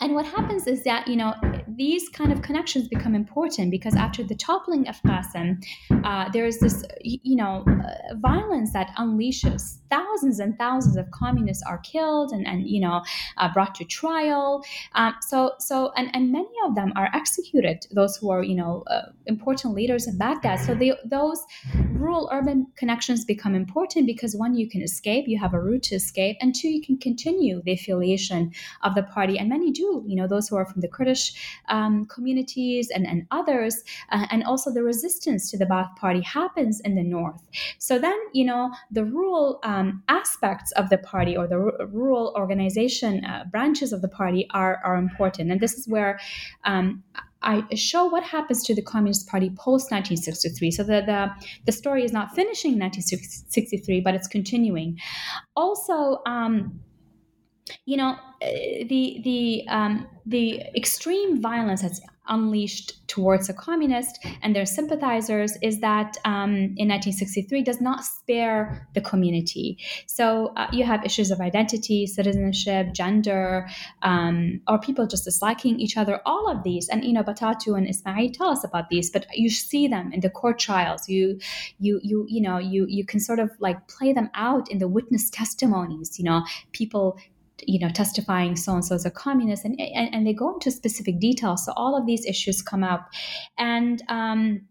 and 0.00 0.14
what 0.14 0.26
happens 0.26 0.66
is 0.66 0.84
that 0.84 1.08
you 1.08 1.16
know 1.16 1.34
these 1.68 2.08
kind 2.10 2.32
of 2.32 2.42
connections 2.42 2.86
become 2.88 3.14
important 3.14 3.70
because 3.70 3.94
after 3.94 4.22
the 4.22 4.34
toppling 4.34 4.86
of 4.88 5.00
Qasim, 5.02 5.64
uh, 6.04 6.28
there 6.30 6.44
is 6.44 6.60
this 6.60 6.84
you 7.00 7.36
know 7.36 7.64
uh, 7.66 8.14
violence 8.16 8.72
that 8.72 8.90
unleashes 8.98 9.78
thousands 9.90 10.38
and 10.38 10.58
thousands 10.58 10.96
of 10.96 11.10
communists 11.12 11.62
are 11.66 11.78
killed 11.78 12.32
and, 12.32 12.46
and 12.46 12.68
you 12.68 12.80
know 12.80 13.02
uh, 13.38 13.52
brought 13.52 13.74
to 13.76 13.84
trial. 13.84 14.62
Um, 14.94 15.14
so 15.22 15.52
so 15.58 15.92
and, 15.96 16.14
and 16.14 16.30
many 16.30 16.54
of 16.66 16.74
them 16.74 16.92
are 16.94 17.08
executed. 17.14 17.86
Those 17.90 18.16
who 18.16 18.30
are 18.30 18.42
you 18.42 18.54
know 18.54 18.84
uh, 18.88 19.12
important 19.24 19.74
leaders 19.74 20.06
in 20.06 20.18
Baghdad. 20.18 20.60
So 20.60 20.78
those 21.06 21.42
rural 21.92 22.28
urban 22.32 22.66
connections 22.76 23.24
become 23.24 23.54
important 23.54 24.06
because 24.06 24.36
one 24.36 24.54
you 24.54 24.68
can 24.68 24.82
escape, 24.82 25.26
you 25.26 25.38
have 25.38 25.54
a 25.54 25.60
route 25.60 25.84
to 25.84 25.94
escape, 25.94 26.36
and 26.42 26.54
two 26.54 26.68
you 26.68 26.82
can 26.82 26.98
continue 26.98 27.62
the 27.64 27.72
affiliation 27.72 28.52
of 28.82 28.94
the 28.94 29.02
party. 29.02 29.38
And 29.38 29.48
many 29.48 29.72
do 29.72 29.85
you 30.06 30.16
know, 30.16 30.26
those 30.26 30.48
who 30.48 30.56
are 30.56 30.66
from 30.66 30.80
the 30.80 30.88
Kurdish 30.88 31.32
um, 31.68 32.06
communities 32.06 32.90
and, 32.94 33.06
and 33.06 33.26
others, 33.30 33.82
uh, 34.10 34.26
and 34.30 34.44
also 34.44 34.72
the 34.72 34.82
resistance 34.82 35.50
to 35.50 35.58
the 35.58 35.66
Ba'ath 35.66 35.94
Party 35.96 36.20
happens 36.20 36.80
in 36.80 36.94
the 36.94 37.02
north. 37.02 37.42
So 37.78 37.98
then, 37.98 38.18
you 38.32 38.44
know, 38.44 38.72
the 38.90 39.04
rural 39.04 39.60
um, 39.62 40.02
aspects 40.08 40.72
of 40.72 40.90
the 40.90 40.98
party 40.98 41.36
or 41.36 41.46
the 41.46 41.56
r- 41.56 41.86
rural 41.86 42.32
organization 42.36 43.24
uh, 43.24 43.44
branches 43.50 43.92
of 43.92 44.02
the 44.02 44.08
party 44.08 44.46
are, 44.50 44.80
are 44.84 44.96
important. 44.96 45.50
And 45.50 45.60
this 45.60 45.74
is 45.74 45.88
where 45.88 46.18
um, 46.64 47.02
I 47.42 47.62
show 47.74 48.06
what 48.06 48.24
happens 48.24 48.64
to 48.64 48.74
the 48.74 48.82
Communist 48.82 49.28
Party 49.28 49.50
post 49.50 49.90
1963. 49.92 50.70
So 50.72 50.82
the, 50.82 51.02
the, 51.06 51.30
the 51.64 51.72
story 51.72 52.04
is 52.04 52.12
not 52.12 52.34
finishing 52.34 52.78
1963, 52.78 54.00
but 54.00 54.14
it's 54.14 54.26
continuing. 54.26 54.98
Also, 55.54 56.22
um, 56.26 56.80
you 57.84 57.96
know, 57.96 58.16
uh, 58.42 58.46
the 58.88 59.20
the 59.24 59.64
um, 59.68 60.06
the 60.24 60.62
extreme 60.74 61.40
violence 61.40 61.82
that's 61.82 62.00
unleashed 62.28 63.06
towards 63.08 63.48
a 63.48 63.54
communist 63.54 64.18
and 64.42 64.54
their 64.54 64.66
sympathizers 64.66 65.56
is 65.62 65.80
that 65.80 66.16
um, 66.24 66.74
in 66.76 66.88
1963 66.88 67.62
does 67.62 67.80
not 67.80 68.04
spare 68.04 68.88
the 68.94 69.00
community. 69.00 69.78
So 70.06 70.52
uh, 70.56 70.68
you 70.72 70.84
have 70.84 71.04
issues 71.04 71.30
of 71.30 71.40
identity, 71.40 72.06
citizenship, 72.06 72.92
gender, 72.92 73.68
um, 74.02 74.60
or 74.68 74.78
people 74.78 75.06
just 75.06 75.24
disliking 75.24 75.78
each 75.78 75.96
other. 75.96 76.20
All 76.26 76.50
of 76.50 76.62
these, 76.62 76.88
and 76.88 77.04
you 77.04 77.12
know, 77.12 77.22
Batatu 77.22 77.76
and 77.76 77.88
Ismail 77.88 78.32
tell 78.32 78.48
us 78.48 78.64
about 78.64 78.88
these, 78.88 79.10
but 79.10 79.26
you 79.32 79.50
see 79.50 79.86
them 79.88 80.12
in 80.12 80.20
the 80.20 80.30
court 80.30 80.58
trials. 80.58 81.08
You 81.08 81.38
you 81.78 82.00
you 82.02 82.26
you 82.28 82.40
know 82.40 82.58
you 82.58 82.86
you 82.88 83.04
can 83.04 83.20
sort 83.20 83.38
of 83.38 83.50
like 83.60 83.86
play 83.88 84.12
them 84.12 84.30
out 84.34 84.70
in 84.70 84.78
the 84.78 84.88
witness 84.88 85.30
testimonies. 85.30 86.18
You 86.18 86.24
know, 86.24 86.44
people 86.72 87.18
you 87.66 87.78
know, 87.78 87.88
testifying 87.88 88.56
so 88.56 88.74
and 88.74 88.84
so 88.84 88.94
is 88.94 89.06
a 89.06 89.10
communist, 89.10 89.64
and, 89.64 89.80
and, 89.80 90.14
and 90.14 90.26
they 90.26 90.32
go 90.32 90.52
into 90.52 90.70
specific 90.70 91.18
details. 91.20 91.64
So 91.64 91.72
all 91.76 91.96
of 91.96 92.06
these 92.06 92.24
issues 92.26 92.62
come 92.62 92.84
up, 92.84 93.08
and 93.58 94.02
um, 94.08 94.62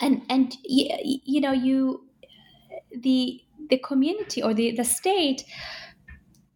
and 0.00 0.22
and 0.28 0.56
you 0.64 1.40
know, 1.40 1.52
you 1.52 2.04
the 3.00 3.40
the 3.70 3.78
community 3.78 4.42
or 4.42 4.54
the 4.54 4.72
the 4.72 4.84
state 4.84 5.44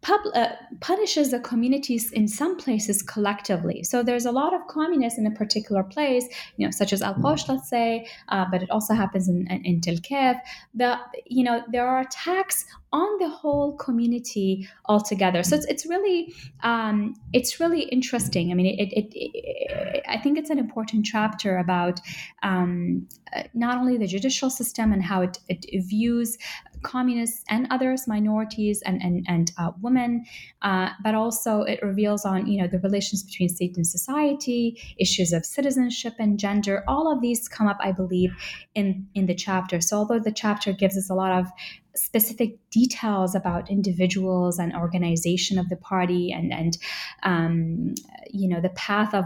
pub, 0.07 0.21
uh, 0.33 0.49
punishes 0.79 1.31
the 1.31 1.39
communities 1.39 2.11
in 2.11 2.27
some 2.27 2.55
places 2.55 3.01
collectively. 3.01 3.83
So 3.83 4.03
there's 4.03 4.25
a 4.25 4.31
lot 4.31 4.53
of 4.53 4.61
communists 4.67 5.19
in 5.19 5.27
a 5.27 5.31
particular 5.31 5.83
place, 5.83 6.25
you 6.55 6.65
know, 6.65 6.71
such 6.71 6.93
as 6.93 7.01
Al 7.01 7.15
Qosh, 7.15 7.49
let's 7.49 7.69
say, 7.69 8.07
uh, 8.29 8.45
but 8.49 8.63
it 8.63 8.69
also 8.69 8.93
happens 8.93 9.27
in, 9.27 9.47
in, 9.49 9.65
in 9.65 9.81
Tel 9.81 9.95
Kev. 9.95 10.39
The, 10.73 10.97
you 11.25 11.43
know, 11.43 11.61
there 11.71 11.85
are 11.85 11.99
attacks 11.99 12.65
on 12.93 13.19
the 13.19 13.27
whole 13.27 13.75
community 13.75 14.67
altogether. 14.85 15.43
So 15.43 15.55
it's, 15.55 15.65
it's 15.65 15.85
really 15.85 16.33
um, 16.63 17.15
it's 17.33 17.59
really 17.59 17.81
interesting. 17.83 18.51
I 18.51 18.53
mean, 18.53 18.79
it, 18.79 18.91
it, 18.93 19.07
it, 19.13 20.03
I 20.07 20.17
think 20.17 20.37
it's 20.37 20.49
an 20.49 20.59
important 20.59 21.05
chapter 21.05 21.57
about 21.57 21.99
um, 22.43 23.07
uh, 23.35 23.43
not 23.53 23.77
only 23.77 23.97
the 23.97 24.07
judicial 24.07 24.49
system 24.49 24.93
and 24.93 25.03
how 25.03 25.21
it, 25.21 25.37
it 25.49 25.83
views 25.83 26.37
communists 26.83 27.43
and 27.49 27.67
others, 27.71 28.07
minorities 28.07 28.81
and 28.83 29.01
and, 29.01 29.25
and 29.27 29.51
uh, 29.57 29.71
women, 29.81 30.25
uh, 30.61 30.89
but 31.03 31.13
also 31.13 31.63
it 31.63 31.79
reveals 31.81 32.23
on 32.23 32.47
you 32.47 32.61
know 32.61 32.67
the 32.67 32.79
relations 32.79 33.23
between 33.23 33.49
state 33.49 33.75
and 33.75 33.85
society, 33.85 34.79
issues 34.97 35.33
of 35.33 35.45
citizenship 35.45 36.13
and 36.19 36.39
gender. 36.39 36.83
All 36.87 37.11
of 37.11 37.21
these 37.21 37.49
come 37.49 37.67
up, 37.67 37.77
I 37.81 37.91
believe, 37.91 38.31
in 38.75 39.07
in 39.13 39.25
the 39.25 39.35
chapter. 39.35 39.81
So 39.81 39.97
although 39.97 40.19
the 40.19 40.31
chapter 40.31 40.71
gives 40.71 40.97
us 40.97 41.09
a 41.09 41.15
lot 41.15 41.31
of 41.31 41.47
specific 41.97 42.57
details 42.69 43.35
about 43.35 43.69
individuals 43.69 44.59
and 44.59 44.75
organization 44.75 45.57
of 45.57 45.69
the 45.69 45.75
party 45.75 46.31
and 46.31 46.53
and 46.53 46.77
um, 47.23 47.95
you 48.29 48.47
know 48.47 48.61
the 48.61 48.69
path 48.69 49.13
of 49.13 49.25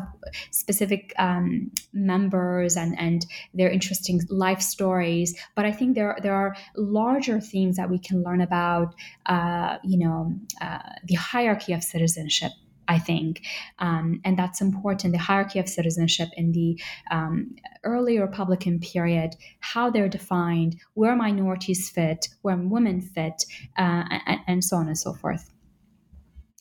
specific 0.51 1.13
um, 1.17 1.71
members 1.93 2.75
and 2.75 2.97
and 2.99 3.25
their 3.53 3.69
interesting 3.69 4.21
life 4.29 4.62
stories. 4.62 5.38
But 5.55 5.65
i 5.65 5.71
think 5.71 5.95
there 5.95 6.17
there 6.21 6.34
are 6.34 6.55
larger 6.75 7.39
themes 7.39 7.77
that 7.77 7.89
we 7.89 7.99
can 7.99 8.23
learn 8.23 8.41
about 8.41 8.95
uh, 9.25 9.77
you 9.84 9.97
know 9.97 10.34
uh, 10.62 10.79
the 11.05 11.15
hierarchy 11.15 11.73
of 11.73 11.84
citizenship 11.84 12.51
I 12.91 12.99
think. 12.99 13.43
Um, 13.80 14.19
and 14.25 14.38
that's 14.38 14.60
important 14.60 15.13
the 15.13 15.17
hierarchy 15.17 15.60
of 15.60 15.69
citizenship 15.69 16.27
in 16.36 16.51
the 16.51 16.80
um, 17.10 17.56
early 17.86 18.19
Republican 18.19 18.80
period, 18.80 19.36
how 19.62 19.89
they're 19.89 20.10
defined, 20.10 20.75
where 20.95 21.15
minorities 21.15 21.89
fit, 21.89 22.27
where 22.41 22.58
women 22.58 22.99
fit, 22.99 23.45
uh, 23.77 24.04
and, 24.27 24.39
and, 24.47 24.63
so 24.63 24.75
on 24.75 24.88
and 24.88 24.97
so 24.97 25.13
forth. 25.13 25.49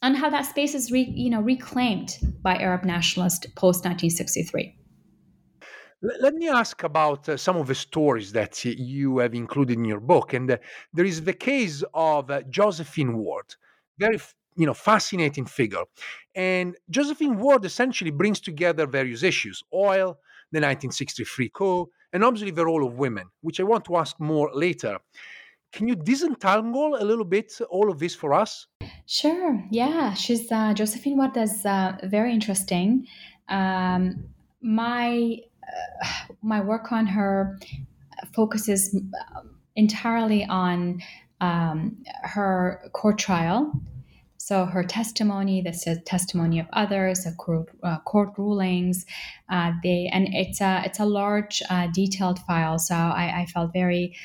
And 0.02 0.16
how 0.16 0.30
that 0.30 0.46
space 0.46 0.74
is 0.74 0.92
re, 0.92 1.02
you 1.02 1.30
know, 1.30 1.40
reclaimed 1.40 2.10
by 2.42 2.54
Arab 2.56 2.84
nationalists 2.84 3.46
post 3.62 3.84
1963. 3.84 4.76
Let 6.02 6.34
me 6.34 6.48
ask 6.48 6.82
about 6.84 7.28
uh, 7.28 7.36
some 7.36 7.56
of 7.56 7.66
the 7.66 7.74
stories 7.74 8.32
that 8.32 8.64
you 8.64 9.18
have 9.18 9.34
included 9.34 9.76
in 9.76 9.84
your 9.84 10.00
book. 10.00 10.32
And 10.32 10.50
uh, 10.50 10.56
there 10.94 11.04
is 11.04 11.24
the 11.24 11.34
case 11.34 11.82
of 11.92 12.30
uh, 12.30 12.40
Josephine 12.48 13.18
Ward, 13.18 13.54
very 13.98 14.18
you 14.56 14.66
know 14.66 14.74
fascinating 14.74 15.46
figure. 15.46 15.84
And 16.34 16.76
josephine 16.90 17.38
ward 17.38 17.64
essentially 17.64 18.10
brings 18.10 18.40
together 18.40 18.86
various 18.86 19.22
issues 19.22 19.62
oil 19.72 20.18
the 20.52 20.58
1963 20.58 21.50
coup 21.54 21.88
and 22.12 22.24
obviously 22.24 22.50
the 22.50 22.64
role 22.64 22.84
of 22.86 22.98
women 22.98 23.26
which 23.40 23.60
i 23.60 23.62
want 23.62 23.84
to 23.84 23.96
ask 23.96 24.18
more 24.20 24.50
later. 24.54 24.98
Can 25.72 25.86
you 25.86 25.94
disentangle 25.94 26.96
a 27.00 27.04
little 27.04 27.24
bit 27.24 27.52
all 27.70 27.92
of 27.92 28.00
this 28.00 28.14
for 28.14 28.34
us? 28.34 28.66
Sure 29.06 29.62
yeah 29.70 30.14
she's 30.14 30.50
uh, 30.50 30.74
josephine 30.74 31.16
ward 31.16 31.36
is 31.36 31.64
uh, 31.64 31.96
very 32.04 32.32
interesting. 32.32 33.06
Um, 33.48 34.24
my 34.60 35.38
uh, 35.62 36.06
my 36.42 36.60
work 36.60 36.92
on 36.92 37.06
her 37.06 37.58
focuses 38.34 38.94
um, 38.94 39.56
entirely 39.76 40.44
on 40.44 41.00
um, 41.40 41.96
her 42.22 42.90
court 42.92 43.18
trial 43.18 43.72
so 44.50 44.66
her 44.66 44.82
testimony, 44.82 45.62
the 45.62 46.02
testimony 46.04 46.58
of 46.58 46.66
others, 46.72 47.22
the 47.22 47.30
court, 47.38 47.68
uh, 47.84 48.00
court 48.00 48.30
rulings, 48.36 49.06
uh, 49.48 49.70
they 49.84 50.10
and 50.12 50.26
it's 50.32 50.60
a 50.60 50.82
it's 50.84 50.98
a 50.98 51.04
large, 51.04 51.62
uh, 51.70 51.86
detailed 51.94 52.40
file. 52.40 52.76
So 52.80 52.96
I, 52.96 53.42
I, 53.42 53.46
felt 53.46 53.72
very 53.72 54.16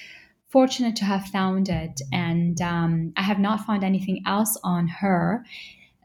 fortunate 0.48 0.96
to 0.96 1.06
have 1.06 1.28
found 1.28 1.70
it, 1.70 2.02
and 2.12 2.60
um, 2.60 3.14
I 3.16 3.22
have 3.22 3.38
not 3.38 3.68
found 3.68 3.84
anything 3.84 4.24
else 4.26 4.58
on 4.64 4.88
her. 4.88 5.46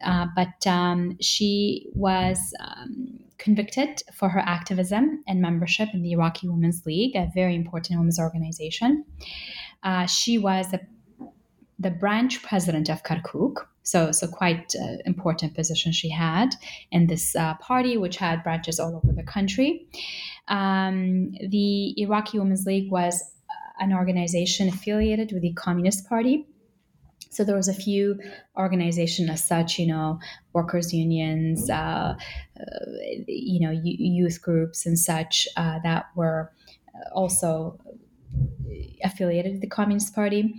Uh, 0.05 0.27
but 0.37 0.67
um, 0.67 1.17
she 1.23 1.87
was 1.95 2.39
um, 2.61 3.21
convicted 3.39 4.03
for 4.13 4.29
her 4.29 4.41
activism 4.41 5.25
and 5.27 5.41
membership 5.41 5.89
in 5.95 6.03
the 6.03 6.13
Iraqi 6.13 6.47
Women's 6.47 6.85
League, 6.85 7.17
a 7.17 7.31
very 7.35 7.55
important 7.55 7.99
women's 7.99 8.21
organization. 8.21 9.03
Uh, 9.83 10.05
she 10.05 10.37
was 10.37 10.75
a 10.75 10.81
the 11.81 11.91
branch 11.91 12.43
president 12.43 12.91
of 12.91 13.03
Kirkuk. 13.03 13.67
So, 13.83 14.13
so 14.13 14.27
quite 14.27 14.75
uh, 14.81 14.97
important 15.07 15.55
position 15.55 15.93
she 15.93 16.11
had 16.11 16.55
in 16.91 17.07
this 17.07 17.35
uh, 17.35 17.55
party, 17.55 17.97
which 17.97 18.17
had 18.17 18.43
branches 18.43 18.79
all 18.79 18.95
over 18.95 19.13
the 19.13 19.23
country. 19.23 19.87
Um, 20.49 21.33
the 21.49 21.95
Iraqi 22.01 22.39
Women's 22.39 22.67
League 22.67 22.91
was 22.91 23.23
an 23.81 23.93
organization 23.93 24.69
affiliated 24.69 25.33
with 25.33 25.43
the 25.43 25.53
Communist 25.55 26.09
Party. 26.09 26.47
So 27.31 27.45
there 27.45 27.57
was 27.57 27.69
a 27.69 27.75
few 27.75 28.21
organizations 28.57 29.31
as 29.31 29.43
such, 29.43 29.79
you 29.79 29.87
know, 29.87 30.19
workers' 30.53 30.93
unions, 30.93 31.71
uh, 31.71 32.15
uh, 32.15 32.65
you 33.27 33.61
know, 33.61 33.71
youth 33.83 34.43
groups 34.43 34.85
and 34.85 34.99
such 34.99 35.49
uh, 35.57 35.79
that 35.85 36.07
were 36.17 36.53
also 37.13 37.79
affiliated 39.03 39.53
with 39.53 39.61
the 39.61 39.67
Communist 39.67 40.15
Party, 40.15 40.55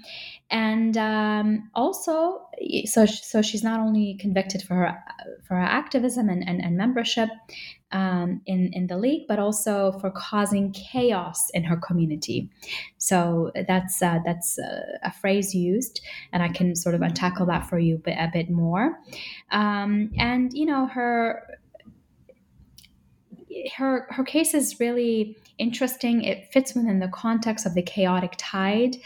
and 0.50 0.98
um, 0.98 1.70
also, 1.74 2.48
so 2.86 3.06
so 3.06 3.42
she's 3.42 3.64
not 3.64 3.80
only 3.80 4.18
convicted 4.20 4.62
for 4.62 4.76
her 4.76 5.04
for 5.48 5.56
her 5.56 5.62
activism 5.62 6.30
and, 6.30 6.48
and, 6.48 6.64
and 6.64 6.76
membership 6.76 7.30
um, 7.92 8.42
in 8.46 8.72
in 8.74 8.88
the 8.88 8.98
league, 8.98 9.28
but 9.28 9.40
also 9.40 9.94
for 10.00 10.12
causing 10.12 10.72
chaos 10.74 11.50
in 11.52 11.64
her 11.64 11.78
community. 11.78 12.50
So 12.98 13.52
that's 13.68 14.02
uh, 14.02 14.20
that's 14.26 14.60
uh, 14.60 14.98
a 15.04 15.12
phrase 15.12 15.56
used, 15.56 16.02
and 16.34 16.44
I 16.44 16.50
can 16.50 16.76
sort 16.76 16.96
of 16.96 17.02
untackle 17.02 17.48
that 17.48 17.68
for 17.68 17.80
you 17.80 18.02
a 18.08 18.30
bit 18.32 18.50
more. 18.50 19.00
Um, 19.52 20.12
and 20.18 20.54
you 20.54 20.66
know 20.66 20.88
her 20.88 21.44
her 23.76 24.08
her 24.10 24.24
case 24.24 24.54
is 24.54 24.80
really 24.80 25.38
interesting. 25.62 26.24
It 26.24 26.52
fits 26.52 26.74
within 26.74 27.00
the 27.00 27.08
context 27.08 27.66
of 27.66 27.74
the 27.76 27.82
chaotic 27.82 28.34
tide 28.38 28.98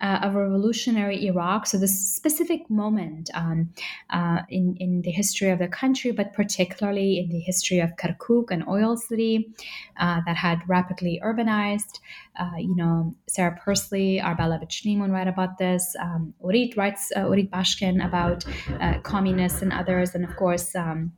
uh, 0.00 0.20
of 0.22 0.34
revolutionary 0.34 1.26
Iraq. 1.26 1.66
So, 1.66 1.78
this 1.78 1.98
specific 2.16 2.68
moment 2.68 3.30
um, 3.34 3.70
uh, 4.10 4.40
in, 4.48 4.76
in 4.80 5.02
the 5.02 5.10
history 5.10 5.50
of 5.50 5.58
the 5.58 5.68
country, 5.68 6.10
but 6.10 6.32
particularly 6.34 7.18
in 7.18 7.28
the 7.28 7.40
history 7.40 7.80
of 7.80 7.96
Kirkuk, 7.96 8.50
an 8.50 8.64
oil 8.68 8.96
city 8.96 9.54
uh, 9.98 10.20
that 10.26 10.36
had 10.36 10.58
rapidly 10.66 11.20
urbanized. 11.24 12.00
Uh, 12.38 12.56
you 12.58 12.74
know, 12.74 13.14
Sarah 13.28 13.58
Pursley, 13.62 14.20
Arbella 14.20 14.58
Bet-Shlimon 14.58 15.10
write 15.10 15.28
about 15.28 15.58
this. 15.58 15.94
Um, 16.00 16.34
Orit 16.40 16.76
writes, 16.76 17.12
uh, 17.16 17.20
Orit 17.20 17.50
Bashkin 17.50 18.04
about 18.04 18.44
uh, 18.80 18.98
communists 19.02 19.62
and 19.62 19.72
others. 19.72 20.14
And 20.14 20.24
of 20.24 20.34
course, 20.36 20.74
um, 20.74 21.12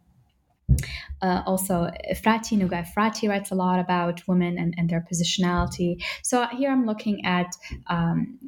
uh, 1.23 1.43
also, 1.47 1.89
Efrati, 2.11 2.59
Noga 2.59 2.85
Efrati 2.85 3.29
writes 3.29 3.53
a 3.53 3.55
lot 3.55 3.79
about 3.79 4.20
women 4.27 4.59
and, 4.59 4.75
and 4.77 4.91
their 4.91 5.07
positionality. 5.11 6.03
So 6.23 6.47
here 6.47 6.70
I'm 6.70 6.85
looking 6.85 7.25
at, 7.25 7.55
um, 7.87 8.39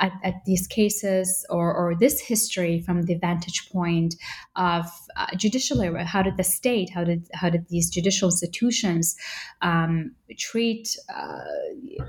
at, 0.00 0.12
at, 0.24 0.34
these 0.44 0.66
cases 0.66 1.46
or, 1.48 1.72
or 1.72 1.94
this 1.94 2.20
history 2.20 2.80
from 2.80 3.02
the 3.02 3.14
vantage 3.14 3.70
point 3.70 4.16
of 4.56 4.84
uh, 5.16 5.26
judicial 5.36 5.80
era. 5.80 6.04
How 6.04 6.22
did 6.22 6.36
the 6.36 6.42
state, 6.42 6.90
how 6.90 7.04
did 7.04 7.28
how 7.34 7.50
did 7.50 7.68
these 7.68 7.88
judicial 7.88 8.28
institutions 8.28 9.16
um, 9.62 10.12
treat 10.36 10.96
uh, 11.14 11.38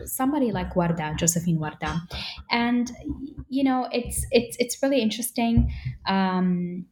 somebody 0.06 0.52
like 0.52 0.74
Warda, 0.74 1.16
Josephine 1.18 1.60
Warda? 1.60 2.02
And 2.50 2.92
you 3.48 3.64
know, 3.64 3.88
it's 3.92 4.26
it's 4.32 4.58
it's 4.60 4.82
really 4.82 5.02
interesting. 5.02 5.72
Um, 6.08 6.88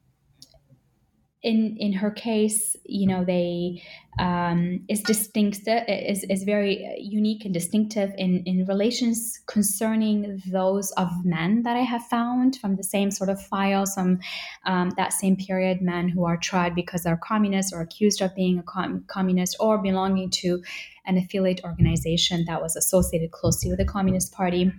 in 1.44 1.76
in 1.78 1.92
her 1.92 2.10
case, 2.10 2.78
you 2.86 3.06
know, 3.06 3.26
they 3.26 3.84
um, 4.18 4.86
is 4.88 5.02
distinct 5.02 5.68
is, 5.68 6.24
is 6.30 6.44
very 6.44 6.96
unique 7.00 7.44
and 7.44 7.54
distinctive 7.54 8.14
in 8.18 8.44
in 8.46 8.66
relations 8.66 9.42
concerning 9.46 10.42
those 10.48 10.92
of 10.92 11.10
men 11.26 11.64
that 11.64 11.76
I 11.76 11.82
have 11.82 12.06
found 12.06 12.56
from 12.56 12.78
the 12.78 12.84
same 12.84 13.12
sort 13.12 13.30
of 13.30 13.42
files 13.42 13.94
from 13.94 14.20
um, 14.66 14.94
that 14.96 15.12
same 15.12 15.36
period, 15.36 15.82
men 15.82 16.08
who 16.08 16.24
are 16.24 16.38
tried 16.38 16.76
because 16.76 17.04
they're 17.04 17.18
communists 17.18 17.74
or 17.74 17.82
accused 17.82 18.22
of 18.22 18.34
being 18.36 18.60
a 18.60 18.64
com- 18.64 19.04
communist 19.08 19.58
or 19.60 19.78
belonging 19.78 20.30
to 20.30 20.64
an 21.06 21.18
affiliate 21.18 21.60
organization 21.66 22.46
that 22.46 22.62
was 22.62 22.78
associated 22.78 23.32
closely 23.32 23.70
with 23.70 23.80
the 23.80 23.86
Communist 23.86 24.32
Party, 24.32 24.72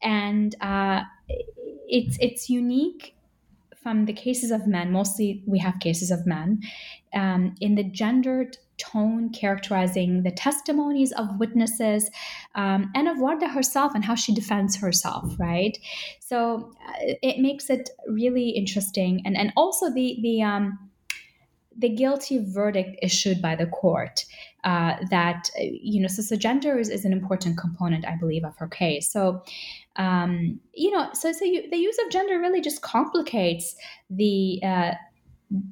and 0.00 0.54
uh, 0.60 1.02
it's 1.88 2.16
it's 2.20 2.48
unique 2.48 3.15
from 3.86 4.06
the 4.06 4.12
cases 4.12 4.50
of 4.50 4.66
men, 4.66 4.90
mostly 4.90 5.44
we 5.46 5.60
have 5.60 5.78
cases 5.78 6.10
of 6.10 6.26
men, 6.26 6.60
um, 7.14 7.54
in 7.60 7.76
the 7.76 7.84
gendered 7.84 8.56
tone 8.78 9.30
characterizing 9.30 10.24
the 10.24 10.32
testimonies 10.32 11.12
of 11.12 11.38
witnesses 11.38 12.10
um, 12.56 12.90
and 12.96 13.06
of 13.06 13.16
Warda 13.18 13.48
herself 13.48 13.94
and 13.94 14.04
how 14.04 14.16
she 14.16 14.34
defends 14.34 14.74
herself, 14.74 15.32
right? 15.38 15.78
So 16.18 16.72
uh, 16.88 17.14
it 17.22 17.40
makes 17.40 17.70
it 17.70 17.90
really 18.08 18.48
interesting, 18.48 19.22
and 19.24 19.36
and 19.36 19.52
also 19.56 19.94
the 19.94 20.18
the 20.20 20.42
um, 20.42 20.85
the 21.78 21.88
guilty 21.88 22.44
verdict 22.44 22.98
issued 23.02 23.42
by 23.42 23.54
the 23.54 23.66
court 23.66 24.24
uh, 24.64 24.96
that 25.10 25.50
you 25.58 26.00
know 26.00 26.08
so, 26.08 26.22
so 26.22 26.36
gender 26.36 26.78
is, 26.78 26.88
is 26.88 27.04
an 27.04 27.12
important 27.12 27.56
component 27.58 28.06
i 28.06 28.16
believe 28.16 28.44
of 28.44 28.56
her 28.56 28.68
case. 28.68 29.10
So 29.10 29.42
um, 29.96 30.60
you 30.74 30.90
know 30.90 31.08
so 31.12 31.32
so 31.32 31.44
you, 31.44 31.70
the 31.70 31.76
use 31.76 31.96
of 32.04 32.10
gender 32.10 32.38
really 32.38 32.60
just 32.60 32.82
complicates 32.82 33.76
the 34.10 34.60
uh, 34.62 34.92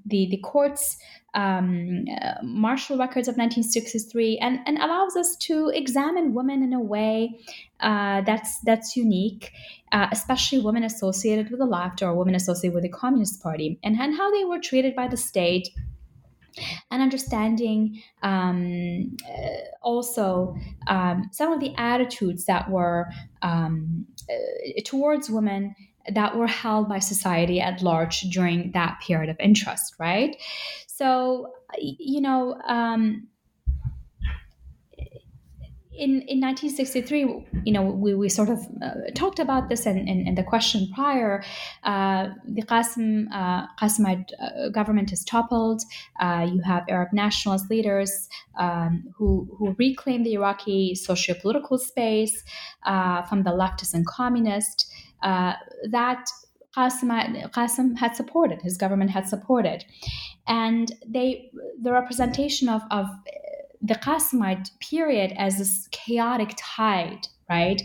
the 0.07 0.29
the 0.31 0.39
court's 0.39 0.97
um, 1.35 2.05
uh, 2.23 2.35
martial 2.43 2.97
records 2.97 3.27
of 3.27 3.37
1963 3.37 4.39
and, 4.39 4.61
and 4.67 4.79
allows 4.79 5.17
us 5.17 5.37
to 5.37 5.69
examine 5.71 6.33
women 6.33 6.63
in 6.63 6.73
a 6.73 6.81
way 6.81 7.41
uh, 7.81 8.21
that's 8.23 8.61
that's 8.61 8.97
unique, 8.97 9.51
uh, 9.93 10.07
especially 10.13 10.61
women 10.61 10.85
associated 10.85 11.51
with 11.51 11.59
the 11.59 11.67
left 11.67 12.03
or 12.03 12.15
women 12.15 12.35
associated 12.35 12.75
with 12.75 12.85
the 12.85 12.89
Communist 12.89 13.43
Party, 13.43 13.79
and, 13.83 14.01
and 14.01 14.17
how 14.17 14.31
they 14.31 14.45
were 14.45 14.61
treated 14.61 14.95
by 14.95 15.09
the 15.09 15.17
state 15.17 15.69
and 16.91 17.03
understanding 17.03 18.03
um, 18.23 19.17
uh, 19.29 19.49
also 19.83 20.57
um, 20.87 21.29
some 21.33 21.53
of 21.53 21.61
the 21.61 21.75
attitudes 21.77 22.45
that 22.47 22.71
were 22.71 23.09
um, 23.43 24.07
uh, 24.31 24.81
towards 24.85 25.31
women 25.31 25.75
that 26.13 26.37
were 26.37 26.47
held 26.47 26.89
by 26.89 26.99
society 26.99 27.61
at 27.61 27.83
large 27.83 28.21
during 28.23 28.73
that 28.73 29.01
period 29.01 29.31
of 29.31 29.37
interest, 29.41 29.95
right? 29.99 30.37
So, 30.87 31.53
you 31.79 32.21
know, 32.21 32.61
um, 32.67 33.27
in, 35.97 36.23
in 36.23 36.41
1963, 36.41 37.47
you 37.65 37.73
know, 37.73 37.83
we, 37.83 38.15
we 38.15 38.29
sort 38.29 38.49
of 38.49 38.59
uh, 38.83 39.11
talked 39.15 39.39
about 39.39 39.69
this 39.69 39.87
in, 39.87 40.09
in, 40.09 40.27
in 40.27 40.35
the 40.35 40.43
question 40.43 40.89
prior. 40.95 41.43
Uh, 41.85 42.29
the 42.47 42.63
Qasim, 42.63 43.27
uh, 43.33 43.67
Qasimite 43.81 44.31
uh, 44.41 44.69
government 44.71 45.13
is 45.13 45.25
toppled. 45.25 45.83
Uh, 46.21 46.47
you 46.51 46.61
have 46.63 46.85
Arab 46.89 47.13
nationalist 47.13 47.71
leaders 47.71 48.29
um, 48.59 49.05
who, 49.17 49.49
who 49.57 49.75
reclaim 49.79 50.25
the 50.25 50.35
Iraqi 50.35 50.95
socio-political 50.95 51.79
space 51.79 52.43
uh, 52.85 53.23
from 53.23 53.45
the 53.45 53.51
leftist 53.51 53.95
and 53.95 54.07
communist. 54.07 54.93
that 55.23 56.29
Qasim, 56.77 57.51
Qasim 57.53 57.97
had 57.97 58.17
supported, 58.17 58.61
his 58.63 58.77
government 58.77 59.11
had 59.11 59.29
supported. 59.29 59.85
And 60.49 60.93
they, 61.07 61.51
the 61.81 61.93
representation 61.93 62.69
of, 62.69 62.83
of 62.91 63.07
the 63.85 63.95
Qasimite 63.95 64.71
period 64.81 65.33
as 65.37 65.59
this 65.59 65.89
chaotic 65.93 66.55
tide, 66.57 67.29
right, 67.51 67.81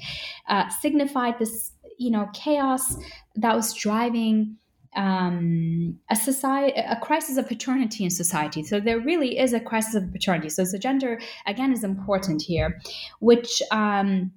uh, 0.47 0.69
signified 0.69 1.37
this, 1.39 1.73
you 1.97 2.09
know, 2.09 2.29
chaos 2.33 2.95
that 3.35 3.53
was 3.53 3.73
driving 3.73 4.55
um, 4.95 5.99
a 6.09 6.15
society, 6.15 6.79
a 6.79 6.95
crisis 6.95 7.37
of 7.37 7.47
paternity 7.47 8.05
in 8.05 8.09
society. 8.09 8.63
So 8.63 8.79
there 8.79 8.99
really 8.99 9.37
is 9.37 9.51
a 9.51 9.59
crisis 9.59 9.95
of 9.95 10.11
paternity. 10.11 10.49
So 10.49 10.63
the 10.63 10.79
gender 10.79 11.19
again 11.45 11.73
is 11.73 11.83
important 11.83 12.41
here, 12.41 12.79
which. 13.19 13.61
Um, 13.71 14.31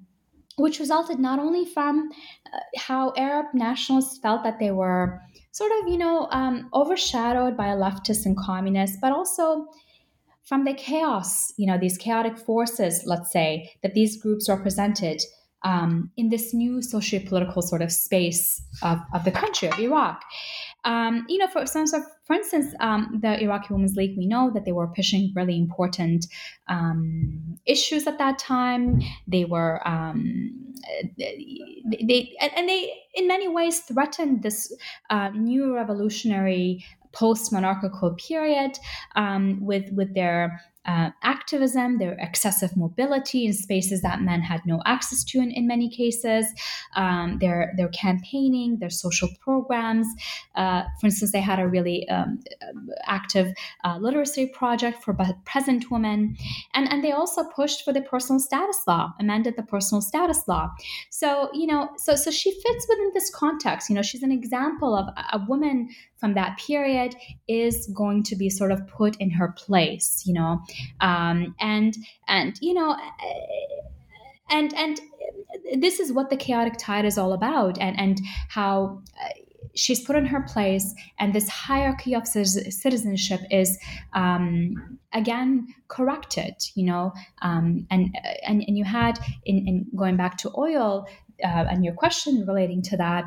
which 0.56 0.78
resulted 0.78 1.18
not 1.18 1.38
only 1.38 1.64
from 1.64 2.10
uh, 2.52 2.58
how 2.76 3.14
Arab 3.16 3.46
nationalists 3.54 4.18
felt 4.18 4.44
that 4.44 4.58
they 4.58 4.70
were 4.70 5.18
sort 5.50 5.72
of, 5.80 5.88
you 5.88 5.96
know, 5.96 6.28
um, 6.30 6.68
overshadowed 6.74 7.56
by 7.56 7.68
leftists 7.68 8.26
and 8.26 8.36
communists, 8.36 8.98
but 9.00 9.12
also 9.12 9.66
from 10.44 10.64
the 10.64 10.74
chaos, 10.74 11.52
you 11.56 11.66
know, 11.66 11.78
these 11.78 11.96
chaotic 11.96 12.36
forces, 12.36 13.02
let's 13.06 13.30
say, 13.32 13.70
that 13.82 13.94
these 13.94 14.20
groups 14.20 14.48
represented 14.48 15.20
um, 15.64 16.10
in 16.16 16.28
this 16.28 16.52
new 16.52 16.82
socio-political 16.82 17.62
sort 17.62 17.82
of 17.82 17.92
space 17.92 18.60
of, 18.82 18.98
of 19.14 19.24
the 19.24 19.30
country 19.30 19.68
of 19.68 19.78
Iraq. 19.78 20.20
Um, 20.84 21.24
you 21.28 21.38
know, 21.38 21.46
for, 21.46 21.64
so, 21.66 21.86
for 22.24 22.34
instance, 22.34 22.74
um, 22.80 23.20
the 23.22 23.40
Iraqi 23.40 23.68
Women's 23.70 23.94
League, 23.94 24.18
we 24.18 24.26
know 24.26 24.50
that 24.52 24.64
they 24.64 24.72
were 24.72 24.88
pushing 24.88 25.32
really 25.36 25.56
important 25.56 26.26
um, 26.68 27.58
issues 27.64 28.08
at 28.08 28.18
that 28.18 28.40
time. 28.40 29.00
They 29.28 29.44
were, 29.44 29.86
um, 29.86 30.74
they, 31.16 32.36
and 32.40 32.68
they, 32.68 32.92
in 33.14 33.28
many 33.28 33.46
ways, 33.46 33.78
threatened 33.80 34.42
this 34.42 34.76
uh, 35.10 35.28
new 35.28 35.72
revolutionary 35.76 36.84
post 37.12 37.52
monarchical 37.52 38.14
period 38.14 38.78
um, 39.16 39.64
with 39.64 39.90
with 39.92 40.14
their 40.14 40.60
uh, 40.84 41.10
activism, 41.22 41.98
their 41.98 42.16
excessive 42.18 42.76
mobility 42.76 43.46
in 43.46 43.52
spaces 43.52 44.02
that 44.02 44.20
men 44.20 44.40
had 44.40 44.60
no 44.66 44.82
access 44.84 45.22
to 45.24 45.38
in, 45.38 45.50
in 45.50 45.66
many 45.66 45.88
cases, 45.88 46.46
um, 46.96 47.38
their 47.38 47.72
their 47.76 47.88
campaigning, 47.88 48.78
their 48.78 48.90
social 48.90 49.28
programs. 49.40 50.06
Uh, 50.54 50.82
for 51.00 51.06
instance, 51.06 51.32
they 51.32 51.40
had 51.40 51.60
a 51.60 51.68
really 51.68 52.08
um, 52.08 52.40
active 53.06 53.52
uh, 53.84 53.96
literacy 53.98 54.46
project 54.46 55.02
for 55.04 55.16
present 55.44 55.90
women, 55.90 56.36
and 56.74 56.90
and 56.90 57.04
they 57.04 57.12
also 57.12 57.44
pushed 57.44 57.84
for 57.84 57.92
the 57.92 58.02
personal 58.02 58.40
status 58.40 58.78
law, 58.86 59.12
amended 59.20 59.56
the 59.56 59.62
personal 59.62 60.02
status 60.02 60.48
law. 60.48 60.70
So 61.10 61.48
you 61.52 61.66
know, 61.66 61.90
so 61.96 62.16
so 62.16 62.30
she 62.30 62.50
fits 62.50 62.86
within 62.88 63.10
this 63.14 63.30
context. 63.30 63.88
You 63.88 63.94
know, 63.94 64.02
she's 64.02 64.22
an 64.22 64.32
example 64.32 64.96
of 64.96 65.06
a, 65.16 65.38
a 65.38 65.44
woman 65.48 65.90
from 66.22 66.34
that 66.34 66.56
period 66.56 67.16
is 67.48 67.90
going 67.92 68.22
to 68.22 68.36
be 68.36 68.48
sort 68.48 68.70
of 68.70 68.86
put 68.86 69.16
in 69.16 69.30
her 69.30 69.52
place. 69.58 70.22
You 70.24 70.34
know, 70.34 70.60
um, 71.00 71.54
and 71.60 71.96
and 72.28 72.58
you 72.60 72.74
know 72.74 72.96
and 74.50 74.74
and 74.74 75.00
this 75.80 76.00
is 76.00 76.12
what 76.12 76.30
the 76.30 76.36
chaotic 76.36 76.74
tide 76.78 77.04
is 77.04 77.18
all 77.18 77.32
about 77.32 77.78
and 77.78 77.98
and 77.98 78.20
how 78.48 79.02
uh, 79.20 79.28
she's 79.74 80.04
put 80.04 80.16
in 80.16 80.26
her 80.26 80.42
place 80.42 80.94
and 81.18 81.32
this 81.34 81.48
hierarchy 81.48 82.14
of 82.14 82.26
citizenship 82.26 83.40
is 83.50 83.78
um, 84.12 84.98
again 85.12 85.66
corrected 85.88 86.54
you 86.74 86.84
know? 86.84 87.12
Um, 87.40 87.86
and, 87.90 88.16
and 88.46 88.62
and 88.66 88.76
you 88.76 88.84
had 88.84 89.18
in, 89.44 89.66
in 89.66 89.86
going 89.96 90.16
back 90.16 90.36
to 90.38 90.50
oil 90.56 91.06
uh, 91.44 91.64
and 91.70 91.84
your 91.84 91.94
question 91.94 92.44
relating 92.46 92.82
to 92.82 92.96
that 92.98 93.24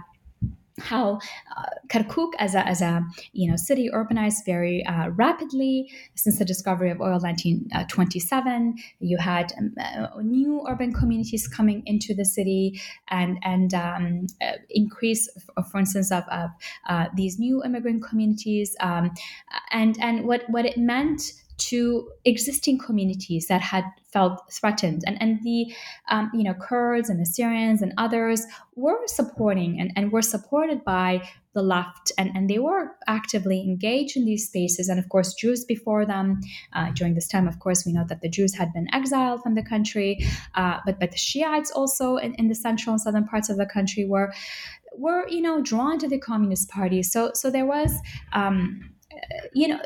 how 0.79 1.19
uh, 1.55 1.69
Kirkuk 1.87 2.31
as 2.37 2.53
a, 2.53 2.67
as 2.67 2.81
a 2.81 3.05
you 3.33 3.49
know 3.49 3.55
city 3.55 3.89
urbanized 3.93 4.45
very 4.45 4.85
uh, 4.85 5.09
rapidly 5.09 5.89
since 6.15 6.37
the 6.37 6.45
discovery 6.45 6.91
of 6.91 6.99
oil 6.99 7.19
1927 7.19 8.75
you 8.99 9.17
had 9.17 9.53
um, 9.57 9.73
uh, 9.79 10.07
new 10.21 10.65
urban 10.67 10.93
communities 10.93 11.47
coming 11.47 11.81
into 11.85 12.13
the 12.13 12.25
city 12.25 12.79
and 13.07 13.37
and 13.43 13.73
um, 13.73 14.27
uh, 14.41 14.53
increase 14.69 15.29
for 15.71 15.79
instance 15.79 16.11
of, 16.11 16.23
of 16.29 16.49
uh, 16.89 17.05
these 17.15 17.39
new 17.39 17.63
immigrant 17.63 18.03
communities 18.03 18.75
um, 18.81 19.11
and 19.71 19.97
and 20.01 20.25
what 20.25 20.43
what 20.49 20.65
it 20.65 20.77
meant 20.77 21.21
to 21.57 22.09
existing 22.25 22.79
communities 22.79 23.47
that 23.47 23.61
had 23.61 23.85
felt 24.11 24.41
threatened. 24.51 25.03
And 25.05 25.21
and 25.21 25.43
the 25.43 25.73
um, 26.09 26.31
you 26.33 26.43
know 26.43 26.53
Kurds 26.53 27.09
and 27.09 27.21
Assyrians 27.21 27.81
and 27.81 27.93
others 27.97 28.45
were 28.75 28.99
supporting 29.07 29.79
and, 29.79 29.91
and 29.95 30.11
were 30.11 30.21
supported 30.21 30.83
by 30.83 31.27
the 31.53 31.61
left. 31.61 32.11
And, 32.17 32.31
and 32.35 32.49
they 32.49 32.59
were 32.59 32.91
actively 33.07 33.61
engaged 33.61 34.17
in 34.17 34.25
these 34.25 34.47
spaces. 34.47 34.89
And 34.89 34.99
of 34.99 35.07
course 35.07 35.33
Jews 35.33 35.63
before 35.63 36.05
them 36.05 36.41
uh, 36.73 36.91
during 36.91 37.15
this 37.15 37.27
time 37.27 37.47
of 37.47 37.59
course 37.59 37.85
we 37.85 37.93
know 37.93 38.05
that 38.09 38.21
the 38.21 38.29
Jews 38.29 38.53
had 38.55 38.73
been 38.73 38.87
exiled 38.93 39.41
from 39.41 39.55
the 39.55 39.63
country 39.63 40.25
uh, 40.55 40.79
but 40.85 40.99
but 40.99 41.11
the 41.11 41.17
Shiites 41.17 41.71
also 41.71 42.17
in, 42.17 42.33
in 42.35 42.47
the 42.47 42.55
central 42.55 42.93
and 42.93 43.01
southern 43.01 43.25
parts 43.25 43.49
of 43.49 43.57
the 43.57 43.65
country 43.65 44.05
were 44.05 44.33
were 44.97 45.27
you 45.27 45.41
know 45.41 45.61
drawn 45.61 45.99
to 45.99 46.07
the 46.07 46.19
Communist 46.19 46.69
Party. 46.69 47.03
So 47.03 47.31
so 47.33 47.49
there 47.49 47.65
was 47.65 47.91
um, 48.33 48.94
you 49.53 49.67
know 49.67 49.79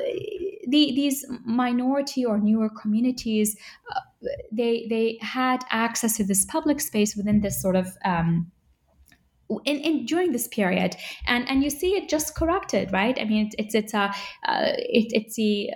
the, 0.67 0.93
these 0.95 1.25
minority 1.45 2.25
or 2.25 2.37
newer 2.39 2.69
communities 2.69 3.57
uh, 3.95 3.99
they 4.51 4.87
they 4.89 5.17
had 5.21 5.63
access 5.69 6.17
to 6.17 6.23
this 6.23 6.45
public 6.45 6.79
space 6.81 7.15
within 7.15 7.41
this 7.41 7.61
sort 7.61 7.75
of 7.75 7.87
um, 8.05 8.51
in, 9.65 9.77
in, 9.77 10.05
during 10.05 10.31
this 10.31 10.47
period. 10.47 10.95
And 11.27 11.47
and 11.49 11.63
you 11.63 11.69
see 11.69 11.95
it 11.95 12.09
just 12.09 12.35
corrected 12.35 12.91
right? 12.91 13.17
I 13.19 13.25
mean 13.25 13.47
it's 13.47 13.55
it's, 13.57 13.75
it's 13.75 13.93
a 13.93 14.11
uh, 14.47 14.73
it, 14.77 15.07
it's 15.11 15.35
the 15.35 15.71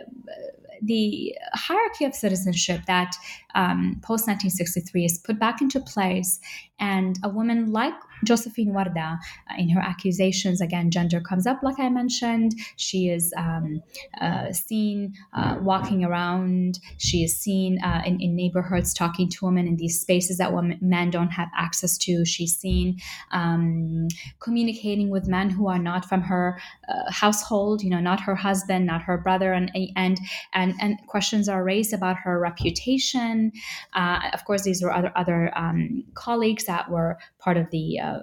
the 0.82 1.34
hierarchy 1.54 2.06
of 2.06 2.14
citizenship 2.14 2.82
that 2.88 3.16
um, 3.56 4.00
post 4.02 4.28
1963 4.28 5.06
is 5.06 5.18
put 5.18 5.40
back 5.40 5.62
into 5.62 5.80
place. 5.80 6.40
And 6.80 7.18
a 7.24 7.30
woman 7.30 7.72
like 7.72 7.94
Josephine 8.24 8.74
Warda, 8.74 9.18
uh, 9.18 9.56
in 9.58 9.70
her 9.70 9.82
accusations, 9.82 10.62
again, 10.62 10.92
gender 10.92 11.22
comes 11.22 11.48
up, 11.48 11.62
like 11.64 11.80
I 11.80 11.90
mentioned. 11.90 12.54
She 12.78 13.10
is 13.10 13.34
um, 13.38 13.82
uh, 14.20 14.52
seen 14.52 15.14
uh, 15.34 15.58
walking 15.62 16.04
around. 16.04 16.80
She 16.98 17.24
is 17.24 17.38
seen 17.38 17.80
uh, 17.84 18.02
in, 18.06 18.20
in, 18.20 18.36
neighborhoods 18.36 18.94
talking 18.94 19.30
to 19.30 19.46
women 19.46 19.68
in 19.68 19.78
these 19.78 20.00
spaces 20.00 20.38
that 20.38 20.54
women, 20.54 20.78
men 20.82 21.10
don't 21.10 21.30
have 21.30 21.50
access 21.56 21.98
to. 22.00 22.26
She's 22.26 22.58
seen 22.58 22.98
um, 23.32 24.08
communicating 24.40 25.10
with 25.10 25.28
men 25.28 25.50
who 25.50 25.68
are 25.68 25.80
not 25.80 26.06
from 26.06 26.22
her 26.22 26.60
uh, 26.90 27.12
household, 27.12 27.84
you 27.84 27.90
know, 27.90 28.00
not 28.00 28.20
her 28.22 28.36
husband, 28.36 28.86
not 28.86 29.04
her 29.04 29.18
brother, 29.18 29.54
and 29.54 29.72
and 29.96 30.20
and 30.54 30.74
and 30.80 30.98
questions 31.08 31.48
are 31.48 31.64
raised 31.64 31.94
about 31.94 32.18
her 32.18 32.40
reputation. 32.40 33.52
Uh, 33.94 34.20
of 34.34 34.46
course, 34.46 34.64
these 34.64 34.82
were 34.82 34.94
other 34.94 35.12
other 35.16 35.56
um, 35.58 36.04
colleagues 36.14 36.66
that 36.66 36.90
were 36.90 37.18
part 37.40 37.58
of 37.58 37.70
the 37.72 38.00
uh, 38.14 38.20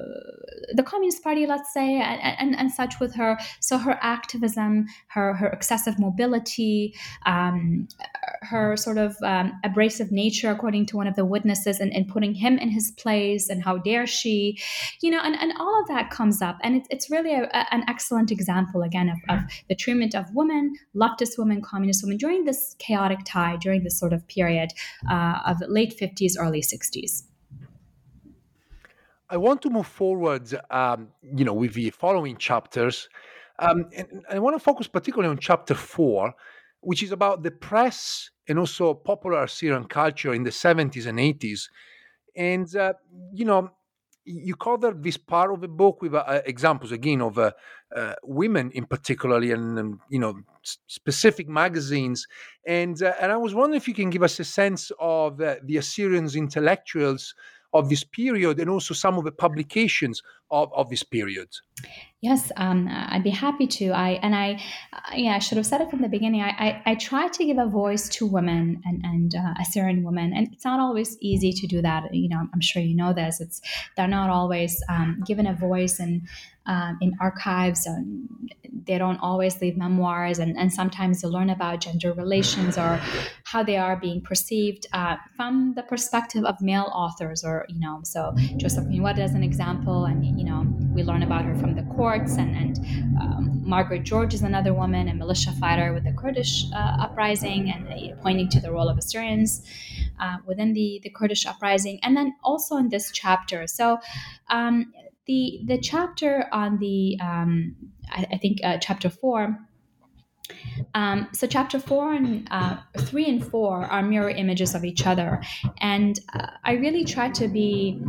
the 0.75 0.83
Communist 0.83 1.23
Party, 1.23 1.47
let's 1.47 1.73
say, 1.73 2.01
and, 2.01 2.21
and, 2.39 2.57
and, 2.57 2.71
such 2.71 3.01
with 3.01 3.15
her. 3.15 3.39
So 3.61 3.79
her 3.79 3.99
activism, 4.01 4.87
her 5.09 5.35
her 5.35 5.49
excessive 5.49 5.99
mobility, 5.99 6.95
um, 7.27 7.89
her 8.43 8.77
sort 8.77 8.99
of 8.99 9.17
um, 9.23 9.53
abrasive 9.65 10.13
nature, 10.13 10.51
according 10.51 10.87
to 10.87 10.97
one 10.97 11.07
of 11.07 11.17
the 11.17 11.25
witnesses, 11.25 11.81
and, 11.81 11.93
and 11.93 12.09
putting 12.09 12.35
him 12.35 12.59
in 12.59 12.71
his 12.71 12.93
place, 12.93 13.49
and 13.49 13.63
how 13.65 13.79
dare 13.79 14.07
she, 14.07 14.59
you 15.03 15.11
know, 15.11 15.21
and, 15.23 15.37
and 15.41 15.53
all 15.59 15.81
of 15.81 15.89
that 15.89 16.11
comes 16.11 16.41
up, 16.43 16.59
and 16.63 16.77
it's 16.77 16.89
it's 16.91 17.11
really 17.11 17.35
a, 17.35 17.45
a, 17.45 17.75
an 17.75 17.85
excellent 17.89 18.31
example 18.31 18.83
again 18.83 19.09
of, 19.09 19.19
of 19.29 19.41
the 19.69 19.75
treatment 19.75 20.15
of 20.15 20.27
women, 20.35 20.75
leftist 20.95 21.39
women, 21.39 21.61
communist 21.63 22.03
women 22.05 22.17
during 22.17 22.45
this 22.45 22.77
chaotic 22.79 23.21
time, 23.25 23.59
during 23.59 23.83
this 23.83 23.99
sort 23.99 24.13
of 24.13 24.27
period 24.29 24.71
uh, 25.11 25.39
of 25.47 25.57
late 25.69 25.95
fifties, 25.95 26.37
early 26.39 26.63
sixties. 26.63 27.25
I 29.31 29.37
want 29.37 29.63
to 29.63 29.71
move 29.71 29.87
forward, 29.87 30.53
um, 30.71 31.09
you 31.23 31.45
know, 31.45 31.55
with 31.55 31.75
the 31.75 31.91
following 31.91 32.37
chapters, 32.37 33.09
um, 33.59 33.85
and 33.97 34.25
I 34.31 34.39
want 34.39 34.57
to 34.57 34.61
focus 34.61 34.89
particularly 34.89 35.31
on 35.31 35.39
chapter 35.39 35.75
four, 35.75 36.35
which 36.81 37.03
is 37.03 37.13
about 37.13 37.43
the 37.43 37.51
press 37.51 38.31
and 38.49 38.59
also 38.59 38.95
popular 38.95 39.47
Syrian 39.47 39.85
culture 39.85 40.35
in 40.35 40.43
the 40.43 40.51
70s 40.53 41.07
and 41.07 41.21
80s. 41.21 41.71
And, 42.37 42.75
uh, 42.75 42.95
you 43.33 43.45
know, 43.45 43.71
you 44.25 44.55
cover 44.57 44.93
this 44.93 45.17
part 45.17 45.53
of 45.53 45.61
the 45.61 45.69
book 45.69 46.03
with 46.03 46.15
uh, 46.15 46.43
examples 46.47 46.93
again 46.93 47.21
of 47.23 47.39
uh, 47.39 47.53
uh, 47.95 48.15
women 48.23 48.71
in 48.73 48.85
particularly 48.87 49.51
and, 49.51 49.79
and 49.79 49.99
you 50.11 50.19
know 50.19 50.39
s- 50.65 50.79
specific 50.87 51.49
magazines 51.49 52.27
and 52.67 53.03
uh, 53.03 53.15
and 53.21 53.33
I 53.33 53.37
was 53.39 53.55
wondering 53.55 53.79
if 53.79 53.89
you 53.89 53.95
can 53.95 54.11
give 54.11 54.23
us 54.23 54.39
a 54.39 54.45
sense 54.45 54.93
of 55.01 55.41
uh, 55.41 55.57
the 55.65 55.79
Assyrians 55.79 56.37
intellectuals 56.37 57.35
of 57.73 57.89
this 57.89 58.05
period 58.05 58.59
and 58.61 58.71
also 58.71 58.95
some 58.95 59.19
of 59.19 59.25
the 59.25 59.33
publications 59.33 60.23
of, 60.51 60.73
of 60.75 60.89
this 60.89 61.03
period? 61.03 61.49
Yes, 62.23 62.53
um, 62.57 62.87
I'd 62.91 63.25
be 63.25 63.31
happy 63.31 63.67
to. 63.67 63.93
I 63.93 64.11
and 64.23 64.35
I, 64.35 64.63
uh, 64.93 65.15
yeah, 65.15 65.37
I 65.37 65.39
should 65.39 65.57
have 65.57 65.65
said 65.65 65.81
it 65.81 65.89
from 65.89 66.03
the 66.03 66.09
beginning. 66.09 66.43
I, 66.43 66.51
I, 66.51 66.83
I 66.91 66.95
try 66.97 67.29
to 67.29 67.45
give 67.47 67.57
a 67.57 67.65
voice 67.65 68.11
to 68.11 68.27
women 68.27 68.83
and 68.85 69.01
and 69.03 69.35
uh, 69.35 69.55
Assyrian 69.59 70.03
women, 70.03 70.35
and 70.35 70.53
it's 70.53 70.67
not 70.67 70.81
always 70.81 71.17
easy 71.23 71.51
to 71.53 71.67
do 71.67 71.81
that. 71.81 72.15
You 72.15 72.29
know, 72.29 72.47
I'm 72.53 72.61
sure 72.61 72.83
you 72.83 72.95
know 72.95 73.15
this. 73.15 73.41
It's 73.41 73.63
they're 73.97 74.07
not 74.07 74.29
always 74.29 74.83
um, 74.91 75.23
given 75.27 75.47
a 75.47 75.55
voice 75.55 75.99
and 75.99 76.29
um, 76.67 76.99
in 77.01 77.17
archives. 77.21 77.89
They 78.87 78.99
don't 78.99 79.19
always 79.19 79.61
leave 79.61 79.77
memoirs, 79.77 80.39
and, 80.39 80.59
and 80.59 80.73
sometimes 80.73 81.23
you 81.23 81.29
learn 81.29 81.51
about 81.51 81.81
gender 81.81 82.13
relations 82.13 82.77
or 82.77 83.01
how 83.45 83.63
they 83.63 83.77
are 83.77 83.97
being 83.97 84.21
perceived 84.21 84.87
uh, 84.93 85.17
from 85.37 85.73
the 85.75 85.83
perspective 85.83 86.45
of 86.45 86.61
male 86.61 86.91
authors, 86.95 87.45
or 87.45 87.65
you 87.69 87.81
know. 87.81 88.01
So 88.05 88.35
Josephine 88.59 89.03
What 89.03 89.19
as 89.19 89.35
an 89.35 89.43
example, 89.43 90.05
and 90.05 90.25
you 90.39 90.45
know, 90.45 90.67
we 90.95 91.03
learn 91.03 91.23
about 91.23 91.45
her 91.45 91.55
from 91.57 91.75
the 91.75 91.83
and, 92.11 92.57
and 92.57 92.79
um, 93.21 93.63
Margaret 93.65 94.03
George 94.03 94.35
is 94.35 94.43
another 94.43 94.75
woman, 94.75 95.09
a 95.09 95.15
militia 95.15 95.53
fighter 95.53 95.93
with 95.93 96.05
the 96.05 96.13
Kurdish 96.13 96.65
uh, 96.73 96.97
uprising, 97.01 97.71
and 97.71 97.89
uh, 97.89 98.17
pointing 98.21 98.49
to 98.49 98.61
the 98.61 98.73
role 98.73 98.89
of 98.89 98.99
Assyrians 98.99 99.63
uh, 100.19 100.39
within 100.45 100.73
the, 100.73 101.01
the 101.05 101.11
Kurdish 101.11 101.47
uprising. 101.47 102.01
And 102.03 102.17
then 102.17 102.35
also 102.43 102.77
in 102.77 102.89
this 102.89 103.13
chapter, 103.13 103.67
so 103.67 103.99
um, 104.49 104.93
the, 105.27 105.61
the 105.67 105.79
chapter 105.79 106.49
on 106.53 106.79
the, 106.79 107.17
um, 107.21 107.77
I, 108.11 108.27
I, 108.33 108.37
think, 108.39 108.59
uh, 108.65 108.79
chapter 108.79 109.09
four. 109.09 109.57
Um, 110.95 111.29
so 111.33 111.47
chapter 111.47 111.79
four 111.79 112.13
and 112.13 112.49
uh, 112.51 112.79
three 112.99 113.29
and 113.29 113.45
four 113.45 113.85
are 113.85 114.03
mirror 114.03 114.31
images 114.31 114.75
of 114.75 114.85
each 114.85 115.07
other, 115.07 115.41
and 115.79 116.19
uh, 116.35 116.49
I 116.65 116.73
really 116.73 117.05
try 117.05 117.31
to 117.31 117.47
be 117.47 118.03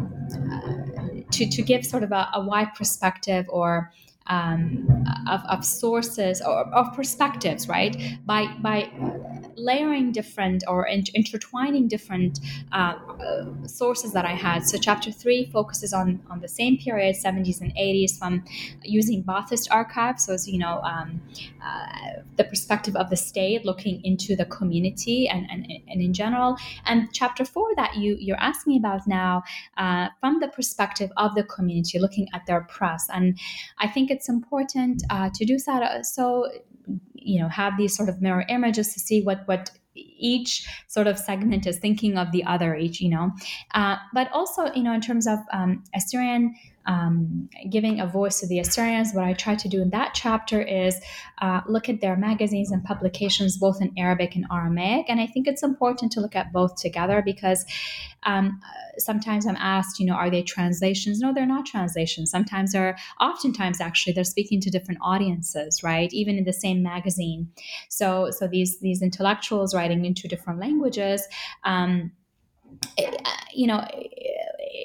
uh, 0.51 1.20
to, 1.32 1.49
to 1.49 1.61
give 1.61 1.86
sort 1.86 2.03
of 2.03 2.11
a, 2.11 2.29
a 2.34 2.41
wide 2.41 2.73
perspective 2.75 3.45
or 3.49 3.91
um, 4.27 5.05
of, 5.29 5.41
of 5.49 5.65
sources 5.65 6.41
or 6.41 6.61
of 6.73 6.93
perspectives, 6.95 7.67
right? 7.67 8.17
By 8.25 8.47
by 8.61 8.89
layering 9.62 10.12
different 10.12 10.64
or 10.68 10.88
intertwining 10.88 11.88
different 11.88 12.39
uh, 12.72 12.95
sources 13.66 14.14
that 14.14 14.26
I 14.26 14.32
had. 14.32 14.66
So 14.66 14.78
chapter 14.78 15.12
three 15.12 15.45
focuses 15.45 15.93
on 15.93 16.22
on 16.30 16.39
the 16.41 16.47
same 16.47 16.78
period, 16.78 17.16
70s 17.16 17.62
and 17.62 17.74
80s, 17.76 18.18
from 18.18 18.43
using 18.84 19.24
Baathist 19.24 19.68
archives. 19.72 20.26
So 20.26 20.34
it's 20.34 20.47
you 20.47 20.59
know 20.59 20.82
um, 20.82 21.22
uh, 21.64 22.22
the 22.38 22.43
perspective 22.43 22.95
of 22.95 23.09
the 23.09 23.18
state 23.18 23.66
looking 23.66 24.03
into 24.03 24.36
the 24.36 24.45
community 24.45 25.28
and, 25.28 25.47
and 25.51 25.66
and 25.89 26.01
in 26.01 26.14
general. 26.14 26.57
And 26.86 27.09
chapter 27.14 27.45
four 27.45 27.76
that 27.76 27.95
you 27.95 28.18
you're 28.20 28.41
asking 28.51 28.78
about 28.78 29.07
now, 29.07 29.43
uh, 29.78 30.09
from 30.20 30.39
the 30.39 30.47
perspective 30.47 31.12
of 31.18 31.36
the 31.36 31.43
community, 31.43 31.99
looking 31.99 32.28
at 32.34 32.45
their 32.45 32.62
press. 32.62 33.07
And 33.14 33.38
I 33.80 33.88
think 33.88 34.12
it's 34.12 34.30
important 34.30 35.03
uh, 35.09 35.30
to 35.34 35.45
do 35.45 35.57
that. 35.66 36.05
So 36.05 36.49
you 37.22 37.41
know 37.41 37.49
have 37.49 37.78
these 37.78 37.95
sort 37.95 38.09
of 38.09 38.22
mirror 38.22 38.45
images 38.49 38.93
to 38.93 38.99
see 38.99 39.22
what 39.22 39.47
what 39.47 39.72
each 39.93 40.67
sort 40.88 41.05
of 41.07 41.19
segment 41.19 41.67
is 41.67 41.78
thinking 41.78 42.17
of 42.17 42.32
the 42.32 42.43
other 42.45 42.76
each 42.76 43.01
you 43.01 43.09
know? 43.09 43.32
Uh, 43.74 43.97
but 44.13 44.32
also 44.32 44.72
you 44.74 44.84
know 44.84 44.93
in 44.93 45.01
terms 45.01 45.28
of 45.28 45.39
um, 45.51 45.84
assyrian 45.95 46.55
um, 46.86 47.49
giving 47.69 47.99
a 47.99 48.07
voice 48.07 48.39
to 48.39 48.47
the 48.47 48.59
Assyrians. 48.59 49.13
What 49.13 49.23
I 49.23 49.34
try 49.34 49.55
to 49.55 49.69
do 49.69 49.82
in 49.82 49.89
that 49.91 50.13
chapter 50.13 50.61
is 50.61 50.99
uh, 51.41 51.61
look 51.67 51.89
at 51.89 52.01
their 52.01 52.15
magazines 52.15 52.71
and 52.71 52.84
publications, 52.84 53.57
both 53.57 53.82
in 53.82 53.91
Arabic 53.97 54.36
and 54.36 54.45
Aramaic. 54.51 55.05
And 55.09 55.19
I 55.19 55.27
think 55.27 55.47
it's 55.47 55.63
important 55.63 56.11
to 56.13 56.21
look 56.21 56.36
at 56.36 56.51
both 56.51 56.75
together 56.75 57.21
because 57.23 57.65
um, 58.23 58.59
sometimes 58.97 59.45
I'm 59.45 59.55
asked, 59.57 59.99
you 59.99 60.05
know, 60.05 60.13
are 60.13 60.29
they 60.29 60.43
translations? 60.43 61.19
No, 61.19 61.34
they're 61.34 61.45
not 61.45 61.65
translations. 61.65 62.29
Sometimes 62.29 62.73
they're, 62.73 62.97
oftentimes 63.19 63.82
actually, 63.82 64.13
they're 64.13 64.23
speaking 64.23 64.61
to 64.61 64.69
different 64.69 64.99
audiences, 65.03 65.84
right? 65.84 66.11
Even 66.13 66.38
in 66.38 66.43
the 66.43 66.53
same 66.53 66.84
magazine. 66.84 67.49
So, 67.89 68.32
so 68.32 68.47
these 68.47 68.79
these 68.79 69.01
intellectuals 69.01 69.73
writing 69.73 70.05
into 70.05 70.27
different 70.27 70.59
languages. 70.59 71.27
Um, 71.63 72.11
you 73.53 73.67
know 73.67 73.86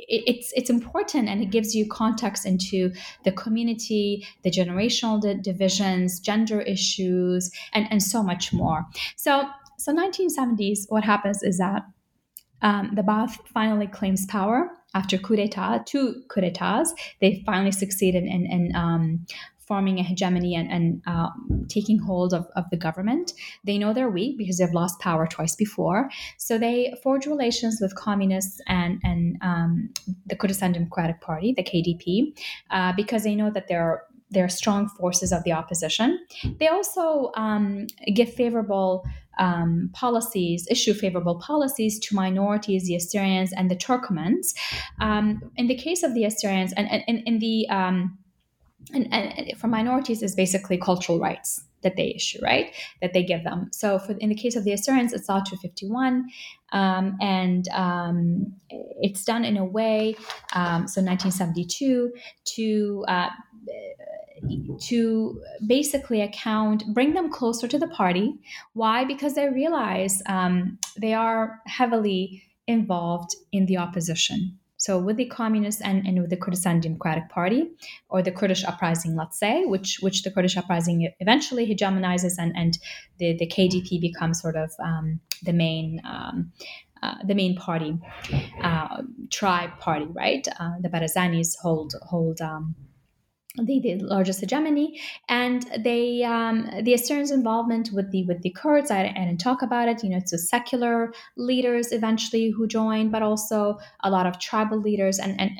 it's 0.08 0.52
it's 0.54 0.70
important 0.70 1.28
and 1.28 1.42
it 1.42 1.50
gives 1.50 1.74
you 1.74 1.88
context 1.88 2.46
into 2.46 2.92
the 3.24 3.32
community 3.32 4.26
the 4.42 4.50
generational 4.50 5.20
divisions 5.42 6.20
gender 6.20 6.60
issues 6.60 7.50
and 7.72 7.86
and 7.90 8.02
so 8.02 8.22
much 8.22 8.52
more 8.52 8.84
so 9.16 9.48
so 9.78 9.94
1970s 9.94 10.80
what 10.88 11.04
happens 11.04 11.42
is 11.42 11.58
that 11.58 11.82
um, 12.62 12.92
the 12.94 13.02
Baath 13.02 13.36
finally 13.52 13.86
claims 13.86 14.24
power 14.26 14.70
after 14.94 15.18
coup 15.18 15.36
d'etat, 15.36 15.84
two 15.86 16.22
coup 16.28 16.40
d'etats. 16.40 16.94
They 17.20 17.42
finally 17.44 17.70
succeeded 17.70 18.24
in, 18.24 18.46
in 18.46 18.74
um, 18.74 19.26
forming 19.66 19.98
a 19.98 20.02
hegemony 20.02 20.54
and, 20.54 20.70
and 20.70 21.02
uh, 21.06 21.28
taking 21.68 21.98
hold 21.98 22.32
of, 22.32 22.46
of 22.56 22.64
the 22.70 22.76
government. 22.76 23.32
They 23.64 23.78
know 23.78 23.92
they're 23.92 24.10
weak 24.10 24.38
because 24.38 24.58
they've 24.58 24.72
lost 24.72 25.00
power 25.00 25.26
twice 25.26 25.56
before. 25.56 26.08
So 26.38 26.56
they 26.56 26.94
forge 27.02 27.26
relations 27.26 27.78
with 27.80 27.94
communists 27.96 28.60
and, 28.68 29.00
and 29.02 29.36
um, 29.42 29.90
the 30.26 30.36
Kurdistan 30.36 30.72
Democratic 30.72 31.20
Party, 31.20 31.52
the 31.52 31.64
KDP, 31.64 32.38
uh, 32.70 32.92
because 32.96 33.24
they 33.24 33.34
know 33.34 33.50
that 33.50 33.68
they're 33.68 34.04
they're 34.30 34.48
strong 34.48 34.88
forces 34.88 35.30
of 35.30 35.44
the 35.44 35.52
opposition. 35.52 36.18
They 36.58 36.66
also 36.66 37.30
um, 37.36 37.86
give 38.12 38.32
favorable 38.32 39.06
um, 39.38 39.90
policies, 39.92 40.66
issue 40.70 40.94
favorable 40.94 41.36
policies 41.36 41.98
to 42.00 42.14
minorities, 42.14 42.86
the 42.86 42.96
Assyrians 42.96 43.52
and 43.52 43.70
the 43.70 43.76
Turkomans. 43.76 44.54
Um, 45.00 45.52
in 45.56 45.68
the 45.68 45.76
case 45.76 46.02
of 46.02 46.14
the 46.14 46.24
Assyrians, 46.24 46.72
and 46.76 46.88
in 47.06 47.38
the 47.38 47.68
um, 47.68 48.18
and, 48.92 49.12
and 49.12 49.58
for 49.58 49.66
minorities 49.68 50.22
is 50.22 50.34
basically 50.34 50.78
cultural 50.78 51.18
rights 51.18 51.62
that 51.82 51.96
they 51.96 52.12
issue, 52.14 52.38
right? 52.42 52.74
That 53.00 53.12
they 53.12 53.22
give 53.22 53.44
them. 53.44 53.68
So, 53.72 53.98
for 53.98 54.12
in 54.12 54.28
the 54.28 54.34
case 54.34 54.56
of 54.56 54.64
the 54.64 54.72
Assyrians, 54.72 55.12
it's 55.12 55.28
Law 55.28 55.40
251, 55.40 56.28
um, 56.72 57.16
and 57.20 57.68
um, 57.68 58.52
it's 58.70 59.24
done 59.24 59.44
in 59.44 59.56
a 59.56 59.64
way, 59.64 60.16
um, 60.52 60.88
so 60.88 61.00
1972, 61.02 62.12
to 62.56 63.04
uh, 63.08 63.28
to 64.82 65.42
basically 65.66 66.20
account, 66.20 66.84
bring 66.92 67.14
them 67.14 67.30
closer 67.30 67.66
to 67.66 67.78
the 67.78 67.88
party. 67.88 68.34
Why? 68.74 69.04
Because 69.04 69.34
they 69.34 69.48
realize 69.48 70.22
um, 70.26 70.78
they 71.00 71.14
are 71.14 71.60
heavily 71.66 72.42
involved 72.66 73.34
in 73.52 73.66
the 73.66 73.78
opposition 73.78 74.58
so 74.86 75.00
with 75.00 75.16
the 75.16 75.26
communists 75.26 75.82
and, 75.82 76.06
and 76.06 76.20
with 76.20 76.30
the 76.30 76.36
Kurdistan 76.36 76.78
Democratic 76.78 77.28
Party 77.28 77.72
or 78.08 78.22
the 78.22 78.30
Kurdish 78.30 78.62
uprising, 78.62 79.16
let's 79.16 79.36
say, 79.36 79.64
which 79.64 79.98
which 80.00 80.22
the 80.22 80.30
Kurdish 80.30 80.56
uprising 80.56 81.12
eventually 81.18 81.66
hegemonizes 81.66 82.34
and, 82.38 82.52
and 82.56 82.78
the, 83.18 83.36
the 83.36 83.48
KDP 83.48 84.00
becomes 84.00 84.40
sort 84.40 84.54
of 84.54 84.70
um, 84.78 85.18
the 85.42 85.52
main 85.52 86.00
um, 86.04 86.52
uh, 87.02 87.16
the 87.26 87.34
main 87.34 87.56
party, 87.56 87.98
uh, 88.62 89.02
tribe 89.32 89.76
party, 89.80 90.06
right? 90.12 90.46
Uh, 90.60 90.74
the 90.80 90.88
Barzanis 90.88 91.56
hold 91.60 91.92
hold 92.02 92.40
um, 92.40 92.76
the, 93.56 93.80
the 93.80 93.96
largest 93.96 94.40
hegemony 94.40 95.00
and 95.28 95.62
they 95.78 96.22
um, 96.22 96.68
the 96.82 96.94
Assyrians 96.94 97.30
involvement 97.30 97.90
with 97.92 98.10
the 98.10 98.24
with 98.24 98.42
the 98.42 98.50
Kurds 98.50 98.90
I, 98.90 99.06
I 99.06 99.12
didn't 99.12 99.40
talk 99.40 99.62
about 99.62 99.88
it 99.88 100.02
you 100.02 100.10
know 100.10 100.18
it's 100.18 100.30
the 100.30 100.38
secular 100.38 101.12
leaders 101.36 101.92
eventually 101.92 102.50
who 102.50 102.66
joined 102.66 103.12
but 103.12 103.22
also 103.22 103.78
a 104.00 104.10
lot 104.10 104.26
of 104.26 104.38
tribal 104.38 104.78
leaders 104.78 105.18
and 105.18 105.40
and 105.40 105.50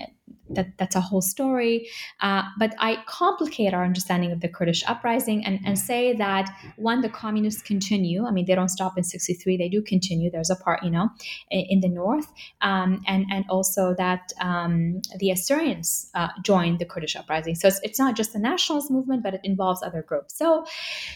that 0.51 0.77
that's 0.79 0.97
a 0.97 1.01
whole 1.01 1.23
story. 1.23 1.89
Uh, 2.21 2.43
but 2.59 2.75
I 2.79 3.03
complicate 3.07 3.75
our 3.75 3.85
understanding 3.85 4.33
of 4.33 4.41
the 4.41 4.49
Kurdish 4.49 4.85
uprising 4.87 5.45
and, 5.45 5.59
and 5.65 5.79
say 5.79 6.15
that 6.15 6.51
when 6.77 7.01
the 7.01 7.09
communists 7.09 7.63
continue, 7.63 8.27
I 8.27 8.31
mean, 8.31 8.47
they 8.47 8.55
don't 8.55 8.69
stop 8.69 8.97
in 8.97 9.05
63, 9.05 9.57
they 9.57 9.69
do 9.69 9.83
continue. 9.83 10.31
There's 10.31 10.51
a 10.51 10.57
part, 10.57 10.83
you 10.83 10.91
know, 10.91 11.11
in, 11.51 11.67
in 11.69 11.81
the 11.81 11.89
north. 11.89 12.27
Um, 12.61 13.03
and, 13.07 13.27
and 13.31 13.45
also 13.49 13.95
that 13.99 14.33
um, 14.41 15.03
the 15.19 15.31
Assyrians 15.31 16.11
uh, 16.15 16.29
joined 16.43 16.79
the 16.79 16.85
Kurdish 16.85 17.17
uprising. 17.17 17.55
So 17.55 17.69
it's, 17.69 17.81
it's, 17.83 17.97
not 17.97 18.15
just 18.15 18.35
the 18.35 18.39
nationalist 18.39 18.91
movement, 18.91 19.23
but 19.23 19.33
it 19.33 19.41
involves 19.43 19.83
other 19.83 20.03
groups. 20.03 20.37
So, 20.37 20.67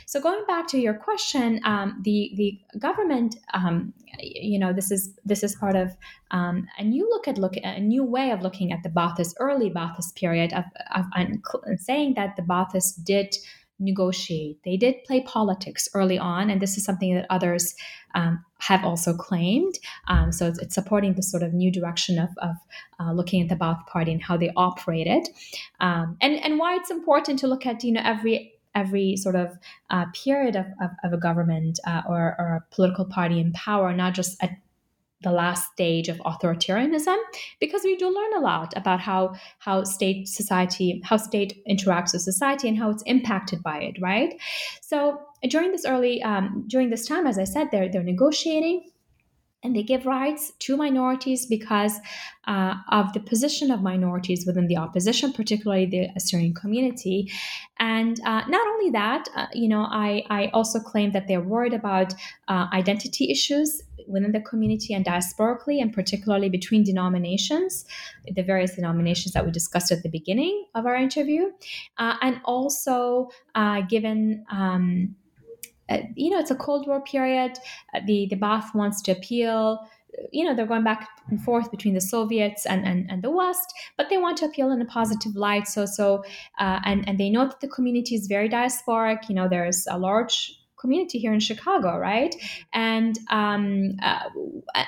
so 0.07 0.19
going 0.19 0.47
back 0.47 0.67
to 0.69 0.79
your 0.79 0.95
question, 0.95 1.61
um, 1.65 2.01
the, 2.03 2.33
the 2.37 2.59
government, 2.79 3.37
um, 3.53 3.93
you 4.19 4.59
know, 4.59 4.73
this 4.73 4.91
is, 4.91 5.15
this 5.27 5.43
is 5.43 5.55
part 5.57 5.77
of 5.77 5.95
um, 6.31 6.69
a 6.79 6.85
new 6.85 7.09
look 7.09 7.27
at 7.27 7.39
look 7.39 7.55
a 7.57 7.81
new 7.81 8.05
way 8.05 8.31
of 8.31 8.43
looking 8.43 8.73
at 8.73 8.83
the 8.83 8.89
Baathist 9.21 9.35
early 9.39 9.71
Baathist 9.71 10.15
period 10.15 10.53
of, 10.53 10.65
of, 10.95 11.05
saying 11.79 12.15
that 12.15 12.37
the 12.37 12.43
Baathists 12.43 13.03
did 13.03 13.37
negotiate. 13.79 14.59
They 14.65 14.77
did 14.77 15.05
play 15.05 15.23
politics 15.23 15.89
early 15.95 16.19
on, 16.19 16.51
and 16.51 16.61
this 16.61 16.77
is 16.77 16.85
something 16.85 17.15
that 17.15 17.27
others 17.31 17.75
um, 18.15 18.45
have 18.59 18.85
also 18.85 19.15
claimed. 19.15 19.75
Um, 20.09 20.33
so 20.33 20.47
it's, 20.47 20.59
it's, 20.59 20.75
supporting 20.75 21.15
the 21.15 21.23
sort 21.23 21.43
of 21.43 21.55
new 21.55 21.73
direction 21.73 22.19
of, 22.19 22.29
of 22.39 22.57
uh, 22.99 23.13
looking 23.13 23.41
at 23.43 23.49
the 23.49 23.57
Baath 23.57 23.87
Party 23.87 24.13
and 24.13 24.23
how 24.23 24.37
they 24.37 24.51
operated, 24.57 25.29
um, 25.81 26.17
and 26.21 26.35
and 26.45 26.59
why 26.59 26.77
it's 26.77 26.91
important 26.91 27.39
to 27.39 27.47
look 27.47 27.67
at 27.67 27.83
you 27.83 27.93
know 27.93 28.03
every 28.05 28.55
every 28.75 29.17
sort 29.17 29.35
of 29.35 29.59
uh, 29.91 30.07
period 30.13 30.55
of, 30.55 30.67
of, 30.81 30.91
of, 31.03 31.13
a 31.13 31.17
government 31.17 31.81
uh, 31.89 32.03
or, 32.09 32.37
or 32.39 32.55
a 32.55 32.75
political 32.75 33.05
party 33.05 33.41
in 33.41 33.53
power, 33.53 33.93
not 33.93 34.15
just 34.15 34.41
at 34.41 34.51
the 35.23 35.33
last 35.33 35.71
stage 35.73 36.09
of 36.09 36.17
authoritarianism 36.19 37.17
because 37.61 37.83
we 37.85 37.97
do 37.97 38.07
learn 38.07 38.35
a 38.35 38.41
lot 38.41 38.73
about 38.77 39.01
how 39.01 39.35
how 39.59 39.85
state 39.85 40.29
society 40.29 41.01
how 41.05 41.17
state 41.17 41.63
interacts 41.69 42.13
with 42.13 42.23
society 42.23 42.69
and 42.69 42.79
how 42.79 42.91
it's 42.91 43.03
impacted 43.05 43.63
by 43.63 43.79
it 43.79 43.97
right? 44.01 44.41
So 44.81 45.21
during 45.49 45.73
this 45.73 45.85
early 45.85 46.23
um, 46.23 46.65
during 46.67 46.91
this 46.91 47.07
time 47.07 47.27
as 47.27 47.39
i 47.39 47.45
said 47.45 47.69
they're 47.71 47.89
they're 47.89 48.03
negotiating 48.03 48.91
and 49.63 49.77
they 49.77 49.83
give 49.83 50.07
rights 50.07 50.53
to 50.61 50.77
minorities 50.77 51.47
because 51.47 51.99
uh, 52.47 52.75
of 52.89 53.13
the 53.13 53.21
position 53.21 53.71
of 53.71 53.83
minorities 53.83 54.47
within 54.47 54.67
the 54.67 54.77
opposition, 54.77 55.33
particularly 55.33 55.87
the 55.87 56.09
Assyrian 56.17 56.55
community. 56.55 57.31
And 57.79 58.19
uh, 58.21 58.43
not 58.49 58.67
only 58.67 58.91
that, 58.91 59.29
uh, 59.37 59.47
you 59.53 59.69
know, 59.69 59.83
I, 59.83 60.25
I 60.31 60.51
also 60.55 60.81
claim 60.81 61.13
that 61.13 61.29
they're 61.29 61.43
worried 61.43 61.75
about 61.75 62.15
uh, 62.49 62.67
identity 62.73 63.31
issues 63.31 63.83
within 64.09 64.33
the 64.33 64.41
community 64.41 64.95
and 64.95 65.05
diasporically, 65.05 65.81
and 65.81 65.93
particularly 65.93 66.49
between 66.49 66.83
denominations, 66.83 67.85
the 68.35 68.43
various 68.43 68.75
denominations 68.75 69.33
that 69.33 69.45
we 69.45 69.53
discussed 69.53 69.93
at 69.93 70.03
the 70.03 70.09
beginning 70.09 70.65
of 70.75 70.87
our 70.87 70.97
interview, 70.97 71.51
uh, 71.99 72.17
and 72.23 72.41
also 72.45 73.29
uh, 73.55 73.83
given. 73.83 74.45
Um, 74.51 75.15
you 76.15 76.31
know, 76.31 76.39
it's 76.39 76.51
a 76.51 76.57
Cold 76.57 76.87
War 76.87 77.01
period. 77.03 77.59
Uh, 77.95 78.01
the 78.07 78.27
the 78.31 78.37
Baath 78.37 78.75
wants 78.75 79.03
to 79.03 79.13
appeal. 79.13 79.79
You 80.33 80.45
know, 80.45 80.55
they're 80.55 80.67
going 80.67 80.85
back 80.85 81.09
and 81.29 81.41
forth 81.41 81.71
between 81.71 81.95
the 81.95 82.01
Soviets 82.01 82.67
and, 82.67 82.85
and, 82.85 83.09
and 83.11 83.23
the 83.23 83.31
West, 83.31 83.73
but 83.97 84.11
they 84.11 84.19
want 84.19 84.39
to 84.39 84.45
appeal 84.45 84.73
in 84.73 84.83
a 84.83 84.85
positive 84.85 85.37
light. 85.37 85.69
So 85.69 85.87
so, 85.87 86.25
uh, 86.59 86.81
and 86.85 87.09
and 87.09 87.19
they 87.19 87.31
know 87.31 87.47
that 87.47 87.61
the 87.61 87.69
community 87.69 88.15
is 88.17 88.27
very 88.27 88.49
diasporic. 88.49 89.29
You 89.29 89.37
know, 89.37 89.49
there's 89.49 89.87
a 89.89 89.99
large 89.99 90.60
community 90.81 91.19
here 91.19 91.33
in 91.33 91.41
Chicago, 91.41 91.97
right? 91.99 92.35
And 92.73 93.19
um, 93.31 93.97
uh, 94.03 94.29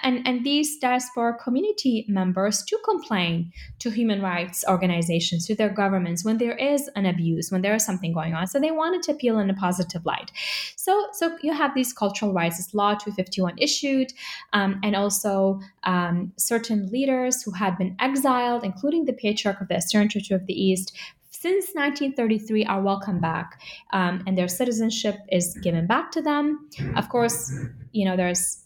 and 0.03 0.27
and 0.27 0.45
these 0.45 0.79
diaspora 0.79 1.37
community 1.43 2.05
members 2.09 2.63
to 2.65 2.79
complain 2.85 3.53
to 3.81 3.91
human 3.91 4.23
rights 4.23 4.65
organizations, 4.69 5.47
to 5.47 5.55
their 5.55 5.69
governments 5.69 6.25
when 6.25 6.39
there 6.39 6.57
is 6.57 6.89
an 6.97 7.07
abuse, 7.07 7.51
when 7.51 7.63
there 7.63 7.75
is 7.75 7.85
something 7.85 8.13
going 8.13 8.35
on. 8.35 8.47
So 8.47 8.59
they 8.59 8.71
wanted 8.71 9.03
to 9.05 9.13
appeal 9.13 9.39
in 9.39 9.51
a 9.51 9.55
positive 9.55 10.05
light. 10.05 10.31
So 10.77 11.09
so 11.13 11.37
you 11.43 11.53
have 11.53 11.75
these 11.75 11.93
cultural 11.93 12.33
rights. 12.33 12.57
This 12.57 12.75
law 12.75 12.95
251 12.95 13.59
issued, 13.59 14.13
um, 14.53 14.81
and 14.83 14.97
also 14.97 15.61
um, 15.85 16.33
certain 16.37 16.87
leaders 16.91 17.43
who 17.43 17.53
had 17.53 17.77
been 17.79 17.97
exiled, 18.01 18.65
including 18.65 19.05
the 19.05 19.13
patriarch 19.13 19.61
of 19.61 19.69
the 19.69 19.77
Assyrian 19.77 20.09
Church 20.09 20.31
of 20.31 20.47
the 20.47 20.55
East, 20.55 20.97
since 21.43 21.75
1933 21.75 22.65
are 22.67 22.81
welcome 22.81 23.19
back 23.19 23.61
um, 23.93 24.23
and 24.29 24.39
their 24.39 24.47
citizenship 24.47 25.17
is 25.33 25.59
given 25.61 25.89
back 25.89 26.13
to 26.13 26.23
them. 26.23 26.69
Of 26.95 27.09
course, 27.09 27.53
you 27.91 28.05
know, 28.05 28.17
there's 28.17 28.63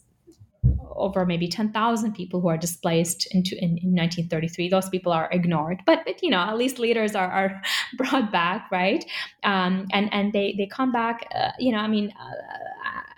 over 0.95 1.25
maybe 1.25 1.47
10,000 1.47 2.13
people 2.13 2.39
who 2.39 2.49
are 2.49 2.57
displaced 2.57 3.33
into 3.33 3.55
in, 3.55 3.77
in, 3.79 3.95
1933. 3.95 4.69
Those 4.69 4.89
people 4.89 5.11
are 5.11 5.27
ignored, 5.31 5.81
but, 5.87 6.05
but 6.05 6.21
you 6.21 6.29
know, 6.29 6.39
at 6.39 6.55
least 6.55 6.77
leaders 6.77 7.15
are, 7.15 7.31
are 7.31 7.61
brought 7.97 8.31
back, 8.31 8.69
right? 8.71 9.03
Um, 9.43 9.87
and 9.91 10.13
and 10.13 10.31
they 10.33 10.53
they 10.57 10.67
come 10.67 10.91
back. 10.91 11.27
Uh, 11.33 11.51
you 11.57 11.71
know, 11.71 11.79
I 11.79 11.87
mean, 11.87 12.13
uh, 12.19 12.33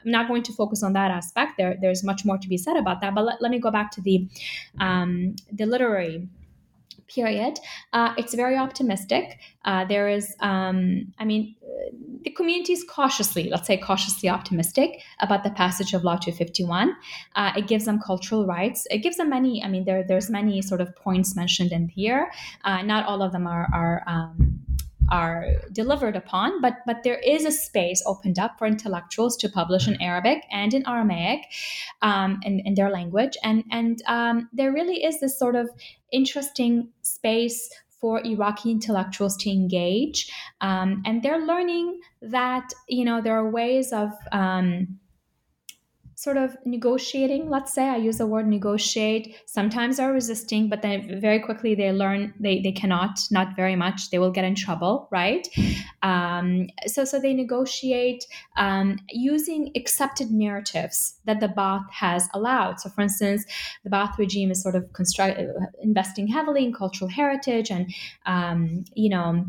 I'm 0.05 0.11
not 0.11 0.27
going 0.29 0.43
to 0.43 0.53
focus 0.53 0.83
on 0.83 0.93
that 0.93 1.11
aspect. 1.11 1.53
There 1.57 1.75
there's 1.81 2.03
much 2.03 2.23
more 2.23 2.37
to 2.37 2.47
be 2.47 2.57
said 2.57 2.77
about 2.77 3.01
that. 3.01 3.15
But 3.15 3.25
let, 3.25 3.41
let 3.41 3.51
me 3.51 3.59
go 3.59 3.71
back 3.71 3.91
to 3.91 4.01
the 4.01 4.27
um, 4.79 5.35
the 5.51 5.65
literary 5.65 6.27
period. 7.09 7.59
Uh, 7.93 8.13
it's 8.17 8.33
very 8.33 8.57
optimistic. 8.57 9.39
Uh, 9.65 9.85
there 9.85 10.07
is, 10.07 10.35
um, 10.39 11.13
I 11.19 11.25
mean, 11.25 11.55
the 12.23 12.31
community 12.31 12.73
is 12.73 12.83
cautiously, 12.83 13.49
let's 13.49 13.67
say, 13.67 13.77
cautiously 13.77 14.29
optimistic 14.29 15.01
about 15.19 15.43
the 15.43 15.51
passage 15.51 15.93
of 15.93 16.03
Law 16.03 16.17
251. 16.17 16.95
Uh, 17.35 17.51
it 17.55 17.67
gives 17.67 17.85
them 17.85 17.99
cultural 17.99 18.45
rights. 18.45 18.87
It 18.91 18.99
gives 18.99 19.17
them 19.17 19.29
many. 19.29 19.63
I 19.63 19.69
mean, 19.69 19.85
there 19.85 20.03
there's 20.03 20.29
many 20.29 20.61
sort 20.61 20.81
of 20.81 20.95
points 20.95 21.35
mentioned 21.35 21.71
in 21.71 21.87
here. 21.87 22.31
Uh, 22.63 22.81
not 22.81 23.05
all 23.05 23.21
of 23.21 23.31
them 23.31 23.47
are 23.47 23.67
are. 23.73 24.03
Um, 24.07 24.59
are 25.11 25.45
delivered 25.71 26.15
upon, 26.15 26.61
but 26.61 26.75
but 26.85 27.03
there 27.03 27.19
is 27.19 27.45
a 27.45 27.51
space 27.51 28.03
opened 28.05 28.39
up 28.39 28.57
for 28.57 28.67
intellectuals 28.67 29.37
to 29.37 29.49
publish 29.49 29.87
in 29.87 30.01
Arabic 30.01 30.43
and 30.51 30.73
in 30.73 30.87
Aramaic, 30.87 31.41
um, 32.01 32.39
in, 32.43 32.61
in 32.65 32.75
their 32.75 32.89
language, 32.89 33.37
and 33.43 33.63
and 33.71 34.01
um, 34.07 34.49
there 34.53 34.71
really 34.71 35.03
is 35.03 35.19
this 35.19 35.37
sort 35.37 35.55
of 35.55 35.69
interesting 36.11 36.89
space 37.01 37.69
for 37.99 38.25
Iraqi 38.25 38.71
intellectuals 38.71 39.35
to 39.37 39.49
engage. 39.49 40.31
Um, 40.61 41.03
and 41.05 41.21
they're 41.21 41.45
learning 41.45 41.99
that, 42.21 42.71
you 42.87 43.03
know, 43.03 43.21
there 43.21 43.37
are 43.37 43.49
ways 43.49 43.91
of 43.91 44.09
um, 44.31 44.99
sort 46.19 46.35
of 46.35 46.57
negotiating. 46.65 47.49
Let's 47.49 47.73
say 47.73 47.87
i 47.87 47.95
use 47.95 48.17
the 48.17 48.27
word 48.27 48.45
negotiate. 48.45 49.37
Sometimes 49.45 50.01
are 50.01 50.11
resisting 50.11 50.67
but 50.67 50.81
then 50.81 51.21
very 51.21 51.39
quickly 51.39 51.75
they 51.75 51.93
learn 51.93 52.33
they, 52.37 52.59
they 52.61 52.73
cannot 52.73 53.17
not 53.31 53.55
very 53.55 53.77
much. 53.77 54.09
They 54.09 54.19
will 54.19 54.31
get 54.31 54.43
in 54.43 54.53
trouble 54.53 55.07
right? 55.11 55.47
Um, 56.03 56.67
so 56.87 57.05
so 57.05 57.21
they 57.21 57.33
negotiate 57.33 58.25
um, 58.57 58.99
using 59.11 59.71
accepted 59.77 60.29
narratives 60.29 61.15
that 61.23 61.39
the 61.39 61.47
Ba'ath 61.47 61.89
has 61.89 62.27
allowed. 62.33 62.81
So 62.81 62.89
for 62.89 63.01
instance 63.01 63.45
the 63.85 63.89
Ba'ath 63.89 64.17
regime 64.17 64.51
is 64.51 64.61
sort 64.61 64.75
of 64.75 64.91
construct, 64.91 65.39
investing 65.81 66.27
heavily 66.27 66.65
in 66.65 66.73
cultural 66.73 67.09
heritage 67.09 67.71
and 67.71 67.93
um, 68.25 68.83
you 68.93 69.09
know 69.09 69.45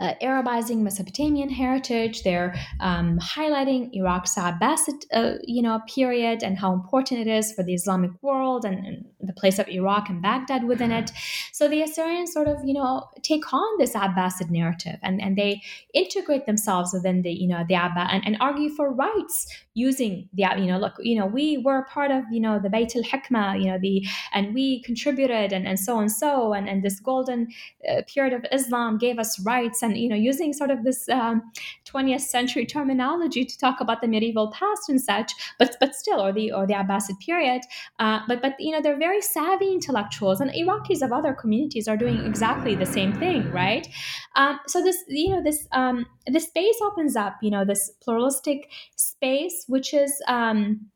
uh, 0.00 0.14
Arabizing 0.22 0.78
Mesopotamian 0.78 1.48
heritage. 1.48 2.22
They're 2.22 2.54
um, 2.80 3.18
highlighting 3.18 3.90
Iraq's 3.92 4.36
Abbasid, 4.36 5.04
uh, 5.12 5.34
you 5.42 5.62
know, 5.62 5.80
period 5.92 6.42
and 6.42 6.56
how 6.58 6.72
important 6.72 7.20
it 7.20 7.26
is 7.26 7.52
for 7.52 7.62
the 7.62 7.74
Islamic 7.74 8.12
world 8.22 8.64
and, 8.64 8.86
and, 8.86 9.04
the 9.20 9.32
place 9.32 9.58
of 9.58 9.68
Iraq 9.68 10.08
and 10.08 10.22
Baghdad 10.22 10.64
within 10.64 10.90
it. 10.90 11.10
So 11.52 11.68
the 11.68 11.82
Assyrians 11.82 12.32
sort 12.32 12.48
of, 12.48 12.58
you 12.64 12.72
know, 12.72 13.08
take 13.22 13.52
on 13.52 13.78
this 13.78 13.92
Abbasid 13.92 14.48
narrative 14.48 14.96
and, 15.02 15.20
and 15.20 15.36
they 15.36 15.60
integrate 15.92 16.46
themselves 16.46 16.94
within 16.94 17.22
the, 17.22 17.30
you 17.30 17.48
know, 17.48 17.64
the 17.68 17.74
Abba 17.74 18.06
and, 18.10 18.24
and 18.24 18.36
argue 18.40 18.70
for 18.70 18.90
rights 18.90 19.46
using 19.74 20.28
the, 20.32 20.46
you 20.56 20.66
know, 20.66 20.78
look, 20.78 20.94
you 21.00 21.18
know, 21.18 21.26
we 21.26 21.58
were 21.58 21.84
part 21.90 22.10
of, 22.10 22.24
you 22.30 22.40
know, 22.40 22.58
the 22.58 22.68
Bayt 22.68 22.96
al-Hikmah, 22.96 23.60
you 23.60 23.66
know, 23.66 23.78
the, 23.78 24.06
and 24.32 24.54
we 24.54 24.82
contributed 24.82 25.52
and, 25.52 25.66
and 25.66 25.78
so 25.78 25.98
and 25.98 26.10
so, 26.10 26.52
and, 26.52 26.68
and 26.68 26.82
this 26.82 26.98
golden 27.00 27.48
uh, 27.88 28.02
period 28.06 28.32
of 28.32 28.46
Islam 28.50 28.98
gave 28.98 29.18
us 29.18 29.38
rights 29.40 29.82
and 29.88 29.96
you 29.98 30.08
know 30.08 30.16
using 30.16 30.52
sort 30.52 30.70
of 30.70 30.84
this 30.84 31.08
um, 31.08 31.42
20th 31.86 32.20
century 32.20 32.66
terminology 32.66 33.44
to 33.44 33.58
talk 33.58 33.80
about 33.80 34.00
the 34.00 34.08
medieval 34.08 34.52
past 34.52 34.88
and 34.88 35.00
such 35.00 35.32
but 35.58 35.76
but 35.80 35.94
still 35.94 36.20
or 36.20 36.32
the 36.32 36.52
or 36.52 36.66
the 36.66 36.74
Abbasid 36.74 37.18
period. 37.24 37.62
Uh, 37.98 38.20
but 38.28 38.42
but 38.42 38.54
you 38.58 38.72
know 38.72 38.80
they're 38.80 38.98
very 38.98 39.20
savvy 39.20 39.72
intellectuals 39.72 40.40
and 40.40 40.50
Iraqis 40.50 41.02
of 41.02 41.12
other 41.12 41.32
communities 41.32 41.88
are 41.88 41.96
doing 41.96 42.24
exactly 42.24 42.74
the 42.74 42.86
same 42.86 43.12
thing 43.18 43.50
right? 43.50 43.88
Um, 44.36 44.58
so 44.66 44.82
this 44.82 44.98
you 45.08 45.30
know 45.30 45.42
this 45.42 45.66
um, 45.72 46.06
this 46.26 46.46
space 46.46 46.78
opens 46.82 47.16
up 47.16 47.36
you 47.42 47.50
know 47.50 47.64
this 47.64 47.90
pluralistic 48.02 48.70
space 48.96 49.64
which 49.68 49.94
is 49.94 50.12
um, 50.28 50.88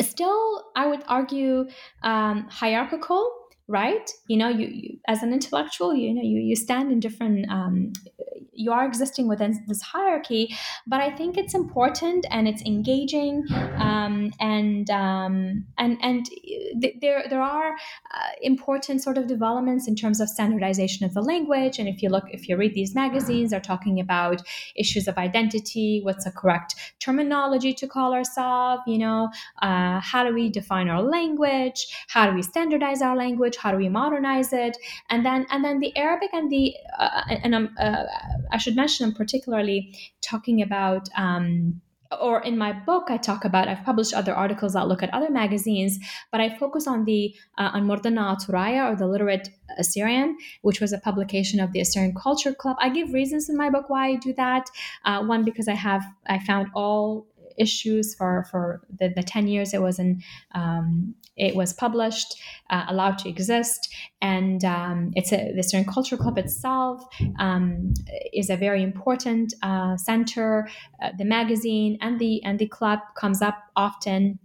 still 0.00 0.64
I 0.76 0.86
would 0.86 1.02
argue 1.06 1.66
um, 2.02 2.48
hierarchical 2.48 3.30
right? 3.68 4.10
You 4.28 4.36
know 4.36 4.48
you, 4.48 4.66
you, 4.66 4.98
as 5.08 5.22
an 5.22 5.32
intellectual 5.32 5.94
you 5.94 6.14
know 6.14 6.22
you, 6.22 6.40
you 6.40 6.56
stand 6.56 6.92
in 6.92 7.00
different 7.00 7.50
um, 7.50 7.92
you 8.56 8.72
are 8.72 8.86
existing 8.86 9.28
within 9.28 9.64
this 9.66 9.82
hierarchy 9.82 10.54
but 10.86 11.00
i 11.00 11.10
think 11.10 11.36
it's 11.36 11.54
important 11.54 12.24
and 12.30 12.46
it's 12.46 12.62
engaging 12.62 13.44
um, 13.78 14.32
and 14.40 14.90
um, 14.90 15.64
and 15.78 15.98
and 16.02 16.26
th- 16.80 16.94
there 17.00 17.24
there 17.28 17.42
are 17.42 17.72
uh, 17.72 18.28
important 18.42 19.02
sort 19.02 19.18
of 19.18 19.26
developments 19.26 19.88
in 19.88 19.96
terms 19.96 20.20
of 20.20 20.28
standardization 20.28 21.04
of 21.04 21.14
the 21.14 21.22
language 21.22 21.78
and 21.78 21.88
if 21.88 22.02
you 22.02 22.08
look 22.08 22.24
if 22.30 22.48
you 22.48 22.56
read 22.56 22.74
these 22.74 22.94
magazines 22.94 23.50
they're 23.50 23.60
talking 23.60 23.98
about 24.00 24.40
issues 24.76 25.08
of 25.08 25.18
identity 25.18 26.00
what's 26.02 26.24
the 26.24 26.30
correct 26.30 26.74
terminology 27.00 27.72
to 27.72 27.86
call 27.86 28.14
ourselves 28.14 28.82
you 28.86 28.98
know 28.98 29.28
uh, 29.62 30.00
how 30.00 30.24
do 30.24 30.34
we 30.34 30.48
define 30.48 30.88
our 30.88 31.02
language? 31.02 31.86
How 32.08 32.28
do 32.28 32.34
we 32.34 32.42
standardize 32.42 33.02
our 33.02 33.16
language 33.16 33.53
how 33.56 33.70
do 33.70 33.76
we 33.76 33.88
modernize 33.88 34.52
it 34.52 34.76
and 35.10 35.24
then 35.24 35.46
and 35.50 35.64
then 35.64 35.80
the 35.80 35.96
arabic 35.96 36.30
and 36.32 36.50
the 36.50 36.74
uh, 36.98 37.22
and 37.42 37.54
um, 37.54 37.70
uh, 37.78 38.04
I 38.52 38.58
should 38.58 38.76
mention, 38.76 39.12
particularly 39.12 39.96
talking 40.22 40.62
about. 40.62 41.08
Um, 41.16 41.80
or 42.20 42.40
in 42.42 42.56
my 42.56 42.72
book, 42.72 43.06
I 43.08 43.16
talk 43.16 43.44
about. 43.44 43.66
I've 43.66 43.82
published 43.82 44.14
other 44.14 44.32
articles 44.32 44.74
that 44.74 44.86
look 44.86 45.02
at 45.02 45.12
other 45.12 45.30
magazines, 45.30 45.98
but 46.30 46.40
I 46.40 46.56
focus 46.56 46.86
on 46.86 47.06
the 47.06 47.34
uh, 47.58 47.70
on 47.72 47.88
Mordana 47.88 48.36
Turaya 48.40 48.92
or 48.92 48.94
the 48.94 49.08
Literate 49.08 49.48
Assyrian, 49.78 50.36
which 50.62 50.80
was 50.80 50.92
a 50.92 50.98
publication 50.98 51.58
of 51.58 51.72
the 51.72 51.80
Assyrian 51.80 52.14
Culture 52.14 52.54
Club. 52.54 52.76
I 52.78 52.90
give 52.90 53.12
reasons 53.12 53.48
in 53.48 53.56
my 53.56 53.68
book 53.68 53.90
why 53.90 54.10
I 54.10 54.14
do 54.16 54.32
that. 54.34 54.70
Uh, 55.04 55.24
one 55.24 55.44
because 55.44 55.66
I 55.66 55.74
have 55.74 56.04
I 56.28 56.38
found 56.38 56.68
all 56.72 57.26
issues 57.58 58.14
for 58.14 58.46
for 58.50 58.82
the, 58.98 59.12
the 59.14 59.22
10 59.22 59.48
years 59.48 59.74
it 59.74 59.82
was 59.82 59.98
in 59.98 60.22
um, 60.54 61.14
it 61.36 61.56
was 61.56 61.72
published 61.72 62.40
uh, 62.70 62.84
allowed 62.88 63.18
to 63.18 63.28
exist. 63.28 63.92
And 64.20 64.64
um, 64.64 65.10
it's 65.14 65.32
a 65.32 65.52
the 65.52 65.60
Assyrian 65.60 65.88
Culture 65.88 66.16
Club 66.16 66.38
itself 66.38 67.04
um, 67.38 67.94
is 68.32 68.50
a 68.50 68.56
very 68.56 68.82
important 68.82 69.54
uh, 69.62 69.96
center. 69.96 70.68
Uh, 71.02 71.10
the 71.18 71.24
magazine 71.24 71.98
and 72.00 72.18
the 72.20 72.42
and 72.44 72.58
the 72.58 72.68
club 72.68 73.00
comes 73.16 73.42
up 73.42 73.58
often 73.76 74.38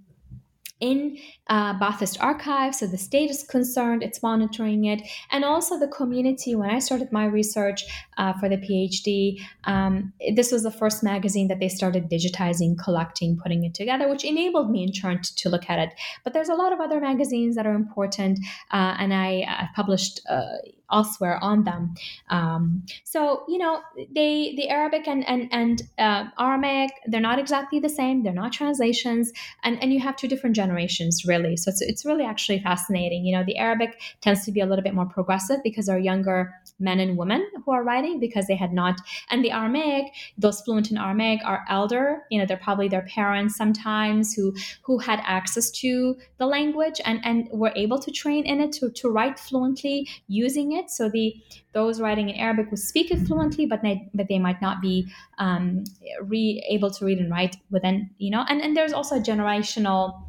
in 0.80 1.18
uh, 1.50 1.78
Ba'athist 1.80 2.18
archive, 2.22 2.76
so 2.76 2.86
the 2.88 2.98
state 2.98 3.30
is 3.30 3.44
concerned, 3.44 4.04
it's 4.04 4.22
monitoring 4.22 4.86
it, 4.86 5.02
and 5.32 5.44
also 5.44 5.80
the 5.80 5.88
community. 5.88 6.56
When 6.56 6.70
I 6.70 6.80
started 6.80 7.12
my 7.12 7.26
research 7.26 7.84
uh, 8.18 8.34
for 8.34 8.48
the 8.48 8.58
PhD, 8.58 9.42
um, 9.64 10.14
this 10.36 10.52
was 10.52 10.64
the 10.64 10.72
first 10.72 11.04
magazine 11.04 11.48
that 11.48 11.60
they 11.60 11.70
started 11.70 12.10
digitizing, 12.10 12.78
collecting, 12.78 13.38
putting 13.42 13.64
it 13.66 13.74
together, 13.74 14.08
which 14.10 14.24
enabled 14.24 14.70
me 14.70 14.84
in 14.84 14.92
turn 14.92 15.22
to, 15.22 15.36
to 15.36 15.50
look 15.50 15.70
at 15.70 15.80
it. 15.80 15.90
But 16.24 16.34
there's 16.34 16.50
a 16.50 16.56
lot 16.56 16.72
of 16.72 16.80
other 16.80 17.00
magazines 17.00 17.56
that 17.56 17.66
are 17.66 17.74
important, 17.74 18.40
uh, 18.72 18.96
and 19.00 19.14
I, 19.14 19.46
I 19.48 19.70
published 19.76 20.22
uh, 20.30 20.58
elsewhere 20.92 21.38
on 21.44 21.64
them. 21.64 21.94
Um, 22.30 22.84
so 23.04 23.44
you 23.48 23.58
know, 23.58 23.82
they 24.14 24.54
the 24.56 24.70
Arabic 24.70 25.08
and 25.08 25.28
and 25.28 25.48
and 25.52 25.82
uh, 25.98 26.26
Aramaic 26.40 26.92
they're 27.08 27.22
not 27.22 27.40
exactly 27.40 27.80
the 27.80 27.90
same. 27.90 28.24
They're 28.24 28.34
not 28.34 28.54
translations, 28.54 29.32
and 29.64 29.82
and 29.82 29.94
you 29.94 30.00
have 30.00 30.16
two 30.16 30.28
different 30.28 30.56
generations 30.56 31.26
really. 31.26 31.39
So 31.56 31.70
it's 31.70 31.82
it's 31.82 32.06
really 32.06 32.24
actually 32.24 32.60
fascinating. 32.60 33.26
You 33.26 33.38
know, 33.38 33.44
the 33.44 33.58
Arabic 33.58 34.02
tends 34.22 34.46
to 34.46 34.52
be 34.52 34.60
a 34.60 34.66
little 34.66 34.84
bit 34.84 34.94
more 34.94 35.06
progressive 35.06 35.58
because 35.64 35.86
they're 35.88 36.00
younger 36.00 36.54
men 36.80 37.00
and 37.00 37.18
women 37.18 37.46
who 37.66 37.72
are 37.72 37.84
writing 37.84 38.20
because 38.20 38.48
they 38.48 38.56
had 38.56 38.74
not, 38.74 39.00
and 39.30 39.44
the 39.44 39.52
Aramaic, 39.52 40.06
those 40.38 40.62
fluent 40.62 40.92
in 40.92 40.98
Aramaic 40.98 41.42
are 41.46 41.66
elder. 41.70 42.24
You 42.30 42.40
know, 42.40 42.46
they're 42.46 42.58
probably 42.58 42.88
their 42.88 43.04
parents 43.04 43.56
sometimes 43.56 44.34
who 44.34 44.56
who 44.84 44.98
had 44.98 45.22
access 45.26 45.72
to 45.72 46.18
the 46.38 46.46
language 46.46 47.02
and 47.06 47.20
and 47.24 47.48
were 47.52 47.74
able 47.76 48.00
to 48.00 48.12
train 48.12 48.46
in 48.46 48.62
it 48.62 48.72
to 48.74 48.90
to 48.92 49.10
write 49.10 49.40
fluently 49.40 50.08
using 50.28 50.74
it. 50.74 50.90
So 50.90 51.10
the 51.10 51.36
those 51.74 52.02
writing 52.02 52.30
in 52.30 52.36
Arabic 52.36 52.72
would 52.72 52.80
speak 52.80 53.12
it 53.12 53.20
fluently, 53.28 53.66
but 53.66 53.82
they, 53.82 54.10
but 54.14 54.28
they 54.28 54.40
might 54.40 54.62
not 54.62 54.82
be 54.82 55.08
um, 55.38 55.84
re, 56.24 56.64
able 56.68 56.90
to 56.92 57.06
read 57.06 57.20
and 57.20 57.30
write 57.30 57.58
within, 57.70 58.10
you 58.18 58.32
know. 58.32 58.46
And 58.50 58.62
and 58.62 58.76
there's 58.76 58.94
also 58.94 59.18
a 59.18 59.20
generational 59.20 60.24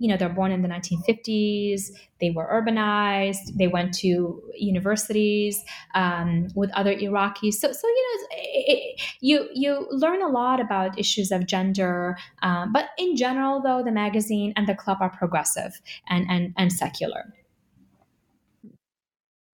you 0.00 0.08
know, 0.08 0.16
they're 0.16 0.30
born 0.30 0.50
in 0.50 0.62
the 0.62 0.68
1950s, 0.68 1.90
they 2.20 2.30
were 2.30 2.48
urbanized, 2.50 3.56
they 3.56 3.68
went 3.68 3.92
to 3.92 4.42
universities 4.56 5.62
um, 5.94 6.48
with 6.54 6.70
other 6.72 6.94
Iraqis. 6.96 7.54
So, 7.54 7.70
so 7.70 7.86
you 7.86 8.06
know, 8.08 8.26
it, 8.32 9.00
you 9.20 9.48
you 9.52 9.86
learn 9.90 10.22
a 10.22 10.28
lot 10.28 10.58
about 10.58 10.98
issues 10.98 11.30
of 11.30 11.46
gender, 11.46 12.16
um, 12.42 12.72
but 12.72 12.88
in 12.98 13.14
general, 13.14 13.60
though, 13.62 13.82
the 13.84 13.92
magazine 13.92 14.54
and 14.56 14.66
the 14.66 14.74
club 14.74 14.98
are 15.02 15.10
progressive 15.10 15.80
and 16.08 16.26
and, 16.30 16.54
and 16.56 16.72
secular. 16.72 17.34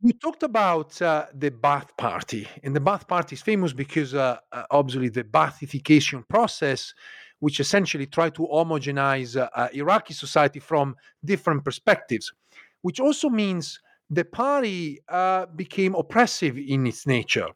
You 0.03 0.13
talked 0.13 0.45
about 0.45 1.03
uh, 1.03 1.27
the 1.35 1.51
Ba'ath 1.51 1.97
Party, 1.97 2.47
and 2.63 2.77
the 2.77 2.81
Ba'ath 2.81 3.09
Party 3.09 3.35
is 3.35 3.43
famous 3.43 3.73
because, 3.73 4.15
uh, 4.15 4.39
obviously, 4.71 5.09
the 5.09 5.25
Baathification 5.25 6.29
process 6.29 6.95
which 7.41 7.61
essentially 7.61 8.07
try 8.07 8.31
to 8.31 8.43
homogenize 8.43 9.37
uh, 9.37 9.49
uh, 9.55 9.69
Iraqi 9.73 10.15
society 10.15 10.61
from 10.61 10.97
different 11.25 11.65
perspectives, 11.65 12.33
which 12.83 13.01
also 13.01 13.29
means 13.29 13.81
the 14.11 14.25
party 14.25 15.01
uh, 15.09 15.47
became 15.47 15.95
oppressive 15.95 16.57
in 16.57 16.87
its 16.87 17.07
nature. 17.07 17.49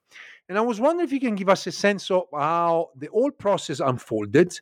And 0.49 0.59
I 0.59 0.63
was 0.63 0.81
wondering 0.81 1.07
if 1.07 1.13
you 1.13 1.21
can 1.21 1.37
give 1.37 1.49
us 1.49 1.67
a 1.67 1.73
sense 1.73 2.11
of 2.11 2.25
how 2.33 2.91
the 2.97 3.07
whole 3.07 3.31
process 3.31 3.79
unfolded 3.79 4.59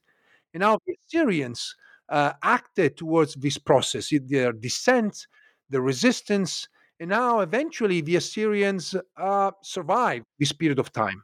and 0.53 0.63
how 0.63 0.79
the 0.87 0.97
Assyrians 1.07 1.75
uh, 2.09 2.33
acted 2.43 2.97
towards 2.97 3.35
this 3.35 3.59
process, 3.59 4.13
their 4.27 4.53
dissent, 4.53 5.27
the 5.71 5.81
resistance, 5.81 6.69
and 7.01 7.13
how 7.13 7.41
eventually 7.41 8.01
the 8.01 8.17
Assyrians 8.17 8.95
uh, 9.17 9.51
survived 9.63 10.27
this 10.39 10.53
period 10.53 10.79
of 10.79 10.93
time. 10.93 11.23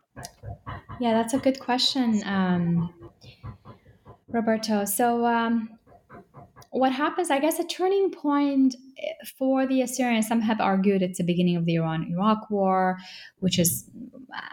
Yeah, 1.01 1.13
that's 1.13 1.35
a 1.35 1.39
good 1.39 1.59
question. 1.59 2.23
Um, 2.25 2.95
Roberto. 4.35 4.85
So, 4.85 5.25
um, 5.25 5.71
what 6.71 6.93
happens, 6.93 7.31
I 7.31 7.39
guess, 7.39 7.61
a 7.61 7.65
turning 7.65 8.11
point 8.11 8.75
eh, 8.99 9.13
for 9.39 9.65
the 9.65 9.81
Assyrians, 9.83 10.27
some 10.27 10.41
have 10.41 10.61
argued 10.61 11.03
it's 11.03 11.19
the 11.19 11.25
beginning 11.25 11.57
of 11.57 11.67
the 11.67 11.77
Iran 11.77 12.09
Iraq 12.11 12.51
war, 12.51 12.99
which 13.39 13.61
is 13.61 13.89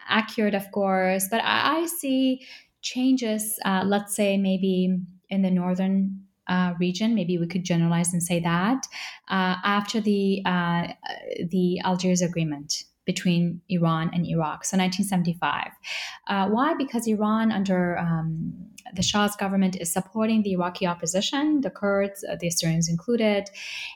accurate, 0.08 0.54
of 0.54 0.72
course, 0.72 1.28
but 1.32 1.42
I, 1.44 1.80
I 1.80 1.86
see 1.88 2.46
changes, 2.82 3.60
uh, 3.66 3.84
let's 3.86 4.16
say, 4.16 4.38
maybe 4.38 5.00
in 5.30 5.42
the 5.42 5.50
northern 5.50 6.22
uh, 6.48 6.74
region. 6.80 7.16
Maybe 7.16 7.40
we 7.40 7.48
could 7.48 7.64
generalize 7.64 8.14
and 8.14 8.22
say 8.22 8.40
that 8.42 8.86
uh, 9.30 9.56
after 9.64 10.00
the 10.00 10.44
uh, 10.46 10.88
the 11.50 11.80
Algiers 11.84 12.22
Agreement 12.22 12.84
between 13.14 13.62
Iran 13.68 14.06
and 14.14 14.26
Iraq. 14.26 14.60
So 14.64 14.78
1975. 14.78 15.68
Uh, 16.28 16.48
why? 16.56 16.74
Because 16.84 17.04
Iran, 17.08 17.52
under 17.52 17.98
um, 17.98 18.54
the 18.94 19.04
Shah's 19.10 19.36
government, 19.36 19.76
is 19.84 19.92
supporting 19.92 20.44
the 20.44 20.54
Iraqi 20.54 20.86
opposition, 20.88 21.62
the 21.62 21.70
Kurds, 21.70 22.24
uh, 22.24 22.38
the 22.40 22.48
Assyrians 22.48 22.88
included. 22.96 23.44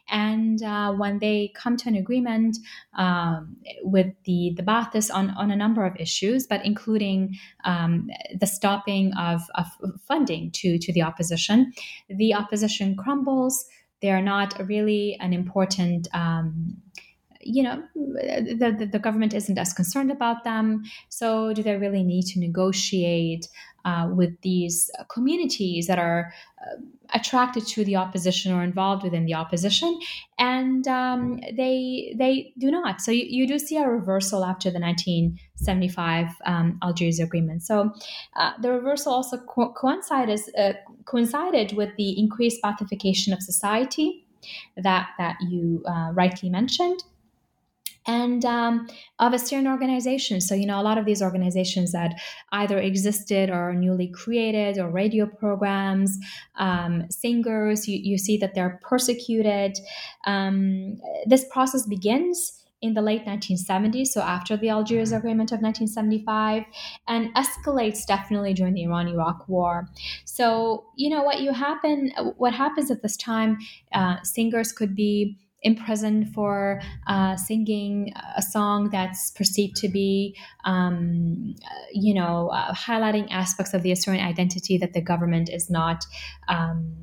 And 0.09 0.61
uh, 0.61 0.91
when 1.01 1.19
they 1.19 1.53
come 1.61 1.77
to 1.77 1.87
an 1.87 1.95
agreement 1.95 2.57
um, 2.97 3.55
with 3.83 4.09
the, 4.25 4.53
the 4.57 4.63
Baathists 4.63 5.13
on, 5.19 5.29
on 5.41 5.49
a 5.49 5.55
number 5.55 5.85
of 5.85 5.95
issues, 5.97 6.45
but 6.45 6.65
including 6.65 7.19
um, 7.63 8.09
the 8.41 8.47
stopping 8.47 9.13
of, 9.13 9.41
of 9.55 9.67
funding 10.07 10.51
to, 10.59 10.77
to 10.77 10.91
the 10.91 11.03
opposition, 11.03 11.71
the 12.09 12.33
opposition 12.33 12.95
crumbles. 12.97 13.65
They 14.01 14.11
are 14.11 14.21
not 14.21 14.49
really 14.67 15.17
an 15.21 15.31
important 15.31 16.09
um, 16.13 16.81
you 17.45 17.61
know 17.61 17.83
the, 17.95 18.75
the, 18.79 18.85
the, 18.87 18.99
government 18.99 19.33
isn't 19.33 19.57
as 19.57 19.71
concerned 19.71 20.11
about 20.11 20.43
them. 20.43 20.83
So 21.09 21.53
do 21.53 21.61
they 21.61 21.77
really 21.77 22.03
need 22.03 22.23
to 22.33 22.39
negotiate 22.39 23.47
uh, 23.85 24.09
with 24.11 24.41
these 24.41 24.89
communities 25.13 25.85
that 25.85 25.99
are 25.99 26.33
uh, 26.59 26.77
attracted 27.13 27.67
to 27.67 27.85
the 27.85 27.95
opposition 27.97 28.51
or 28.51 28.63
involved 28.63 29.03
within 29.03 29.25
the 29.25 29.35
opposition? 29.35 29.99
And 30.39 30.87
um, 30.87 31.39
they 31.55 32.15
they 32.17 32.51
do 32.57 32.71
not. 32.71 32.99
So 32.99 33.11
you, 33.11 33.25
you, 33.27 33.47
do 33.47 33.59
see 33.59 33.77
a 33.77 33.87
reversal 33.87 34.43
after 34.43 34.71
the 34.71 34.79
1975 34.79 36.29
um, 36.47 36.79
algiers 36.81 37.19
agreement. 37.19 37.61
So 37.61 37.93
uh, 38.35 38.53
the 38.59 38.71
reversal 38.71 39.13
also 39.13 39.37
co- 39.37 39.71
coincided, 39.73 40.39
uh, 40.57 40.73
coincided 41.05 41.73
with 41.73 41.95
the 41.95 42.19
increased 42.19 42.59
Baathification 42.63 43.33
of 43.33 43.43
society 43.43 44.25
that 44.77 45.09
that 45.19 45.37
you 45.41 45.83
uh, 45.87 46.09
rightly 46.13 46.49
mentioned 46.49 47.03
and 48.07 48.45
um, 48.45 48.87
of 49.19 49.33
Assyrian 49.33 49.67
organization. 49.67 50.41
So, 50.41 50.55
you 50.55 50.65
know, 50.65 50.79
a 50.79 50.83
lot 50.83 50.97
of 50.97 51.05
these 51.05 51.21
organizations 51.21 51.91
that 51.91 52.13
either 52.51 52.77
existed 52.77 53.49
or 53.49 53.69
are 53.69 53.73
newly 53.73 54.07
created, 54.07 54.77
or 54.77 54.89
radio 54.89 55.25
programs, 55.25 56.17
um, 56.57 57.09
singers, 57.09 57.87
you, 57.87 57.99
you 58.01 58.17
see 58.17 58.37
that 58.37 58.53
they're 58.53 58.79
persecuted. 58.83 59.77
Um, 60.25 60.97
this 61.25 61.45
process 61.51 61.85
begins 61.85 62.61
in 62.81 62.93
the 62.93 63.01
late 63.01 63.25
1970s, 63.25 64.07
so 64.07 64.21
after 64.21 64.55
the 64.55 64.69
Algiers 64.69 65.09
mm-hmm. 65.09 65.17
Agreement 65.17 65.51
of 65.51 65.61
1975, 65.61 66.63
and 67.07 67.33
escalates 67.33 68.05
definitely 68.05 68.53
during 68.53 68.73
the 68.73 68.83
Iran-Iraq 68.83 69.47
War. 69.47 69.89
So, 70.25 70.85
you 70.95 71.09
know 71.09 71.23
what 71.23 71.41
you 71.41 71.51
happen, 71.51 72.11
what 72.37 72.53
happens 72.53 72.91
at 72.91 73.01
this 73.01 73.17
time, 73.17 73.57
uh, 73.93 74.17
singers 74.23 74.71
could 74.71 74.95
be 74.95 75.37
imprisoned 75.65 76.33
for 76.33 76.81
uh, 77.07 77.35
singing 77.35 78.13
a 78.37 78.41
song 78.41 78.89
that's 78.91 79.31
perceived 79.31 79.75
to 79.77 79.89
be, 79.89 80.37
um, 80.63 81.55
you 81.91 82.13
know, 82.13 82.49
uh, 82.49 82.73
highlighting 82.73 83.27
aspects 83.31 83.73
of 83.73 83.81
the 83.83 83.91
Assyrian 83.91 84.25
identity 84.25 84.77
that 84.77 84.93
the 84.93 85.01
government 85.01 85.49
is 85.49 85.69
not. 85.69 86.05
Um, 86.47 86.93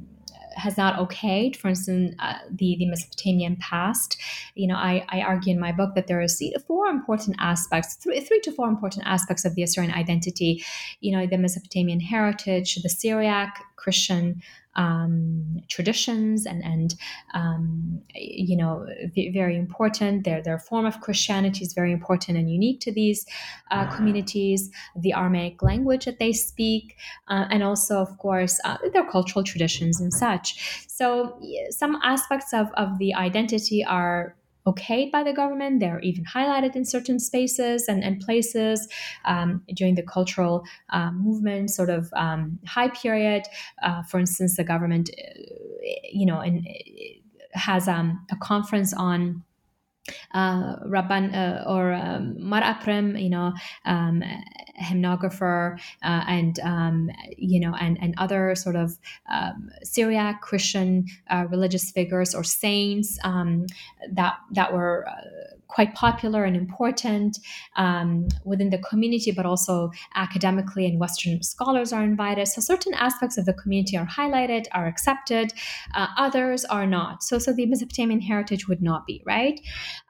has 0.55 0.77
not 0.77 0.99
okayed, 0.99 1.57
for 1.57 1.69
instance, 1.69 2.15
uh, 2.19 2.35
the, 2.51 2.77
the 2.79 2.85
Mesopotamian 2.87 3.57
past. 3.57 4.19
You 4.55 4.69
know, 4.69 4.75
I, 4.75 5.03
I 5.09 5.23
argue 5.23 5.51
in 5.51 5.59
my 5.59 5.73
book 5.73 5.95
that 5.95 6.09
there 6.09 6.21
are 6.21 6.29
four 6.67 6.89
important 6.89 7.37
aspects, 7.41 7.95
three, 7.95 8.21
three 8.21 8.41
to 8.41 8.53
four 8.53 8.69
important 8.69 9.07
aspects 9.07 9.47
of 9.47 9.55
the 9.55 9.63
Assyrian 9.63 9.93
identity. 9.93 10.63
You 11.01 11.17
know, 11.17 11.27
the 11.27 11.39
Mesopotamian 11.39 12.01
heritage, 12.01 12.75
the 12.83 12.91
Syriac 12.91 13.65
Christian 13.77 14.43
um, 14.75 15.61
traditions 15.69 16.47
and 16.47 16.65
and 16.65 16.95
um, 17.35 18.03
you 18.15 18.57
know 18.57 18.87
very 19.15 19.57
important. 19.57 20.25
Their 20.25 20.43
their 20.43 20.59
form 20.59 20.87
of 20.87 21.01
Christianity 21.01 21.65
is 21.65 21.73
very 21.73 21.93
important 21.93 22.39
and 22.39 22.51
unique 22.51 22.81
to 22.81 22.93
these 22.93 23.27
uh, 23.71 23.87
communities. 23.95 24.71
The 24.97 25.13
Aramaic 25.13 25.63
language 25.63 26.05
that 26.05 26.19
they 26.19 26.33
speak, 26.33 26.97
uh, 27.29 27.47
and 27.51 27.63
also 27.63 27.99
of 27.99 28.17
course 28.19 28.59
uh, 28.65 28.79
their 28.93 29.09
cultural 29.09 29.45
traditions 29.45 30.01
and 30.01 30.13
such. 30.13 30.87
So 30.89 31.41
some 31.71 31.99
aspects 32.03 32.53
of 32.53 32.69
of 32.75 32.99
the 32.99 33.15
identity 33.15 33.85
are 33.85 34.37
okayed 34.67 35.11
by 35.11 35.23
the 35.23 35.33
government. 35.33 35.81
They're 35.81 36.01
even 36.01 36.25
highlighted 36.25 36.77
in 36.77 36.85
certain 36.85 37.19
spaces 37.19 37.89
and, 37.89 38.03
and 38.03 38.21
places 38.21 38.89
um, 39.25 39.63
during 39.75 39.95
the 39.95 40.03
cultural 40.03 40.65
uh, 40.91 41.11
movement 41.11 41.71
sort 41.71 41.91
of 41.91 42.13
um, 42.15 42.59
high 42.67 42.89
period. 42.89 43.45
Uh, 43.83 44.03
for 44.03 44.19
instance, 44.21 44.57
the 44.57 44.65
government, 44.65 45.11
uh, 45.11 45.41
you 46.11 46.27
know, 46.27 46.41
in, 46.41 46.65
has 47.53 47.89
um, 47.89 48.25
a 48.31 48.37
conference 48.37 48.93
on 48.95 49.43
uh, 50.35 50.77
Rabban 50.87 51.35
uh, 51.35 51.69
or 51.69 51.93
um, 51.93 52.37
Mar 52.39 52.63
Aprem, 52.63 53.21
you 53.23 53.31
know, 53.31 53.53
um, 53.85 54.23
hymnographer, 54.83 55.79
uh, 56.03 56.25
and 56.29 56.59
um, 56.61 57.11
you 57.37 57.61
know, 57.61 57.75
and 57.75 57.99
and 58.01 58.15
other 58.19 58.55
sort 58.55 58.77
of 58.77 58.99
um, 59.31 59.71
Syriac 59.83 60.41
Christian 60.41 61.07
uh, 61.31 61.47
religious 61.51 61.91
figures 61.91 62.35
or 62.35 62.45
saints 62.45 63.19
um, 63.25 63.67
that 64.11 64.35
that 64.53 64.73
were 64.73 65.07
uh, 65.09 65.57
quite 65.73 65.95
popular 65.95 66.45
and 66.45 66.55
important 66.57 67.39
um, 67.77 68.29
within 68.45 68.71
the 68.71 68.79
community, 68.79 69.31
but 69.33 69.47
also 69.47 69.91
academically 70.15 70.85
and 70.87 71.01
Western 71.01 71.43
scholars 71.43 71.93
are 71.93 72.05
invited. 72.05 72.47
So 72.47 72.61
certain 72.61 72.95
aspects 72.95 73.39
of 73.39 73.47
the 73.47 73.55
community 73.55 73.97
are 73.97 74.07
highlighted, 74.07 74.67
are 74.73 74.87
accepted, 74.87 75.53
uh, 75.95 76.09
others 76.19 76.65
are 76.67 76.87
not. 76.87 77.23
So, 77.23 77.39
so 77.39 77.53
the 77.53 77.67
Mesopotamian 77.67 78.21
heritage 78.21 78.69
would 78.69 78.83
not 78.83 79.07
be 79.07 79.23
right. 79.25 79.59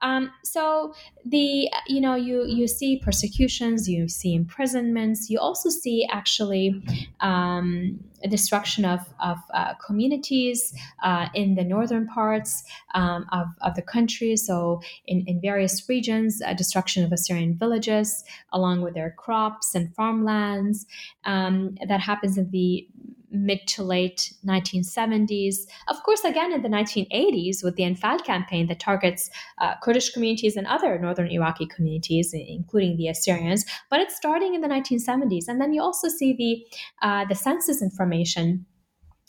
Um, 0.02 0.30
so 0.42 0.94
the 1.24 1.70
you 1.86 2.00
know 2.00 2.14
you 2.14 2.44
you 2.46 2.66
see 2.66 3.00
persecutions, 3.04 3.88
you 3.88 4.08
see 4.08 4.34
imprisonments. 4.34 5.30
You 5.30 5.38
also 5.38 5.70
see 5.70 6.08
actually 6.10 6.82
um, 7.20 8.00
destruction 8.28 8.84
of, 8.84 9.00
of 9.22 9.38
uh, 9.54 9.74
communities 9.74 10.74
uh, 11.02 11.28
in 11.34 11.54
the 11.54 11.64
northern 11.64 12.06
parts 12.06 12.64
um, 12.94 13.26
of, 13.32 13.46
of 13.60 13.74
the 13.74 13.82
country. 13.82 14.36
So, 14.36 14.80
in, 15.06 15.24
in 15.26 15.40
various 15.40 15.88
regions, 15.88 16.40
destruction 16.56 17.04
of 17.04 17.12
Assyrian 17.12 17.54
villages 17.54 18.24
along 18.52 18.82
with 18.82 18.94
their 18.94 19.10
crops 19.10 19.74
and 19.74 19.94
farmlands. 19.94 20.86
Um, 21.24 21.76
that 21.86 22.00
happens 22.00 22.38
in 22.38 22.50
the 22.50 22.86
mid 23.32 23.66
to 23.66 23.82
late 23.82 24.32
1970s. 24.46 25.56
Of 25.88 26.02
course, 26.02 26.24
again 26.24 26.52
in 26.52 26.62
the 26.62 26.68
1980s 26.68 27.64
with 27.64 27.76
the 27.76 27.84
Anfal 27.84 28.22
campaign 28.24 28.66
that 28.68 28.80
targets 28.80 29.30
uh, 29.60 29.74
Kurdish 29.82 30.10
communities 30.10 30.56
and 30.56 30.66
other 30.66 30.98
northern 30.98 31.30
Iraqi 31.30 31.66
communities, 31.66 32.32
including 32.34 32.96
the 32.96 33.08
Assyrians. 33.08 33.64
But 33.90 34.00
it's 34.00 34.16
starting 34.16 34.54
in 34.54 34.60
the 34.60 34.68
1970s, 34.68 35.48
and 35.48 35.60
then 35.60 35.72
you 35.72 35.82
also 35.82 36.08
see 36.08 36.34
the 36.34 37.06
uh, 37.06 37.24
the 37.24 37.34
census 37.34 37.82
information 37.82 38.66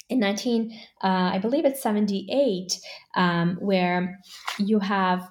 in 0.10 0.20
19 0.20 0.72
uh, 1.04 1.08
i 1.08 1.40
believe 1.40 1.64
it's 1.64 1.82
78 1.82 2.78
um, 3.16 3.58
where 3.62 4.20
you 4.60 4.80
have 4.80 5.30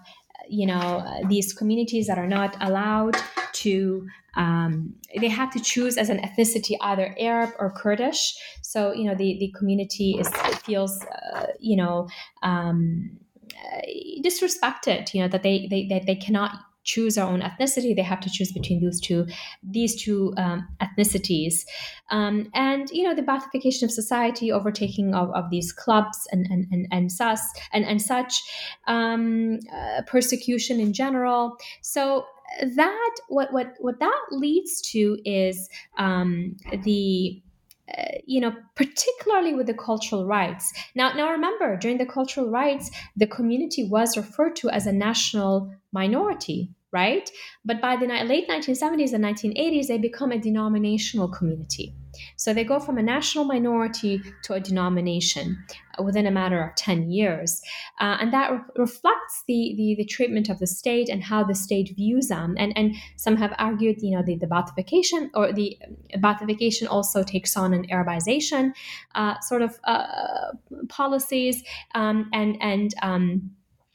you 0.53 0.67
know 0.67 1.05
these 1.29 1.53
communities 1.53 2.07
that 2.07 2.19
are 2.19 2.29
not 2.29 2.57
allowed 2.61 3.17
to 3.53 4.07
um, 4.35 4.95
they 5.19 5.29
have 5.29 5.51
to 5.53 5.61
choose 5.61 5.99
as 5.99 6.09
an 6.09 6.19
ethnicity 6.19 6.77
either 6.81 7.15
Arab 7.19 7.51
or 7.59 7.71
Kurdish. 7.71 8.35
So 8.63 8.93
you 8.93 9.05
know 9.05 9.15
the 9.15 9.37
the 9.39 9.53
community 9.59 10.17
is 10.19 10.29
feels 10.65 11.05
uh, 11.05 11.47
you 11.61 11.77
know 11.77 12.09
um, 12.43 13.11
uh, 13.53 13.81
disrespected. 14.25 15.13
You 15.13 15.23
know 15.23 15.29
that 15.29 15.43
they 15.43 15.67
they 15.71 15.87
that 15.89 16.07
they 16.07 16.17
cannot 16.17 16.53
choose 16.85 17.16
our 17.16 17.30
own 17.30 17.41
ethnicity 17.41 17.95
they 17.95 18.03
have 18.03 18.20
to 18.20 18.30
choose 18.30 18.53
between 18.53 18.83
those 18.83 19.01
two 19.01 19.26
these 19.62 20.01
two 20.01 20.35
um, 20.37 20.66
ethnicities. 20.80 21.64
Um, 22.11 22.51
and 22.55 22.91
you 22.91 23.05
know 23.05 23.14
the 23.14 23.22
Baathification 23.22 23.85
of 23.85 23.91
society 23.91 24.51
overtaking 24.53 25.14
of, 25.14 25.30
of 25.35 25.51
these 25.51 25.72
clubs 25.72 26.26
and 26.33 26.47
and 26.51 26.66
and, 26.70 26.87
and 26.91 27.12
sus 27.12 27.41
and 27.72 27.85
and 27.85 28.01
such 28.01 28.43
um, 28.87 29.61
uh, 29.72 30.03
persecution 30.07 30.80
in 30.80 30.93
general. 30.93 31.57
So 31.80 32.26
that 32.61 33.14
what 33.28 33.53
what 33.53 33.74
what 33.80 33.99
that 34.01 34.22
leads 34.30 34.80
to 34.93 35.18
is 35.24 35.68
um, 35.99 36.57
the 36.85 37.43
uh, 37.89 38.03
you 38.26 38.41
know 38.41 38.53
particularly 38.76 39.55
with 39.55 39.66
the 39.66 39.74
cultural 39.74 40.26
rights. 40.26 40.72
Now 40.95 41.12
now 41.12 41.30
remember 41.30 41.76
during 41.76 41.99
the 41.99 42.07
cultural 42.07 42.49
rights 42.51 42.91
the 43.16 43.26
community 43.26 43.89
was 43.89 44.16
referred 44.16 44.57
to 44.57 44.70
as 44.70 44.87
a 44.87 44.93
national 44.93 45.74
minority 45.93 46.70
right 46.93 47.30
but 47.64 47.80
by 47.80 47.97
the 47.97 48.07
late 48.07 48.49
1970s 48.49 49.12
and 49.12 49.24
1980s 49.24 49.86
they 49.86 49.99
become 49.99 50.32
a 50.32 50.38
denominational 50.38 51.28
community 51.28 51.95
so 52.36 52.53
they 52.53 52.64
go 52.64 52.78
from 52.78 52.99
a 52.99 53.03
national 53.03 53.45
minority 53.45 54.20
to 54.45 54.55
a 54.55 54.61
denomination 54.61 55.64
uh, 55.99 56.03
within 56.03 56.26
a 56.26 56.30
matter 56.30 56.62
of 56.62 56.74
10 56.76 57.11
years. 57.11 57.61
Uh, 58.01 58.16
and 58.20 58.32
that 58.32 58.51
re- 58.51 58.59
reflects 58.76 59.45
the, 59.47 59.74
the, 59.76 59.95
the, 59.99 60.05
treatment 60.05 60.49
of 60.49 60.59
the 60.59 60.66
state 60.66 61.09
and 61.09 61.22
how 61.22 61.43
the 61.45 61.55
state 61.55 61.95
views 61.97 62.28
them. 62.28 62.55
And, 62.59 62.76
and 62.76 62.95
some 63.16 63.36
have 63.36 63.55
argued, 63.59 64.03
you 64.03 64.16
know, 64.16 64.22
the, 64.22 64.36
the 64.36 64.47
Baathification 64.47 65.30
or 65.34 65.53
the 65.53 65.78
Baathification 66.16 66.86
also 66.88 67.22
takes 67.22 67.57
on 67.57 67.72
an 67.72 67.86
Arabization 67.88 68.72
uh, 69.14 69.38
sort 69.40 69.62
of 69.62 69.78
uh, 69.84 70.53
policies 70.88 71.62
um, 71.95 72.28
and, 72.32 72.57
and, 72.61 72.95
um, 73.03 73.51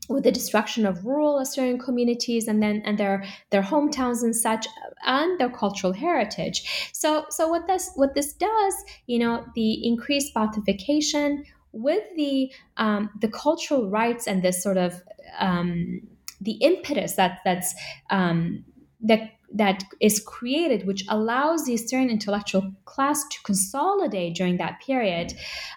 with 0.08 0.24
the 0.24 0.32
destruction 0.32 0.86
of 0.86 1.06
rural 1.06 1.40
Assyrian 1.40 1.80
communities 1.80 2.48
and 2.48 2.62
then 2.62 2.82
and 2.86 2.98
their 2.98 3.24
their 3.50 3.62
hometowns 3.62 4.24
and 4.24 4.36
such 4.36 4.68
and 5.06 5.40
their 5.40 5.50
cultural 5.50 5.94
heritage. 5.94 6.90
So 6.94 7.26
so 7.30 7.48
what 7.48 7.68
this 7.68 7.92
what 7.96 8.14
this 8.14 8.34
does, 8.34 8.74
you 9.06 9.20
know, 9.20 9.46
the 9.56 9.86
increased 9.86 10.34
Baathification 10.34 11.44
with 11.72 12.04
the 12.16 12.52
um, 12.78 13.10
the 13.22 13.28
cultural 13.28 13.90
rights 13.90 14.28
and 14.28 14.42
this 14.42 14.62
sort 14.64 14.78
of 14.78 15.02
um, 15.40 16.02
the 16.42 16.54
impetus 16.54 17.14
that 17.14 17.40
that's 17.44 17.74
um, 18.10 18.64
that 19.02 19.32
that 19.54 19.84
is 20.02 20.20
created, 20.20 20.86
which 20.86 21.06
allows 21.08 21.66
the 21.66 21.74
Assyrian 21.74 22.10
intellectual 22.10 22.74
class 22.86 23.24
to 23.30 23.42
consolidate 23.44 24.36
during 24.36 24.58
that 24.58 24.82
period, 24.82 25.34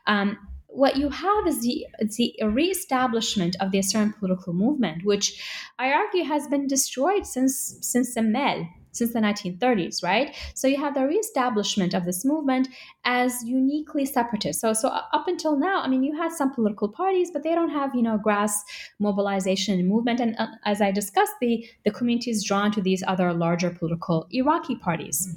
um, 0.07 0.37
what 0.72 0.96
you 0.96 1.08
have 1.08 1.46
is 1.46 1.60
the, 1.60 1.86
the 2.16 2.34
reestablishment 2.42 3.56
of 3.60 3.70
the 3.70 3.78
Assyrian 3.78 4.12
political 4.12 4.52
movement, 4.52 5.04
which 5.04 5.42
I 5.78 5.92
argue 5.92 6.24
has 6.24 6.46
been 6.48 6.66
destroyed 6.66 7.26
since 7.26 7.78
since 7.80 8.14
the 8.14 8.22
Mel, 8.22 8.68
since 8.92 9.12
the 9.12 9.20
1930s, 9.20 10.02
right? 10.02 10.34
So 10.54 10.68
you 10.68 10.78
have 10.78 10.94
the 10.94 11.06
reestablishment 11.06 11.94
of 11.94 12.04
this 12.04 12.24
movement 12.24 12.68
as 13.04 13.42
uniquely 13.44 14.04
separatist. 14.04 14.60
So 14.60 14.72
so 14.72 14.88
up 14.88 15.26
until 15.26 15.58
now, 15.58 15.80
I 15.82 15.88
mean, 15.88 16.04
you 16.04 16.16
had 16.16 16.32
some 16.32 16.52
political 16.52 16.88
parties, 16.88 17.30
but 17.32 17.42
they 17.42 17.54
don't 17.54 17.70
have 17.70 17.94
you 17.94 18.02
know 18.02 18.18
grass 18.18 18.62
mobilization 18.98 19.86
movement. 19.88 20.20
And 20.20 20.36
uh, 20.38 20.46
as 20.64 20.80
I 20.80 20.92
discussed, 20.92 21.34
the 21.40 21.66
the 21.84 21.90
community 21.90 22.30
is 22.30 22.44
drawn 22.44 22.70
to 22.72 22.80
these 22.80 23.02
other 23.06 23.32
larger 23.32 23.70
political 23.70 24.28
Iraqi 24.30 24.76
parties 24.76 25.28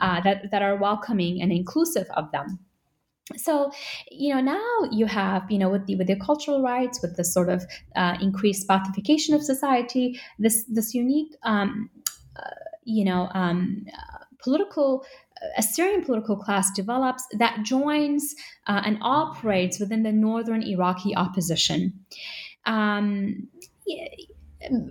uh, 0.00 0.20
that 0.22 0.50
that 0.50 0.62
are 0.62 0.76
welcoming 0.76 1.42
and 1.42 1.52
inclusive 1.52 2.06
of 2.16 2.32
them 2.32 2.58
so 3.36 3.70
you 4.10 4.34
know 4.34 4.40
now 4.40 4.88
you 4.90 5.06
have 5.06 5.48
you 5.50 5.58
know 5.58 5.68
with 5.68 5.86
the 5.86 5.96
with 5.96 6.06
the 6.06 6.16
cultural 6.16 6.62
rights 6.62 7.00
with 7.02 7.16
the 7.16 7.24
sort 7.24 7.48
of 7.48 7.64
uh, 7.96 8.16
increased 8.20 8.66
Baathification 8.66 9.34
of 9.34 9.42
society 9.42 10.18
this 10.38 10.64
this 10.64 10.94
unique 10.94 11.34
um, 11.42 11.90
uh, 12.36 12.50
you 12.84 13.04
know 13.04 13.28
um, 13.34 13.84
uh, 13.92 14.24
political 14.42 15.04
Assyrian 15.56 16.04
political 16.04 16.36
class 16.36 16.70
develops 16.72 17.24
that 17.38 17.62
joins 17.62 18.34
uh, 18.66 18.82
and 18.84 18.98
operates 19.02 19.78
within 19.78 20.02
the 20.02 20.10
northern 20.10 20.62
Iraqi 20.62 21.14
opposition. 21.14 21.92
Um, 22.66 23.48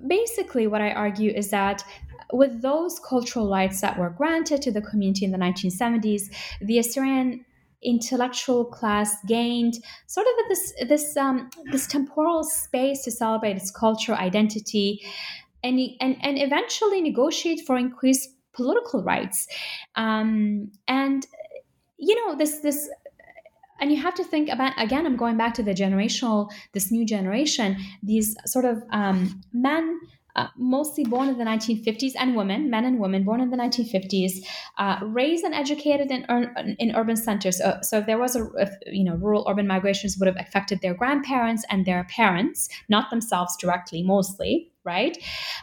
basically, 0.07 0.67
what 0.67 0.81
I 0.81 0.91
argue 0.91 1.31
is 1.31 1.49
that 1.49 1.83
with 2.31 2.61
those 2.61 2.99
cultural 2.99 3.49
rights 3.49 3.81
that 3.81 3.97
were 3.97 4.09
granted 4.09 4.61
to 4.63 4.71
the 4.71 4.81
community 4.81 5.25
in 5.25 5.31
the 5.31 5.37
1970s, 5.37 6.23
the 6.61 6.79
Assyrian 6.79 7.45
intellectual 7.87 8.65
class 8.65 9.15
gained 9.25 9.75
sort 10.07 10.27
of 10.27 10.33
this 10.49 10.73
this 10.87 11.17
um, 11.17 11.49
this 11.71 11.87
temporal 11.87 12.43
space 12.43 13.03
to 13.03 13.11
celebrate 13.11 13.55
its 13.55 13.71
cultural 13.71 14.17
identity 14.17 15.01
and 15.63 15.79
and 16.01 16.17
and 16.21 16.37
eventually 16.37 17.01
negotiate 17.01 17.61
for 17.65 17.77
increased 17.77 18.29
political 18.53 19.03
rights. 19.03 19.47
Um, 19.95 20.71
and 20.87 21.25
you 21.97 22.15
know 22.15 22.35
this 22.35 22.59
this 22.59 22.89
and 23.79 23.91
you 23.91 24.01
have 24.01 24.15
to 24.15 24.23
think 24.23 24.49
about 24.49 24.73
again 24.77 25.05
i'm 25.05 25.15
going 25.15 25.37
back 25.37 25.53
to 25.53 25.63
the 25.63 25.73
generational 25.73 26.51
this 26.73 26.91
new 26.91 27.05
generation 27.05 27.75
these 28.03 28.35
sort 28.45 28.65
of 28.65 28.83
um, 28.91 29.41
men 29.53 29.99
uh, 30.37 30.47
mostly 30.55 31.03
born 31.03 31.27
in 31.27 31.37
the 31.37 31.43
1950s, 31.43 32.13
and 32.17 32.35
women, 32.35 32.69
men 32.69 32.85
and 32.85 32.99
women 32.99 33.23
born 33.23 33.41
in 33.41 33.49
the 33.49 33.57
1950s, 33.57 34.45
uh, 34.77 34.99
raised 35.01 35.43
and 35.43 35.53
educated 35.53 36.11
in, 36.11 36.25
in 36.79 36.95
urban 36.95 37.15
centers. 37.15 37.57
So, 37.57 37.79
so 37.81 37.97
if 37.97 38.05
there 38.05 38.19
was 38.19 38.35
a, 38.35 38.47
if, 38.57 38.69
you 38.85 39.03
know, 39.03 39.15
rural 39.15 39.45
urban 39.49 39.67
migrations 39.67 40.17
would 40.17 40.27
have 40.27 40.37
affected 40.39 40.81
their 40.81 40.93
grandparents 40.93 41.65
and 41.69 41.85
their 41.85 42.03
parents, 42.05 42.69
not 42.87 43.09
themselves 43.09 43.57
directly, 43.57 44.03
mostly, 44.03 44.71
right? 44.83 45.17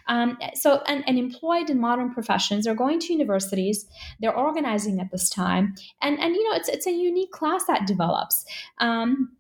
Um, 0.09 0.37
so, 0.55 0.83
and, 0.89 1.05
and, 1.07 1.19
employed 1.19 1.71
in 1.71 1.81
modern 1.81 2.13
professions, 2.13 2.65
they're 2.65 2.75
going 2.75 2.99
to 3.01 3.13
universities, 3.13 3.87
they're 4.21 4.37
organizing 4.37 5.01
at 5.01 5.11
this 5.11 5.31
time, 5.31 5.75
and 6.03 6.19
and 6.21 6.35
you 6.35 6.51
know, 6.51 6.57
it's 6.57 6.69
it's 6.69 6.87
a 6.87 6.93
unique 6.93 7.31
class 7.31 7.65
that 7.65 7.87
develops. 7.87 8.45
Um, 8.79 9.31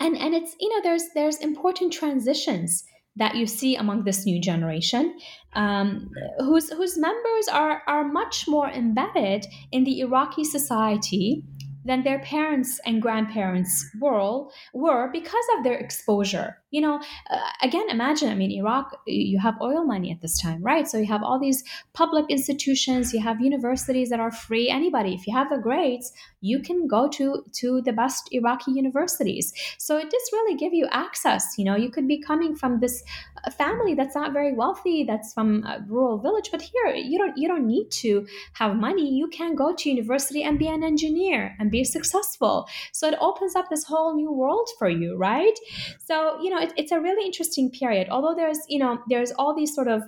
and, 0.00 0.16
and 0.16 0.34
it's 0.34 0.56
you 0.58 0.68
know 0.70 0.80
there's 0.82 1.04
there's 1.14 1.36
important 1.38 1.92
transitions 1.92 2.84
that 3.16 3.36
you 3.36 3.46
see 3.46 3.76
among 3.76 4.04
this 4.04 4.24
new 4.24 4.40
generation, 4.40 5.18
um, 5.54 6.10
whose 6.38 6.70
whose 6.70 6.98
members 6.98 7.48
are 7.48 7.82
are 7.86 8.04
much 8.04 8.48
more 8.48 8.68
embedded 8.68 9.46
in 9.70 9.84
the 9.84 10.00
Iraqi 10.00 10.44
society 10.44 11.44
than 11.84 12.04
their 12.04 12.20
parents 12.20 12.80
and 12.86 13.02
grandparents 13.02 13.84
were 14.00 14.48
were 14.72 15.10
because 15.12 15.44
of 15.56 15.64
their 15.64 15.76
exposure 15.76 16.61
you 16.72 16.80
know, 16.80 17.00
uh, 17.30 17.38
again, 17.62 17.88
imagine, 17.90 18.30
I 18.30 18.34
mean, 18.34 18.50
Iraq, 18.50 18.98
you 19.06 19.38
have 19.38 19.60
oil 19.60 19.84
money 19.84 20.10
at 20.10 20.22
this 20.22 20.40
time, 20.40 20.62
right? 20.62 20.88
So 20.88 20.96
you 20.96 21.06
have 21.06 21.22
all 21.22 21.38
these 21.38 21.62
public 21.92 22.24
institutions, 22.30 23.12
you 23.12 23.20
have 23.20 23.40
universities 23.42 24.08
that 24.08 24.20
are 24.20 24.32
free. 24.32 24.70
Anybody, 24.70 25.12
if 25.12 25.26
you 25.26 25.36
have 25.36 25.50
the 25.50 25.58
grades, 25.58 26.12
you 26.40 26.60
can 26.60 26.88
go 26.88 27.08
to 27.08 27.44
to 27.60 27.82
the 27.82 27.92
best 27.92 28.28
Iraqi 28.32 28.72
universities. 28.72 29.52
So 29.78 29.98
it 29.98 30.10
does 30.10 30.30
really 30.32 30.56
give 30.56 30.72
you 30.72 30.88
access. 30.90 31.54
You 31.58 31.64
know, 31.66 31.76
you 31.76 31.90
could 31.90 32.08
be 32.08 32.18
coming 32.20 32.56
from 32.56 32.80
this 32.80 33.04
uh, 33.44 33.50
family 33.50 33.94
that's 33.94 34.14
not 34.14 34.32
very 34.32 34.54
wealthy, 34.54 35.04
that's 35.04 35.32
from 35.34 35.64
a 35.64 35.84
rural 35.86 36.18
village, 36.18 36.48
but 36.50 36.62
here 36.62 36.94
you 36.94 37.18
don't 37.18 37.36
you 37.36 37.48
don't 37.48 37.66
need 37.66 37.90
to 38.02 38.26
have 38.54 38.76
money. 38.76 39.14
You 39.14 39.28
can 39.28 39.54
go 39.54 39.74
to 39.74 39.90
university 39.90 40.42
and 40.42 40.58
be 40.58 40.68
an 40.68 40.82
engineer 40.82 41.54
and 41.58 41.70
be 41.70 41.84
successful. 41.84 42.66
So 42.92 43.08
it 43.08 43.18
opens 43.20 43.54
up 43.54 43.68
this 43.68 43.84
whole 43.84 44.14
new 44.14 44.32
world 44.32 44.68
for 44.78 44.88
you, 44.88 45.16
right? 45.16 45.58
So 45.98 46.40
you 46.42 46.48
know, 46.50 46.61
it, 46.62 46.72
it's 46.76 46.92
a 46.92 47.00
really 47.00 47.26
interesting 47.26 47.70
period. 47.70 48.08
Although 48.10 48.34
there's, 48.34 48.58
you 48.68 48.78
know, 48.78 48.98
there's 49.08 49.32
all 49.32 49.54
these 49.54 49.74
sort 49.74 49.88
of 49.88 50.02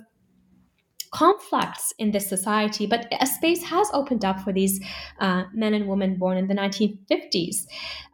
conflicts 1.15 1.93
in 1.97 2.11
this 2.11 2.27
society, 2.27 2.85
but 2.85 3.07
a 3.21 3.25
space 3.25 3.63
has 3.63 3.87
opened 3.93 4.25
up 4.25 4.37
for 4.41 4.51
these 4.51 4.83
uh, 5.19 5.45
men 5.53 5.73
and 5.73 5.87
women 5.87 6.17
born 6.17 6.37
in 6.37 6.47
the 6.47 6.53
1950s. 6.53 7.67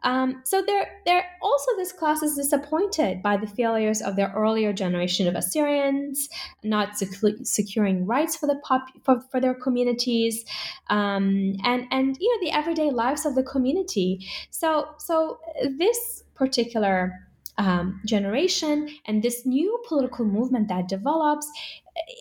Um, 0.04 0.40
so 0.44 0.62
there, 0.64 0.86
there 1.04 1.24
also 1.42 1.72
this 1.76 1.90
class 1.90 2.22
is 2.22 2.36
disappointed 2.36 3.20
by 3.20 3.36
the 3.36 3.48
failures 3.48 4.00
of 4.02 4.14
their 4.14 4.32
earlier 4.36 4.72
generation 4.72 5.26
of 5.26 5.34
Assyrians, 5.34 6.28
not 6.62 6.96
sec- 6.96 7.08
securing 7.42 8.06
rights 8.06 8.36
for 8.36 8.46
the 8.46 8.60
pop- 8.62 9.02
for, 9.02 9.20
for 9.32 9.40
their 9.40 9.54
communities, 9.54 10.44
um, 10.88 11.54
and 11.64 11.86
and 11.90 12.16
you 12.20 12.28
know 12.30 12.46
the 12.46 12.56
everyday 12.56 12.90
lives 12.90 13.26
of 13.26 13.34
the 13.34 13.42
community. 13.42 14.24
So 14.50 14.94
so 14.98 15.40
this 15.76 16.22
particular 16.36 17.28
um, 17.58 18.00
generation 18.06 18.88
and 19.06 19.22
this 19.22 19.44
new 19.44 19.80
political 19.86 20.24
movement 20.24 20.68
that 20.68 20.88
develops 20.88 21.48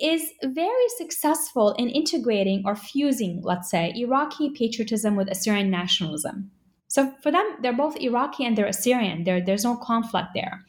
is 0.02 0.32
very 0.44 0.90
successful 0.98 1.74
in 1.74 1.90
integrating 1.90 2.64
or 2.66 2.76
fusing, 2.76 3.42
let's 3.44 3.70
say, 3.70 3.94
Iraqi 3.96 4.50
patriotism 4.50 5.16
with 5.16 5.30
Assyrian 5.30 5.70
nationalism. 5.70 6.52
So 6.88 7.14
for 7.24 7.32
them, 7.32 7.46
they're 7.62 7.72
both 7.72 7.96
Iraqi 7.98 8.46
and 8.46 8.58
they're 8.58 8.66
Assyrian. 8.66 9.24
There, 9.24 9.40
there's 9.44 9.64
no 9.64 9.78
conflict 9.78 10.30
there, 10.36 10.66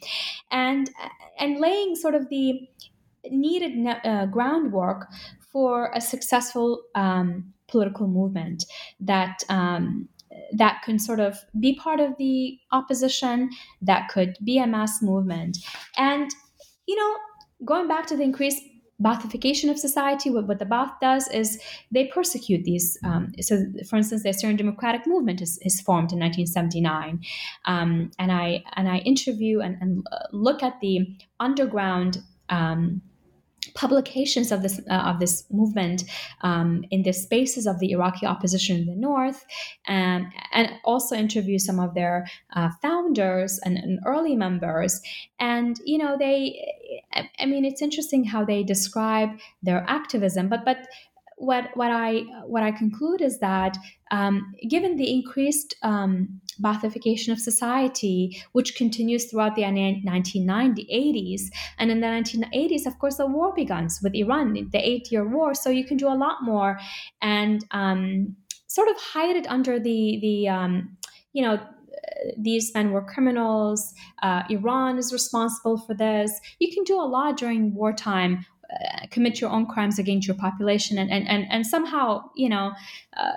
and 0.52 0.88
and 1.40 1.58
laying 1.58 1.96
sort 1.96 2.14
of 2.14 2.28
the 2.28 2.68
needed 3.28 3.86
uh, 4.04 4.26
groundwork 4.26 5.08
for 5.52 5.90
a 5.94 6.00
successful 6.00 6.82
um, 6.94 7.52
political 7.66 8.06
movement 8.06 8.64
that 9.00 9.42
um, 9.48 10.08
that 10.52 10.82
can 10.84 10.98
sort 10.98 11.20
of 11.20 11.38
be 11.58 11.74
part 11.74 12.00
of 12.00 12.16
the 12.18 12.58
opposition, 12.72 13.50
that 13.80 14.08
could 14.08 14.36
be 14.44 14.58
a 14.58 14.66
mass 14.66 15.02
movement, 15.02 15.58
and 15.96 16.30
you 16.86 16.96
know, 16.96 17.16
going 17.64 17.88
back 17.88 18.06
to 18.06 18.16
the 18.16 18.22
increased 18.22 18.62
Baathification 19.02 19.68
of 19.70 19.78
society, 19.78 20.30
what, 20.30 20.46
what 20.46 20.58
the 20.58 20.64
Baath 20.64 20.92
does 21.00 21.26
is 21.28 21.60
they 21.90 22.06
persecute 22.06 22.62
these. 22.64 22.96
Um, 23.02 23.32
so, 23.40 23.64
for 23.88 23.96
instance, 23.96 24.22
the 24.22 24.28
Assyrian 24.28 24.56
Democratic 24.56 25.06
Movement 25.06 25.40
is, 25.40 25.58
is 25.62 25.80
formed 25.80 26.12
in 26.12 26.20
1979, 26.20 27.20
um, 27.64 28.10
and 28.18 28.30
I 28.30 28.62
and 28.76 28.88
I 28.88 28.98
interview 28.98 29.60
and, 29.60 29.76
and 29.80 30.06
look 30.32 30.62
at 30.62 30.80
the 30.80 31.16
underground. 31.40 32.18
Um, 32.48 33.02
publications 33.74 34.52
of 34.52 34.62
this 34.62 34.80
uh, 34.90 34.94
of 34.94 35.20
this 35.20 35.44
movement 35.50 36.04
um, 36.42 36.84
in 36.90 37.02
the 37.02 37.12
spaces 37.12 37.66
of 37.66 37.78
the 37.78 37.92
Iraqi 37.92 38.26
opposition 38.26 38.76
in 38.76 38.86
the 38.86 38.96
north, 38.96 39.44
um, 39.88 40.30
and 40.52 40.72
also 40.84 41.16
interview 41.16 41.58
some 41.58 41.80
of 41.80 41.94
their 41.94 42.26
uh, 42.54 42.70
founders 42.80 43.58
and, 43.64 43.78
and, 43.78 44.00
early 44.06 44.36
members. 44.36 45.00
And 45.38 45.78
you 45.84 45.98
know, 45.98 46.16
they, 46.18 46.64
I 47.38 47.46
mean, 47.46 47.64
it's 47.64 47.82
interesting 47.82 48.24
how 48.24 48.44
they 48.44 48.62
describe 48.62 49.30
their 49.62 49.84
activism, 49.88 50.48
but 50.48 50.64
but 50.64 50.86
what 51.42 51.76
what 51.76 51.90
I 51.90 52.20
what 52.46 52.62
I 52.62 52.70
conclude 52.70 53.20
is 53.20 53.40
that 53.40 53.76
um, 54.12 54.54
given 54.68 54.96
the 54.96 55.12
increased 55.12 55.74
um, 55.82 56.40
Baathification 56.62 57.32
of 57.32 57.40
society, 57.40 58.40
which 58.52 58.76
continues 58.76 59.24
throughout 59.24 59.56
the 59.56 59.62
1990s, 59.62 60.86
80s, 60.88 61.40
and 61.78 61.90
in 61.90 62.00
the 62.00 62.06
1980s, 62.06 62.86
of 62.86 62.98
course, 63.00 63.16
the 63.16 63.26
war 63.26 63.52
begins 63.54 63.98
with 64.02 64.14
Iran, 64.14 64.52
the 64.52 64.78
eight-year 64.78 65.26
war. 65.28 65.54
So 65.54 65.70
you 65.70 65.84
can 65.84 65.96
do 65.96 66.08
a 66.08 66.14
lot 66.14 66.42
more 66.42 66.78
and 67.20 67.64
um, 67.72 68.36
sort 68.68 68.88
of 68.88 68.96
hide 68.98 69.34
it 69.34 69.46
under 69.48 69.80
the 69.80 70.18
the 70.20 70.48
um, 70.48 70.96
you 71.32 71.42
know 71.42 71.58
these 72.38 72.72
men 72.74 72.92
were 72.92 73.02
criminals. 73.02 73.94
Uh, 74.22 74.42
Iran 74.48 74.98
is 74.98 75.12
responsible 75.12 75.78
for 75.78 75.94
this. 75.94 76.40
You 76.60 76.72
can 76.72 76.84
do 76.84 77.00
a 77.00 77.08
lot 77.16 77.36
during 77.36 77.74
wartime 77.74 78.46
uh, 78.72 79.06
commit 79.10 79.40
your 79.40 79.50
own 79.50 79.66
crimes 79.66 79.98
against 79.98 80.26
your 80.26 80.36
population 80.36 80.98
and 80.98 81.10
and 81.10 81.28
and, 81.28 81.46
and 81.50 81.66
somehow 81.66 82.22
you 82.34 82.48
know 82.48 82.72
uh, 83.16 83.32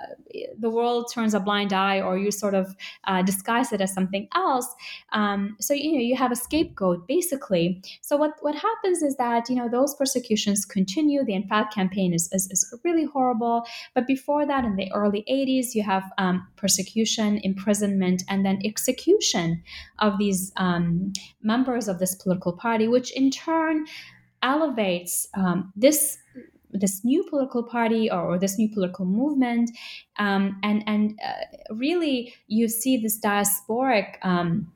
the 0.58 0.70
world 0.70 1.10
turns 1.12 1.34
a 1.34 1.40
blind 1.40 1.72
eye 1.72 2.00
or 2.00 2.16
you 2.16 2.30
sort 2.30 2.54
of 2.54 2.74
uh, 3.04 3.22
disguise 3.22 3.72
it 3.72 3.80
as 3.80 3.92
something 3.92 4.28
else. 4.34 4.66
Um, 5.12 5.56
so 5.60 5.74
you 5.74 5.92
know 5.92 6.00
you 6.00 6.16
have 6.16 6.32
a 6.32 6.36
scapegoat 6.36 7.06
basically. 7.06 7.82
So 8.00 8.16
what 8.16 8.32
what 8.40 8.54
happens 8.54 9.02
is 9.02 9.16
that 9.16 9.48
you 9.50 9.56
know 9.56 9.68
those 9.68 9.94
persecutions 9.94 10.64
continue. 10.64 11.24
The 11.24 11.34
Anfal 11.34 11.70
campaign 11.70 12.14
is, 12.14 12.28
is, 12.32 12.50
is 12.50 12.74
really 12.84 13.04
horrible. 13.04 13.64
But 13.94 14.06
before 14.06 14.46
that 14.46 14.64
in 14.64 14.76
the 14.76 14.90
early 14.92 15.24
80s 15.30 15.74
you 15.74 15.82
have 15.82 16.04
um, 16.18 16.46
persecution 16.56 17.40
imprisonment 17.42 18.22
and 18.28 18.44
then 18.44 18.60
execution 18.64 19.62
of 19.98 20.18
these 20.18 20.52
um, 20.56 21.12
members 21.42 21.88
of 21.88 21.98
this 21.98 22.14
political 22.14 22.52
party 22.52 22.88
which 22.88 23.10
in 23.12 23.30
turn 23.30 23.86
elevates 24.46 25.28
um, 25.34 25.72
this 25.76 26.18
this 26.72 27.04
new 27.04 27.24
political 27.30 27.62
party 27.62 28.10
or, 28.10 28.38
this 28.38 28.58
new 28.58 28.68
political 28.68 29.06
movement, 29.06 29.70
um, 30.18 30.58
and 30.62 30.82
and 30.86 31.18
uh, 31.26 31.74
really 31.74 32.34
you 32.46 32.68
see 32.68 32.96
this 32.96 33.18
diasporic. 33.18 34.14
Um, 34.22 34.72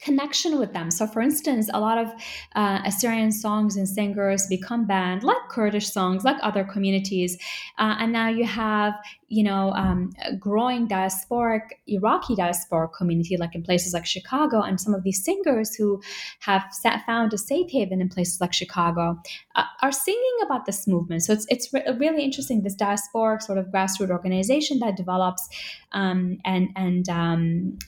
connection 0.00 0.60
with 0.60 0.72
them. 0.72 0.92
So, 0.92 1.08
for 1.08 1.20
instance, 1.20 1.68
a 1.74 1.80
lot 1.80 1.98
of 1.98 2.08
uh, 2.54 2.78
Assyrian 2.84 3.32
songs 3.32 3.76
and 3.76 3.88
singers 3.88 4.46
become 4.46 4.86
banned, 4.86 5.24
like 5.24 5.48
Kurdish 5.50 5.90
songs, 5.90 6.22
like 6.22 6.36
other 6.40 6.62
communities. 6.62 7.36
Uh, 7.78 7.96
and 7.98 8.12
now 8.12 8.28
you 8.28 8.44
have 8.44 8.94
you 9.28 9.44
know, 9.44 9.72
um, 9.72 10.12
growing 10.38 10.88
diasporic 10.88 11.62
Iraqi 11.86 12.34
diasporic 12.34 12.94
community, 12.94 13.36
like 13.36 13.54
in 13.54 13.62
places 13.62 13.92
like 13.92 14.06
Chicago, 14.06 14.62
and 14.62 14.80
some 14.80 14.94
of 14.94 15.02
these 15.02 15.22
singers 15.22 15.74
who 15.74 16.00
have 16.40 16.62
found 17.04 17.32
a 17.34 17.38
safe 17.38 17.70
haven 17.70 18.00
in 18.00 18.08
places 18.08 18.40
like 18.40 18.54
Chicago 18.54 19.20
uh, 19.54 19.64
are 19.82 19.92
singing 19.92 20.36
about 20.42 20.64
this 20.64 20.86
movement. 20.86 21.22
So 21.22 21.32
it's 21.34 21.46
it's 21.50 21.72
re- 21.72 21.84
really 21.98 22.24
interesting 22.24 22.62
this 22.62 22.76
diasporic 22.76 23.42
sort 23.42 23.58
of 23.58 23.66
grassroots 23.66 24.10
organization 24.10 24.78
that 24.78 24.96
develops 24.96 25.46
um, 25.92 26.38
and 26.44 26.68
and 26.76 27.08
um, 27.08 27.78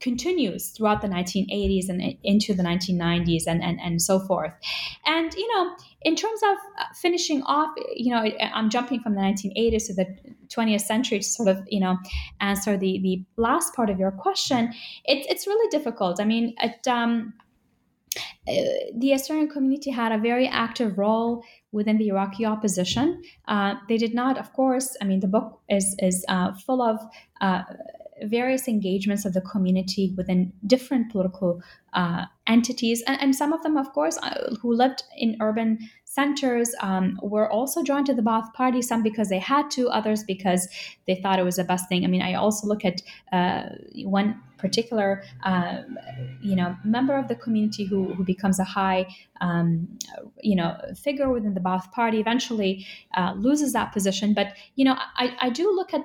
continues 0.00 0.70
throughout 0.70 1.02
the 1.02 1.08
1980s 1.08 1.88
and 1.88 2.16
into 2.22 2.54
the 2.54 2.62
1990s 2.62 3.42
and 3.46 3.62
and 3.62 3.78
and 3.80 4.00
so 4.00 4.20
forth. 4.20 4.52
And 5.06 5.34
you 5.34 5.54
know, 5.54 5.76
in 6.02 6.14
terms 6.14 6.40
of 6.44 6.56
uh, 6.78 6.84
finishing 6.94 7.42
off, 7.42 7.70
you 7.94 8.12
know, 8.12 8.24
I'm 8.54 8.70
jumping 8.70 9.00
from 9.00 9.14
the 9.14 9.20
1980s 9.20 9.86
to 9.86 9.94
the 9.94 10.06
20th 10.48 10.82
century 10.82 11.18
to 11.18 11.24
sort 11.24 11.48
of, 11.48 11.62
you 11.68 11.80
know, 11.80 11.98
answer 12.40 12.76
the 12.76 13.00
the 13.02 13.24
last 13.36 13.74
part 13.74 13.90
of 13.90 13.98
your 13.98 14.12
question. 14.12 14.72
It's 15.04 15.26
it's 15.28 15.46
really 15.46 15.68
difficult. 15.70 16.20
I 16.20 16.24
mean, 16.24 16.54
it, 16.62 16.86
um, 16.86 17.34
uh, 18.48 18.52
the 18.96 19.12
Assyrian 19.12 19.48
community 19.48 19.90
had 19.90 20.12
a 20.12 20.18
very 20.18 20.46
active 20.46 20.98
role 20.98 21.44
within 21.72 21.98
the 21.98 22.08
Iraqi 22.08 22.46
opposition. 22.46 23.20
Uh, 23.46 23.74
they 23.88 23.96
did 23.96 24.14
not, 24.14 24.38
of 24.38 24.52
course. 24.52 24.96
I 25.02 25.04
mean, 25.04 25.20
the 25.20 25.28
book 25.28 25.60
is 25.68 25.96
is 25.98 26.24
uh, 26.28 26.52
full 26.66 26.80
of 26.80 26.98
uh, 27.40 27.62
various 28.24 28.68
engagements 28.68 29.24
of 29.24 29.32
the 29.32 29.40
community 29.40 30.14
within 30.16 30.52
different 30.66 31.10
political 31.10 31.62
uh, 31.92 32.24
entities, 32.46 33.02
and, 33.06 33.20
and, 33.20 33.34
some 33.34 33.52
of 33.52 33.62
them, 33.62 33.76
of 33.76 33.92
course, 33.92 34.18
uh, 34.18 34.54
who 34.60 34.74
lived 34.74 35.02
in 35.16 35.36
urban 35.40 35.78
centers 36.04 36.74
um, 36.80 37.18
were 37.22 37.50
also 37.50 37.82
drawn 37.82 38.04
to 38.04 38.14
the 38.14 38.22
Baath 38.22 38.52
Party. 38.54 38.82
Some 38.82 39.02
because 39.02 39.28
they 39.28 39.38
had 39.38 39.70
to, 39.72 39.88
others 39.88 40.24
because 40.24 40.68
they 41.06 41.16
thought 41.16 41.38
it 41.38 41.44
was 41.44 41.56
the 41.56 41.64
best 41.64 41.88
thing. 41.88 42.04
I 42.04 42.08
mean, 42.08 42.22
I 42.22 42.34
also 42.34 42.66
look 42.66 42.84
at 42.84 43.02
uh, 43.32 43.70
one 44.04 44.40
particular, 44.58 45.22
uh, 45.44 45.82
you 46.42 46.56
know, 46.56 46.76
member 46.84 47.16
of 47.16 47.28
the 47.28 47.36
community 47.36 47.84
who, 47.84 48.12
who 48.14 48.24
becomes 48.24 48.58
a 48.58 48.64
high, 48.64 49.06
um, 49.40 49.88
you 50.42 50.56
know, 50.56 50.76
figure 50.96 51.30
within 51.30 51.54
the 51.54 51.60
Baath 51.60 51.90
Party. 51.92 52.18
Eventually, 52.18 52.86
uh, 53.16 53.34
loses 53.36 53.72
that 53.72 53.92
position. 53.92 54.34
But 54.34 54.54
you 54.74 54.84
know, 54.84 54.96
I, 55.16 55.36
I 55.40 55.50
do 55.50 55.72
look 55.74 55.94
at 55.94 56.02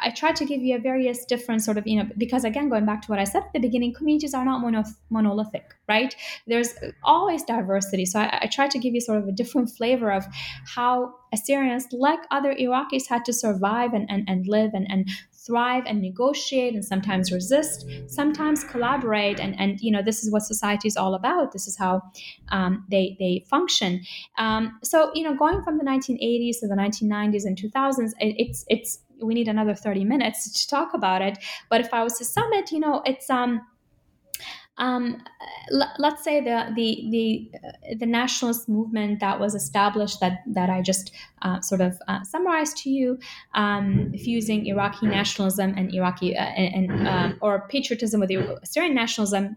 I 0.00 0.10
tried 0.10 0.36
to 0.36 0.44
give 0.44 0.60
you 0.60 0.76
a 0.76 0.78
various 0.78 1.24
different 1.24 1.62
sort 1.62 1.78
of, 1.78 1.86
you 1.86 2.02
know, 2.02 2.08
because 2.16 2.44
again, 2.44 2.68
going 2.68 2.86
back 2.86 3.02
to 3.02 3.08
what 3.08 3.18
I 3.18 3.24
said 3.24 3.42
at 3.42 3.52
the 3.52 3.60
beginning, 3.60 3.94
communities 3.94 4.34
are 4.34 4.44
not 4.44 4.60
mono- 4.60 4.84
monolithic, 5.10 5.74
right? 5.88 6.14
There's 6.46 6.74
always 7.02 7.42
diversity. 7.44 8.06
So 8.06 8.20
I, 8.20 8.40
I 8.42 8.46
tried 8.46 8.70
to 8.72 8.78
give 8.78 8.94
you 8.94 9.00
sort 9.00 9.18
of 9.18 9.28
a 9.28 9.32
different 9.32 9.70
flavor 9.70 10.12
of 10.12 10.26
how 10.74 11.14
Assyrians, 11.32 11.86
like 11.92 12.20
other 12.30 12.54
Iraqis, 12.54 13.08
had 13.08 13.24
to 13.26 13.32
survive 13.32 13.92
and, 13.92 14.08
and, 14.10 14.24
and 14.28 14.46
live 14.46 14.70
and, 14.74 14.86
and 14.90 15.08
thrive 15.46 15.84
and 15.86 16.02
negotiate 16.02 16.74
and 16.74 16.84
sometimes 16.84 17.30
resist, 17.30 17.86
sometimes 18.08 18.64
collaborate. 18.64 19.38
And, 19.38 19.58
and 19.60 19.80
you 19.80 19.92
know, 19.92 20.02
this 20.02 20.24
is 20.24 20.30
what 20.30 20.42
society 20.42 20.88
is 20.88 20.96
all 20.96 21.14
about. 21.14 21.52
This 21.52 21.68
is 21.68 21.76
how 21.76 22.02
um, 22.48 22.84
they, 22.90 23.16
they 23.18 23.44
function. 23.48 24.02
Um, 24.38 24.78
so, 24.82 25.12
you 25.14 25.22
know, 25.22 25.34
going 25.34 25.62
from 25.62 25.78
the 25.78 25.84
1980s 25.84 26.60
to 26.60 26.68
the 26.68 26.74
1990s 26.74 27.44
and 27.44 27.56
2000s, 27.56 28.10
it, 28.20 28.34
it's, 28.38 28.64
it's, 28.68 28.98
we 29.22 29.34
need 29.34 29.48
another 29.48 29.74
30 29.74 30.04
minutes 30.04 30.60
to 30.62 30.68
talk 30.68 30.94
about 30.94 31.22
it. 31.22 31.38
But 31.70 31.80
if 31.80 31.92
I 31.92 32.02
was 32.02 32.18
to 32.18 32.24
sum 32.24 32.52
it, 32.52 32.72
you 32.72 32.80
know, 32.80 33.02
it's, 33.04 33.30
um, 33.30 33.60
um, 34.78 35.22
l- 35.72 35.92
let's 35.98 36.22
say 36.22 36.40
the 36.40 36.72
the 36.74 37.08
the 37.10 37.50
uh, 37.66 37.94
the 37.98 38.06
nationalist 38.06 38.68
movement 38.68 39.20
that 39.20 39.40
was 39.40 39.54
established 39.54 40.20
that 40.20 40.40
that 40.48 40.68
I 40.68 40.82
just 40.82 41.12
uh, 41.42 41.60
sort 41.60 41.80
of 41.80 41.98
uh, 42.08 42.22
summarized 42.24 42.76
to 42.78 42.90
you, 42.90 43.18
um, 43.54 44.12
fusing 44.12 44.66
Iraqi 44.66 45.06
nationalism 45.06 45.74
and 45.76 45.94
Iraqi 45.94 46.36
uh, 46.36 46.42
and, 46.42 46.90
and 46.90 47.08
um, 47.08 47.38
or 47.40 47.66
patriotism 47.68 48.20
with 48.20 48.30
Assyrian 48.62 48.94
nationalism, 48.94 49.56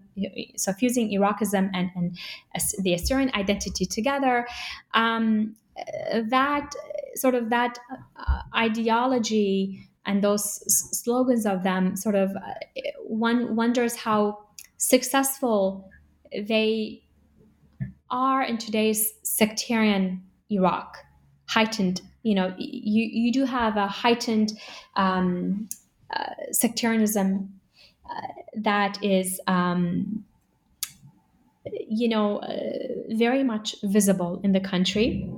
so 0.55 0.71
fusing 0.73 1.09
Iraqism 1.11 1.69
and 1.73 1.89
and 1.95 2.17
the 2.79 2.93
Assyrian 2.93 3.31
identity 3.35 3.85
together. 3.85 4.47
Um, 4.93 5.55
that 6.29 6.73
sort 7.19 7.35
of 7.35 7.49
that 7.49 7.77
uh, 8.17 8.41
ideology 8.55 9.87
and 10.05 10.23
those 10.23 10.43
s- 10.65 11.01
slogans 11.03 11.45
of 11.45 11.63
them 11.63 11.95
sort 11.95 12.15
of 12.15 12.31
uh, 12.35 12.41
one 13.03 13.55
wonders 13.55 13.95
how 13.95 14.39
successful 14.77 15.89
they 16.47 17.03
are 18.09 18.43
in 18.43 18.57
today's 18.57 19.13
sectarian 19.23 20.23
Iraq, 20.49 20.97
heightened. 21.47 22.01
You 22.23 22.35
know, 22.35 22.55
you 22.57 23.03
you 23.11 23.31
do 23.31 23.45
have 23.45 23.77
a 23.77 23.87
heightened 23.87 24.53
um, 24.95 25.69
uh, 26.09 26.33
sectarianism 26.51 27.59
uh, 28.09 28.27
that 28.55 29.03
is. 29.03 29.39
Um, 29.47 30.25
you 31.87 32.07
know, 32.07 32.37
uh, 32.37 32.57
very 33.09 33.43
much 33.43 33.75
visible 33.83 34.39
in 34.43 34.51
the 34.53 34.59
country. 34.59 35.29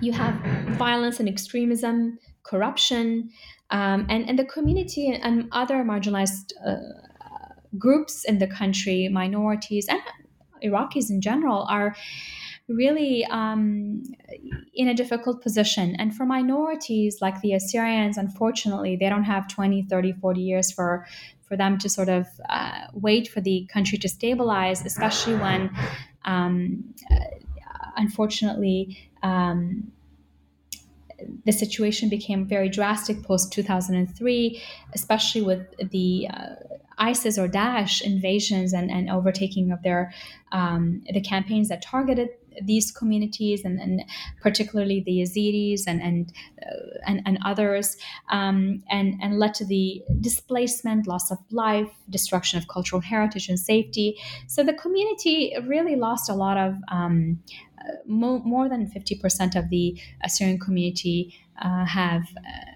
You 0.00 0.12
have 0.12 0.34
violence 0.76 1.20
and 1.20 1.28
extremism, 1.28 2.18
corruption, 2.42 3.30
um, 3.70 4.06
and, 4.08 4.28
and 4.28 4.38
the 4.38 4.44
community 4.44 5.08
and 5.08 5.48
other 5.52 5.76
marginalized 5.84 6.52
uh, 6.66 6.76
groups 7.78 8.24
in 8.24 8.38
the 8.38 8.46
country, 8.46 9.08
minorities, 9.08 9.86
and 9.88 10.00
Iraqis 10.62 11.10
in 11.10 11.20
general, 11.20 11.66
are 11.68 11.94
really 12.68 13.24
um, 13.26 14.02
in 14.72 14.88
a 14.88 14.94
difficult 14.94 15.42
position. 15.42 15.94
And 15.96 16.14
for 16.14 16.24
minorities 16.24 17.18
like 17.20 17.40
the 17.40 17.52
Assyrians, 17.52 18.16
unfortunately, 18.16 18.96
they 18.96 19.08
don't 19.08 19.24
have 19.24 19.48
20, 19.48 19.82
30, 19.82 20.12
40 20.12 20.40
years 20.40 20.70
for 20.70 21.06
for 21.42 21.58
them 21.58 21.78
to 21.78 21.88
sort 21.88 22.08
of 22.08 22.26
uh, 22.48 22.86
wait 22.94 23.28
for 23.28 23.40
the 23.40 23.68
country 23.72 23.98
to 23.98 24.08
stabilize, 24.08 24.84
especially 24.84 25.36
when, 25.36 25.70
um, 26.24 26.94
unfortunately, 27.96 29.10
um, 29.22 29.92
the 31.44 31.52
situation 31.52 32.08
became 32.08 32.46
very 32.46 32.68
drastic 32.68 33.22
post 33.22 33.52
2003, 33.52 34.62
especially 34.94 35.42
with 35.42 35.66
the 35.90 36.28
uh, 36.32 36.54
ISIS 36.98 37.38
or 37.38 37.48
Daesh 37.48 38.02
invasions 38.02 38.72
and, 38.72 38.90
and 38.90 39.10
overtaking 39.10 39.70
of 39.70 39.82
their 39.82 40.12
um, 40.52 41.02
the 41.12 41.20
campaigns 41.20 41.68
that 41.68 41.82
targeted 41.82 42.30
these 42.62 42.90
communities 42.90 43.64
and, 43.64 43.80
and 43.80 44.02
particularly 44.40 45.00
the 45.00 45.20
Yazidis 45.20 45.82
and 45.86 46.02
and 46.02 46.32
uh, 46.62 46.98
and, 47.06 47.22
and, 47.26 47.38
others 47.44 47.96
um, 48.30 48.82
and 48.90 49.14
and 49.22 49.38
led 49.38 49.54
to 49.54 49.64
the 49.64 50.02
displacement, 50.20 51.06
loss 51.06 51.30
of 51.30 51.38
life, 51.50 51.90
destruction 52.10 52.58
of 52.58 52.68
cultural 52.68 53.00
heritage 53.00 53.48
and 53.48 53.58
safety. 53.58 54.16
So 54.46 54.62
the 54.62 54.74
community 54.74 55.54
really 55.66 55.96
lost 55.96 56.30
a 56.30 56.34
lot 56.34 56.56
of. 56.56 56.76
Um, 56.88 57.40
uh, 57.84 57.96
mo- 58.06 58.40
more 58.44 58.66
than 58.66 58.86
50% 58.86 59.56
of 59.56 59.68
the 59.68 60.00
Assyrian 60.22 60.58
community 60.58 61.34
uh, 61.60 61.84
have 61.84 62.22
uh, 62.38 62.74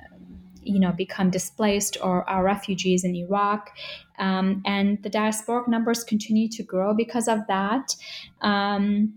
you 0.69 0.79
know 0.79 0.93
become 0.93 1.31
displaced 1.31 1.97
or 2.03 2.29
are 2.29 2.45
refugees 2.45 3.05
in 3.05 3.15
Iraq, 3.15 3.71
um, 4.19 4.63
and 4.67 5.03
the 5.03 5.11
diasporic 5.11 5.67
numbers 5.69 6.05
continue 6.05 6.49
to 6.49 6.63
grow 6.63 6.95
because 6.95 7.27
of 7.29 7.41
that. 7.49 7.97
Um, 8.43 9.15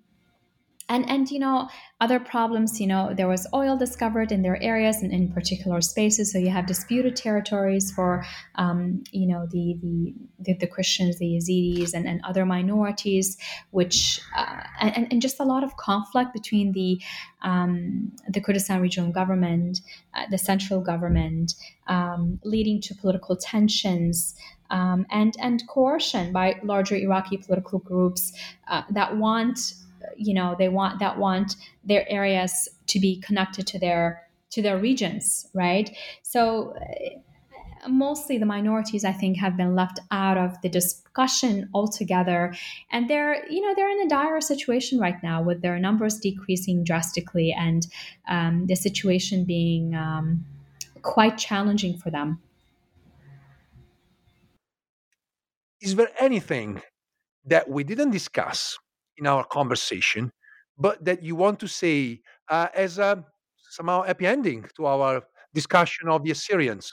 and 0.92 1.10
and 1.10 1.32
you 1.32 1.40
know 1.40 1.70
other 2.02 2.20
problems 2.20 2.80
you 2.80 2.86
know 2.86 3.14
there 3.14 3.28
was 3.28 3.48
oil 3.54 3.78
discovered 3.78 4.32
in 4.32 4.42
their 4.42 4.62
areas 4.62 5.02
and 5.02 5.12
in 5.12 5.32
particular 5.32 5.80
spaces 5.82 6.32
so 6.32 6.38
you 6.38 6.50
have 6.50 6.66
disputed 6.66 7.16
territories 7.16 7.92
for 7.92 8.24
um, 8.56 9.04
you 9.12 9.26
know 9.26 9.48
the, 9.52 9.78
the, 9.82 10.14
the 10.40 10.54
the 10.56 10.68
christians 10.68 11.18
the 11.18 11.26
yazidis 11.26 11.94
and, 11.94 12.06
and 12.08 12.20
other 12.24 12.46
minorities 12.46 13.38
which 13.72 14.20
uh, 14.38 14.62
and, 14.82 15.08
and 15.12 15.22
just 15.22 15.40
a 15.40 15.44
lot 15.44 15.64
of 15.64 15.76
conflict 15.78 16.34
between 16.34 16.74
the 16.74 17.00
um, 17.42 18.12
the 18.28 18.42
kurdistan 18.42 18.82
regional 18.82 19.12
government 19.12 19.80
uh, 20.14 20.26
the 20.30 20.38
central 20.38 20.82
government 20.82 21.54
um, 21.88 22.40
leading 22.44 22.82
to 22.82 22.94
political 22.96 23.36
tensions 23.36 24.36
um, 24.70 25.06
and 25.10 25.36
and 25.40 25.68
coercion 25.68 26.32
by 26.32 26.60
larger 26.64 26.96
Iraqi 26.96 27.38
political 27.38 27.80
groups 27.80 28.34
uh, 28.68 28.84
that 28.90 29.18
want 29.18 29.74
you 30.16 30.34
know 30.34 30.56
they 30.58 30.70
want 30.70 31.00
that 31.00 31.18
want 31.18 31.56
their 31.84 32.10
areas 32.10 32.70
to 32.88 33.00
be 33.00 33.20
connected 33.22 33.68
to 33.68 33.80
their 33.80 34.22
to 34.50 34.62
their 34.62 34.78
regions 34.78 35.48
right? 35.54 35.96
So 36.24 36.76
uh, 36.76 37.90
mostly 37.90 38.38
the 38.38 38.46
minorities 38.46 39.04
i 39.04 39.12
think 39.12 39.38
have 39.38 39.58
been 39.58 39.74
left 39.76 40.00
out 40.12 40.38
of 40.38 40.62
the 40.62 40.70
discussion 40.70 41.70
altogether. 41.74 42.54
And 42.92 43.10
they're 43.10 43.46
you 43.50 43.62
know 43.62 43.74
they're 43.76 43.90
in 43.90 44.02
a 44.02 44.10
dire 44.10 44.42
situation 44.42 45.00
right 45.00 45.22
now 45.24 45.42
with 45.42 45.62
their 45.62 45.80
numbers 45.80 46.20
decreasing 46.20 46.84
drastically 46.84 47.54
and 47.58 47.88
um, 48.28 48.68
the 48.68 48.76
situation 48.76 49.46
being 49.46 49.96
um, 49.96 50.46
quite 51.02 51.38
challenging 51.38 51.98
for 51.98 52.10
them. 52.12 52.40
Is 55.82 55.96
there 55.96 56.10
anything 56.20 56.82
that 57.46 57.68
we 57.68 57.84
didn't 57.84 58.12
discuss 58.12 58.78
in 59.18 59.28
our 59.28 59.44
conversation, 59.44 60.32
but 60.78 61.04
that 61.04 61.24
you 61.24 61.36
want 61.36 61.60
to 61.60 61.68
say 61.68 62.22
uh, 62.50 62.68
as 62.76 62.98
a 62.98 63.24
somehow 63.70 64.02
happy 64.04 64.28
ending 64.28 64.66
to 64.76 64.86
our 64.86 65.24
discussion 65.54 66.10
of 66.10 66.24
the 66.24 66.32
Assyrians? 66.32 66.92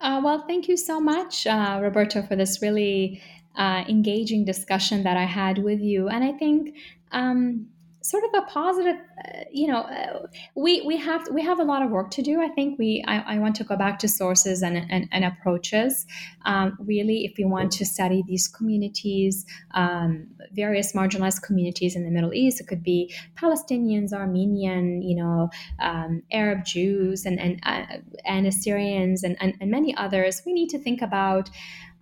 Uh, 0.00 0.20
well, 0.22 0.44
thank 0.46 0.68
you 0.68 0.76
so 0.76 1.00
much, 1.00 1.46
uh, 1.46 1.78
Roberto, 1.82 2.22
for 2.22 2.36
this 2.36 2.60
really 2.60 3.22
uh, 3.56 3.84
engaging 3.88 4.44
discussion 4.44 5.02
that 5.04 5.16
I 5.16 5.24
had 5.24 5.58
with 5.58 5.80
you. 5.80 6.08
And 6.08 6.22
I 6.24 6.32
think 6.32 6.76
um, 7.12 7.66
sort 8.02 8.24
of 8.24 8.30
a 8.34 8.46
positive 8.46 8.96
uh, 8.96 9.40
you 9.52 9.66
know 9.66 9.80
uh, 9.80 10.26
we 10.54 10.82
we 10.82 10.96
have 10.96 11.28
we 11.32 11.42
have 11.42 11.60
a 11.60 11.64
lot 11.64 11.82
of 11.82 11.90
work 11.90 12.10
to 12.10 12.22
do. 12.22 12.40
I 12.40 12.48
think 12.48 12.78
we 12.78 13.04
i, 13.06 13.34
I 13.34 13.38
want 13.38 13.56
to 13.56 13.64
go 13.64 13.76
back 13.76 13.98
to 14.00 14.08
sources 14.08 14.62
and 14.62 14.76
and, 14.90 15.08
and 15.12 15.24
approaches. 15.24 16.06
Um, 16.44 16.76
really 16.80 17.24
if 17.24 17.34
we 17.36 17.44
want 17.44 17.70
to 17.72 17.84
study 17.84 18.24
these 18.26 18.48
communities 18.48 19.44
um, 19.72 20.26
various 20.52 20.92
marginalized 20.94 21.42
communities 21.42 21.94
in 21.94 22.04
the 22.04 22.10
middle 22.10 22.32
east 22.32 22.60
it 22.60 22.66
could 22.66 22.82
be 22.82 23.12
palestinians 23.34 24.12
armenian 24.14 25.02
you 25.02 25.14
know 25.14 25.50
um, 25.80 26.22
arab 26.32 26.64
jews 26.64 27.26
and 27.26 27.38
and 27.38 27.60
uh, 27.64 27.98
and 28.24 28.46
assyrians 28.46 29.22
and, 29.22 29.36
and 29.40 29.54
and 29.60 29.70
many 29.70 29.94
others. 29.96 30.42
We 30.44 30.52
need 30.52 30.70
to 30.70 30.78
think 30.78 31.02
about 31.02 31.50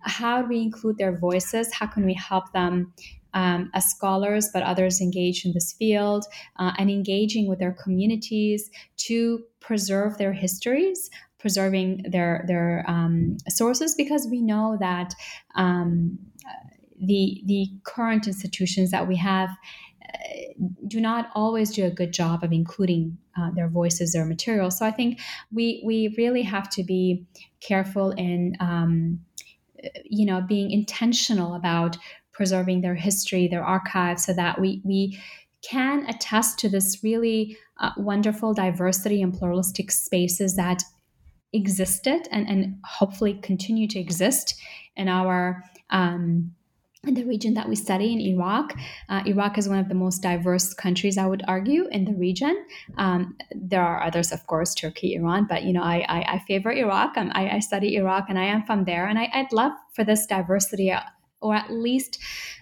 how 0.01 0.41
do 0.41 0.47
we 0.47 0.61
include 0.61 0.97
their 0.97 1.17
voices? 1.17 1.73
How 1.73 1.87
can 1.87 2.05
we 2.05 2.13
help 2.13 2.53
them 2.53 2.93
um, 3.33 3.69
as 3.73 3.89
scholars, 3.89 4.49
but 4.53 4.63
others 4.63 5.01
engaged 5.01 5.45
in 5.45 5.53
this 5.53 5.73
field 5.73 6.25
uh, 6.57 6.71
and 6.77 6.89
engaging 6.89 7.47
with 7.47 7.59
their 7.59 7.73
communities 7.73 8.69
to 8.97 9.43
preserve 9.59 10.17
their 10.17 10.33
histories, 10.33 11.09
preserving 11.39 12.03
their 12.09 12.43
their 12.47 12.85
um, 12.87 13.37
sources, 13.47 13.95
because 13.95 14.27
we 14.29 14.41
know 14.41 14.77
that 14.79 15.13
um, 15.55 16.17
the 16.99 17.41
the 17.45 17.67
current 17.83 18.27
institutions 18.27 18.91
that 18.91 19.07
we 19.07 19.15
have 19.15 19.49
uh, 20.03 20.17
do 20.87 20.99
not 20.99 21.29
always 21.35 21.71
do 21.71 21.85
a 21.85 21.91
good 21.91 22.11
job 22.11 22.43
of 22.43 22.51
including 22.51 23.17
uh, 23.37 23.51
their 23.51 23.69
voices, 23.69 24.13
their 24.13 24.25
material. 24.25 24.71
So 24.71 24.85
I 24.85 24.91
think 24.91 25.19
we 25.51 25.81
we 25.85 26.13
really 26.17 26.41
have 26.41 26.69
to 26.71 26.83
be 26.83 27.25
careful 27.61 28.11
in 28.11 28.55
um, 28.59 29.19
you 30.05 30.25
know 30.25 30.41
being 30.41 30.71
intentional 30.71 31.53
about 31.53 31.97
preserving 32.39 32.79
their 32.79 32.95
history, 32.95 33.49
their 33.49 33.65
archives, 33.65 34.23
so 34.23 34.31
that 34.31 34.61
we 34.61 34.81
we 34.85 35.19
can 35.61 36.05
attest 36.07 36.57
to 36.57 36.69
this 36.69 37.03
really 37.03 37.57
uh, 37.81 37.91
wonderful 37.97 38.53
diversity 38.53 39.21
and 39.21 39.33
pluralistic 39.33 39.91
spaces 39.91 40.55
that 40.55 40.81
existed 41.51 42.29
and, 42.31 42.47
and 42.47 42.77
hopefully 42.85 43.33
continue 43.43 43.89
to 43.89 43.99
exist 43.99 44.55
in 44.95 45.09
our 45.09 45.61
um, 45.89 46.55
in 47.05 47.13
the 47.13 47.25
region 47.25 47.53
that 47.55 47.67
we 47.67 47.75
study 47.75 48.13
in 48.13 48.21
Iraq. 48.21 48.73
Uh, 49.09 49.21
Iraq 49.25 49.57
is 49.57 49.67
one 49.67 49.79
of 49.79 49.89
the 49.89 49.95
most 49.95 50.21
diverse 50.21 50.73
countries, 50.73 51.17
I 51.17 51.25
would 51.25 51.43
argue, 51.45 51.87
in 51.91 52.05
the 52.05 52.13
region. 52.13 52.55
Um, 52.97 53.35
there 53.51 53.81
are 53.81 54.01
others, 54.03 54.31
of 54.31 54.45
course, 54.47 54.73
Turkey, 54.73 55.15
Iran, 55.15 55.45
but 55.49 55.63
you 55.63 55.73
know, 55.73 55.83
I, 55.83 56.05
I, 56.07 56.19
I 56.35 56.39
favor 56.39 56.71
Iraq. 56.71 57.17
I, 57.17 57.49
I, 57.55 57.59
study 57.59 57.95
Iraq, 57.95 58.25
and 58.29 58.39
I 58.39 58.45
am 58.45 58.63
from 58.63 58.83
there, 58.85 59.07
and 59.07 59.17
I, 59.17 59.29
would 59.33 59.53
love 59.53 59.73
for 59.93 60.03
this 60.03 60.25
diversity 60.25 60.91
uh, 60.91 61.01
or 61.41 61.55
at 61.55 61.71
least 61.71 62.19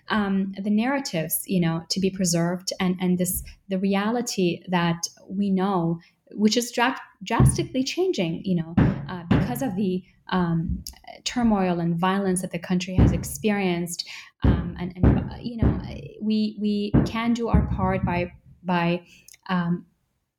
um, 0.10 0.54
the 0.58 0.70
narratives, 0.70 1.44
you 1.46 1.60
know, 1.60 1.84
to 1.90 2.00
be 2.00 2.10
preserved, 2.10 2.72
and 2.80 2.96
and 3.00 3.18
this 3.18 3.44
the 3.70 3.80
reality 3.80 4.62
that 4.68 5.08
we 5.30 5.50
know, 5.50 6.00
which 6.32 6.58
is 6.58 6.72
dra- 6.72 7.00
drastically 7.24 7.84
changing, 7.84 8.44
you 8.46 8.56
know, 8.56 8.76
uh, 9.10 9.24
because 9.30 9.62
of 9.62 9.76
the 9.76 10.04
um, 10.30 10.84
turmoil 11.24 11.80
and 11.80 11.96
violence 11.96 12.42
that 12.42 12.52
the 12.52 12.60
country 12.60 12.96
has 12.96 13.12
experienced, 13.12 14.08
um, 14.44 14.76
and, 14.80 14.94
and 14.96 15.32
you 15.42 15.58
know, 15.58 15.80
we 16.22 16.58
we 16.60 16.92
can 17.06 17.34
do 17.34 17.48
our 17.48 17.68
part 17.76 18.04
by 18.06 18.32
by 18.64 19.02
um, 19.50 19.86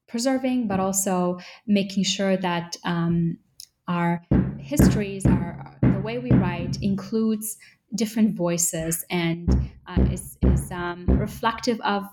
preserving, 0.07 0.69
but 0.69 0.81
also 0.81 1.39
making 1.67 2.05
sure 2.05 2.37
that 2.37 2.77
um, 2.85 3.39
our 3.87 4.23
histories, 4.59 5.25
our 5.27 5.77
the 5.83 6.01
way 6.01 6.19
we 6.19 6.31
write 6.31 6.79
includes 6.83 7.57
different 7.95 8.35
voices 8.35 9.05
and 9.11 9.71
uh, 9.87 10.03
is, 10.13 10.37
is 10.43 10.71
um, 10.71 11.07
reflective 11.07 11.81
of 11.81 12.05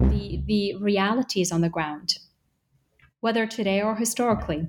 the, 0.00 0.42
the 0.46 0.76
realities 0.76 1.52
on 1.52 1.60
the 1.60 1.68
ground, 1.68 2.18
whether 3.20 3.46
today 3.46 3.80
or 3.80 3.96
historically. 3.96 4.68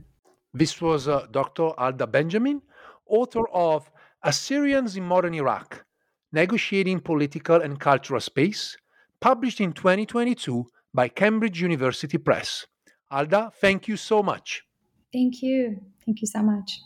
This 0.53 0.81
was 0.81 1.07
uh, 1.07 1.27
Dr. 1.31 1.69
Alda 1.79 2.07
Benjamen, 2.07 2.61
author 3.07 3.47
of 3.49 3.89
Assyrians 4.23 4.95
in 4.95 5.03
Modern 5.03 5.33
Iraq 5.33 5.85
Negotiating 6.31 6.99
Political 6.99 7.61
and 7.61 7.79
Cultural 7.79 8.19
Space, 8.19 8.75
published 9.19 9.61
in 9.61 9.71
2022 9.71 10.65
by 10.91 11.07
Cambridge 11.07 11.61
University 11.61 12.17
Press. 12.17 12.65
Alda, 13.11 13.51
thank 13.61 13.87
you 13.87 13.97
so 13.97 14.23
much. 14.23 14.63
Thank 15.11 15.43
you. 15.43 15.79
Thank 16.03 16.21
you 16.21 16.27
so 16.27 16.41
much. 16.41 16.79